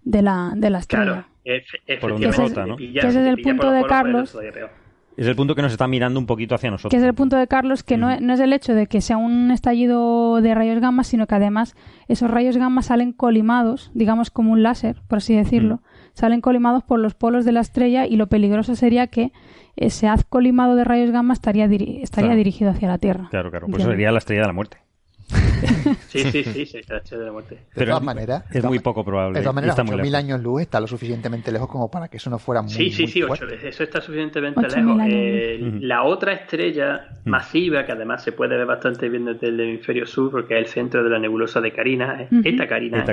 [0.03, 1.27] de la, de la estrella.
[1.99, 2.77] Por donde rota, ¿no?
[2.77, 4.37] Que ese es el punto de Carlos.
[5.17, 6.91] Es el punto que nos está mirando un poquito hacia nosotros.
[6.91, 9.51] Que es el punto de Carlos, que no, es el hecho de que sea un
[9.51, 11.75] estallido de rayos gamma, sino que además
[12.07, 15.81] esos rayos gamma salen colimados, digamos como un láser, por así decirlo,
[16.13, 19.31] salen colimados por los polos de la estrella y lo peligroso sería que
[19.75, 23.27] ese haz colimado de rayos gamma estaría, estaría dirigido hacia la Tierra.
[23.29, 24.77] Claro, claro, pues eso sería la estrella de la muerte.
[26.07, 27.57] sí, sí, sí, sí, de la muerte.
[27.75, 29.39] De todas maneras, es muy poco probable.
[29.39, 32.39] De todas maneras, 8.000 años luz está lo suficientemente lejos como para que eso no
[32.39, 33.21] fuera muy Sí, sí, sí,
[33.63, 35.01] eso está suficientemente lejos.
[35.07, 40.05] Eh, la otra estrella masiva, que además se puede ver bastante bien desde el hemisferio
[40.05, 43.05] sur, porque es el centro de la nebulosa de Carina, esta Carina.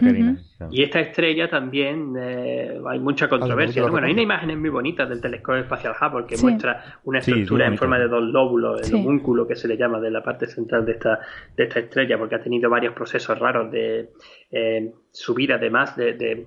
[0.71, 3.87] Y esta estrella también eh, hay mucha controversia.
[3.89, 7.77] Bueno, hay unas imágenes muy bonitas del telescopio espacial Hubble que muestra una estructura en
[7.77, 10.93] forma de dos lóbulos, el homúnculo que se le llama de la parte central de
[10.93, 11.21] esta,
[11.57, 14.11] de esta estrella porque ha tenido varios procesos raros de
[14.51, 16.47] eh, subida de, más, de,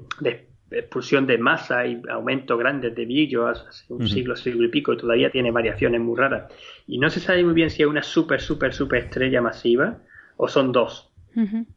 [0.72, 4.98] expulsión de masa y aumento grande de brillo hace un siglo, siglo y pico, y
[4.98, 6.52] todavía tiene variaciones muy raras.
[6.88, 10.00] Y no se sabe muy bien si es una super, super, super estrella masiva
[10.38, 11.12] o son dos.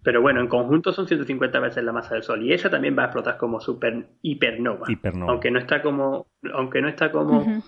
[0.03, 3.03] Pero bueno, en conjunto son 150 veces la masa del Sol y esa también va
[3.03, 4.87] a explotar como super hipernova,
[5.29, 7.63] aunque no está como aunque no está como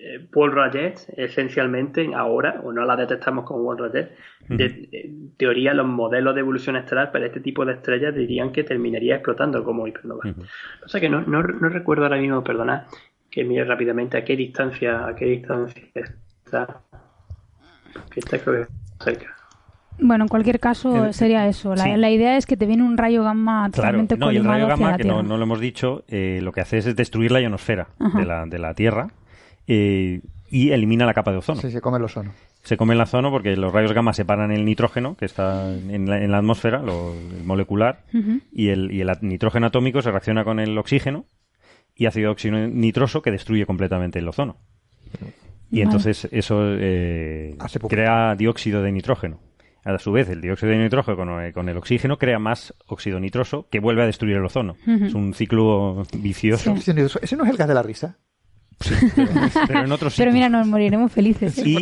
[0.00, 4.16] eh, Paul Rayet, esencialmente, ahora, o no la detectamos como Paul Rayet,
[4.48, 9.16] de, teoría los modelos de evolución estelar para este tipo de estrellas dirían que terminaría
[9.16, 10.22] explotando como hipernova.
[10.84, 12.82] O sea que no, no, recuerdo ahora mismo, perdonad,
[13.30, 15.82] que mire rápidamente a qué distancia, a qué distancia
[16.44, 16.80] está,
[18.10, 18.38] que está
[19.02, 19.34] cerca.
[20.00, 21.74] Bueno, en cualquier caso sería eso.
[21.74, 24.30] La, idea es que te viene un rayo gamma totalmente claro.
[24.30, 26.96] no, y el rayo gamma, que no, lo hemos dicho, eh, lo que hace es
[26.96, 29.08] destruir la ionosfera de la, de la Tierra
[29.68, 30.20] eh,
[30.50, 31.60] y elimina la capa de ozono.
[31.60, 32.32] Sí, se come el ozono.
[32.62, 36.22] Se come el ozono porque los rayos gamma separan el nitrógeno, que está en la,
[36.22, 38.04] en la atmósfera, lo, el molecular,
[38.52, 41.26] y, el, y el nitrógeno atómico se reacciona con el oxígeno
[41.94, 44.56] y ácido óxido nitroso que destruye completamente el ozono.
[45.70, 47.56] Y entonces eso eh,
[47.88, 49.40] crea dióxido de nitrógeno.
[49.84, 53.68] A su vez, el dióxido de nitrógeno con, con el oxígeno crea más óxido nitroso
[53.70, 54.76] que vuelve a destruir el ozono.
[54.86, 56.74] Es un ciclo vicioso.
[56.74, 58.18] ¿Ese no es el gas de la risa?
[59.66, 61.58] Pero en otros Pero mira, nos moriremos felices.
[61.58, 61.76] Y,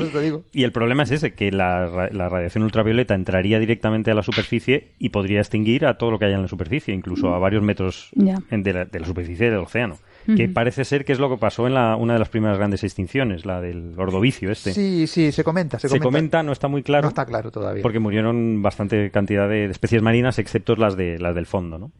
[0.52, 4.92] y, el problema es ese, que la, la, radiación ultravioleta entraría directamente a la superficie
[4.98, 8.10] y podría extinguir a todo lo que haya en la superficie, incluso a varios metros
[8.12, 9.98] de, la, de, la, superficie del océano.
[10.36, 12.82] Que parece ser que es lo que pasó en la, una de las primeras grandes
[12.82, 14.72] extinciones, la del ordovicio este.
[14.72, 16.02] Sí, sí, se comenta, se comenta.
[16.02, 17.02] Se comenta, no está muy claro.
[17.02, 17.82] No está claro todavía.
[17.82, 21.92] Porque murieron bastante cantidad de especies marinas, excepto las, de, las del fondo, ¿no?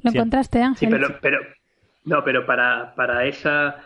[0.00, 0.88] ¿Lo encontraste, Ángel?
[0.88, 1.38] Sí, pero, pero,
[2.06, 3.76] no, pero para, para esa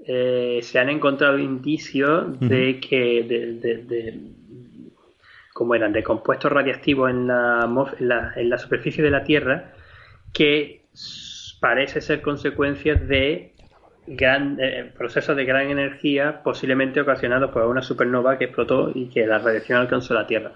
[0.00, 4.20] eh, se han encontrado indicios de que de,
[5.52, 7.68] como eran de compuestos radiactivos en la,
[8.36, 9.72] en la, superficie de la Tierra
[10.32, 10.82] que
[11.60, 13.54] parece ser consecuencia de
[14.06, 19.26] gran, eh, procesos de gran energía posiblemente ocasionados por una supernova que explotó y que
[19.26, 20.52] la radiación alcanzó la Tierra.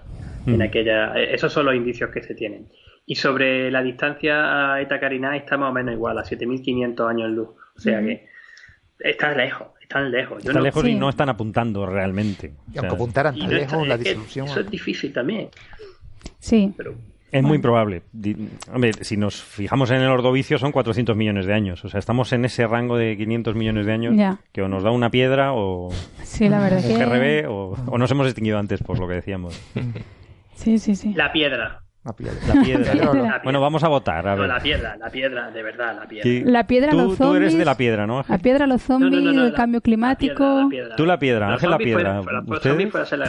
[0.47, 2.69] En aquella, eh, esos son los indicios que se tienen.
[3.05, 7.31] Y sobre la distancia a Eta Carinae está más o menos igual, a 7.500 años
[7.31, 7.49] luz.
[7.75, 8.32] O sea que
[9.03, 10.43] está lejos, están lejos.
[10.43, 12.53] están lejos y no están apuntando realmente.
[12.73, 14.47] Y aunque apuntaran tan lejos, la disolución.
[14.47, 15.49] Eso es difícil también.
[16.39, 16.73] Sí.
[17.31, 18.03] es muy probable.
[18.73, 21.83] Hombre, si nos fijamos en el ordovicio son 400 millones de años.
[21.83, 24.91] O sea, estamos en ese rango de 500 millones de años que o nos da
[24.91, 25.89] una piedra o
[26.23, 29.59] sí, la verdad un GRB o, o, nos hemos extinguido antes, por lo que decíamos.
[30.55, 31.13] Sí, sí, sí.
[31.13, 31.82] La piedra.
[32.03, 32.11] La
[32.63, 33.41] piedra.
[33.43, 34.27] Bueno, vamos a votar.
[34.27, 34.41] A ver.
[34.41, 36.51] No, la piedra, la piedra, de verdad, la piedra.
[36.51, 37.29] La piedra, tú, los zombies.
[37.29, 38.25] Tú eres de la piedra, ¿no?
[38.27, 40.69] La piedra, los zombies, el cambio climático.
[40.97, 42.21] tú la piedra, Ángel la piedra.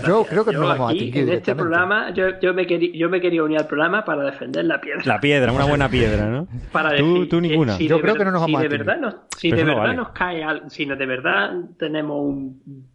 [0.06, 3.20] yo creo que no vamos aquí, En este programa, yo, yo, me quería, yo me
[3.20, 5.02] quería unir al programa para defender la piedra.
[5.04, 6.48] La piedra, una buena piedra, ¿no?
[6.72, 7.78] para decir, tú, ninguna.
[7.78, 10.08] yo creo que no nos vamos si a de verdad nos, Si de verdad nos
[10.10, 12.88] cae, si de verdad tenemos un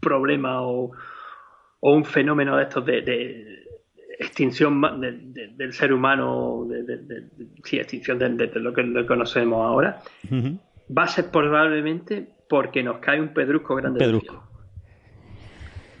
[0.00, 0.90] problema o,
[1.80, 3.59] o un fenómeno de estos de
[4.20, 7.24] extinción del ser humano, de,
[7.64, 13.28] sí, extinción de, lo que conocemos ahora, va a ser probablemente porque nos cae un
[13.28, 13.98] pedrusco grande.
[13.98, 14.44] Pedrusco.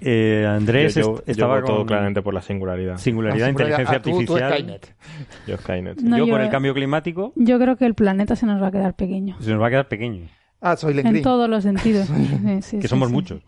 [0.02, 2.96] Eh, Andrés yo, estaba todo claramente por la singularidad.
[2.98, 4.52] Singularidad, inteligencia artificial.
[4.52, 4.94] Skynet.
[5.46, 5.98] Yo Skynet.
[6.02, 7.32] yo, por el cambio climático.
[7.36, 9.36] Yo creo que el planeta se nos va a quedar pequeño.
[9.40, 10.26] Se nos va a quedar pequeño.
[10.60, 12.10] Ah, soy En todos los sentidos.
[12.70, 13.42] que somos muchos.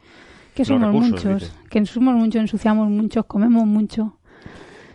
[0.54, 1.54] Que somos muchos.
[1.70, 4.18] Que somos muchos, ensuciamos mucho, comemos mucho.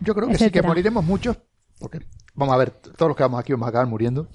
[0.00, 1.38] Yo creo que sí, que moriremos muchos,
[1.78, 2.00] porque
[2.34, 4.28] vamos a ver, todos los que vamos aquí vamos a acabar muriendo,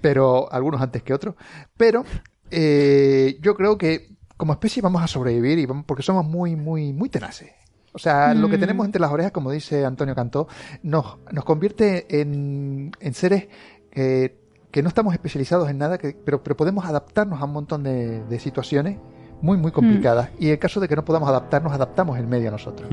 [0.00, 1.34] pero algunos antes que otros.
[1.76, 2.04] Pero
[2.50, 6.92] eh, yo creo que como especie vamos a sobrevivir y vamos, porque somos muy, muy,
[6.92, 7.52] muy tenaces.
[7.92, 8.60] O sea, lo que mm.
[8.60, 10.48] tenemos entre las orejas, como dice Antonio Cantó,
[10.82, 13.48] nos, nos convierte en, en seres
[13.90, 14.38] que,
[14.70, 18.22] que, no estamos especializados en nada, que, pero, pero podemos adaptarnos a un montón de,
[18.24, 18.98] de situaciones
[19.40, 20.30] muy, muy complicadas.
[20.32, 20.42] Mm.
[20.42, 22.90] Y en el caso de que no podamos adaptarnos, adaptamos el medio a nosotros.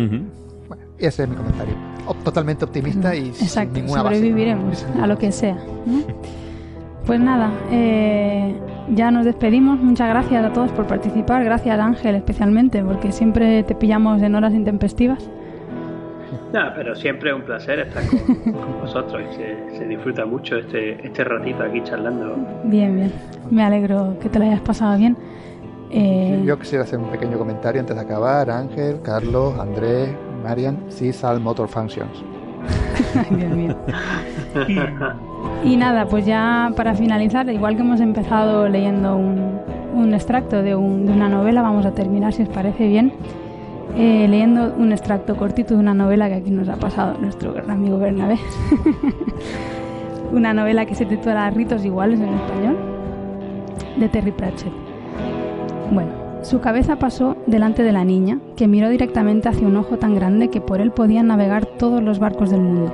[0.75, 1.75] Bueno, ese es mi comentario.
[2.23, 5.57] totalmente optimista y Exacto, sin ninguna sobreviviremos a lo que sea.
[7.05, 8.55] Pues nada, eh,
[8.95, 9.77] ya nos despedimos.
[9.77, 11.43] Muchas gracias a todos por participar.
[11.43, 15.29] Gracias Ángel especialmente, porque siempre te pillamos en horas intempestivas.
[16.53, 21.05] No, pero siempre es un placer estar con, vosotros y se, se, disfruta mucho este,
[21.05, 22.37] este ratito aquí charlando.
[22.63, 23.11] Bien, bien.
[23.51, 25.17] Me alegro que te lo hayas pasado bien.
[25.91, 26.41] Eh...
[26.45, 28.49] Yo quisiera hacer un pequeño comentario antes de acabar.
[28.49, 30.09] Ángel, Carlos, Andrés,
[30.43, 32.23] Marian, CISAL Motor Functions.
[35.65, 41.27] Y, nada, pues ya para finalizar, igual que hemos empezado leyendo un, extracto de, una
[41.27, 43.13] novela, vamos a terminar, si os parece bien,
[43.95, 47.71] eh, leyendo un extracto cortito de una novela que aquí nos ha pasado nuestro gran
[47.71, 48.37] amigo Bernabé.
[50.31, 52.77] una novela que se titula Ritos Iguales en español,
[53.97, 54.73] de Terry Pratchett.
[55.91, 60.13] Bueno, su cabeza pasó delante de la niña, que miró directamente hacia un ojo tan
[60.13, 62.93] grande que por él podían navegar todos los barcos del mundo.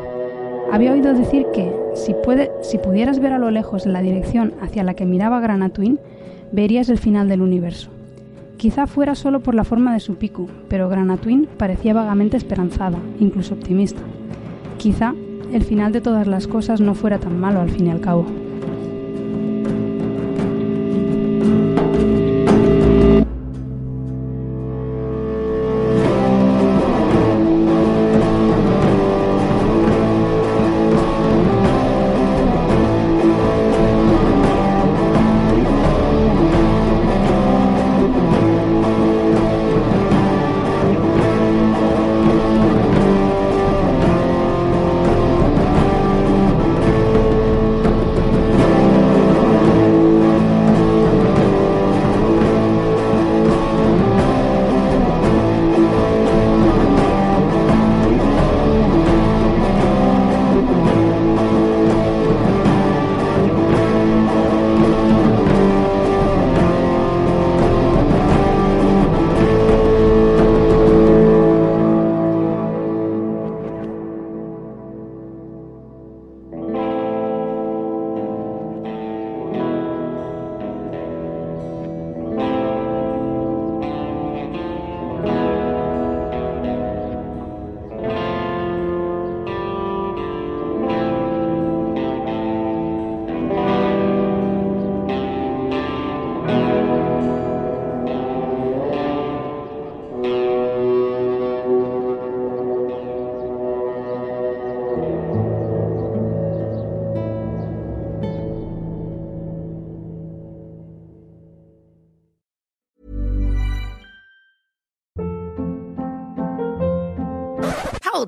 [0.71, 4.83] Había oído decir que, si, puede, si pudieras ver a lo lejos la dirección hacia
[4.83, 5.99] la que miraba Granatuin,
[6.51, 7.89] verías el final del universo.
[8.57, 13.55] Quizá fuera solo por la forma de su pico, pero Granatuin parecía vagamente esperanzada, incluso
[13.55, 14.01] optimista.
[14.77, 15.15] Quizá
[15.51, 18.25] el final de todas las cosas no fuera tan malo al fin y al cabo.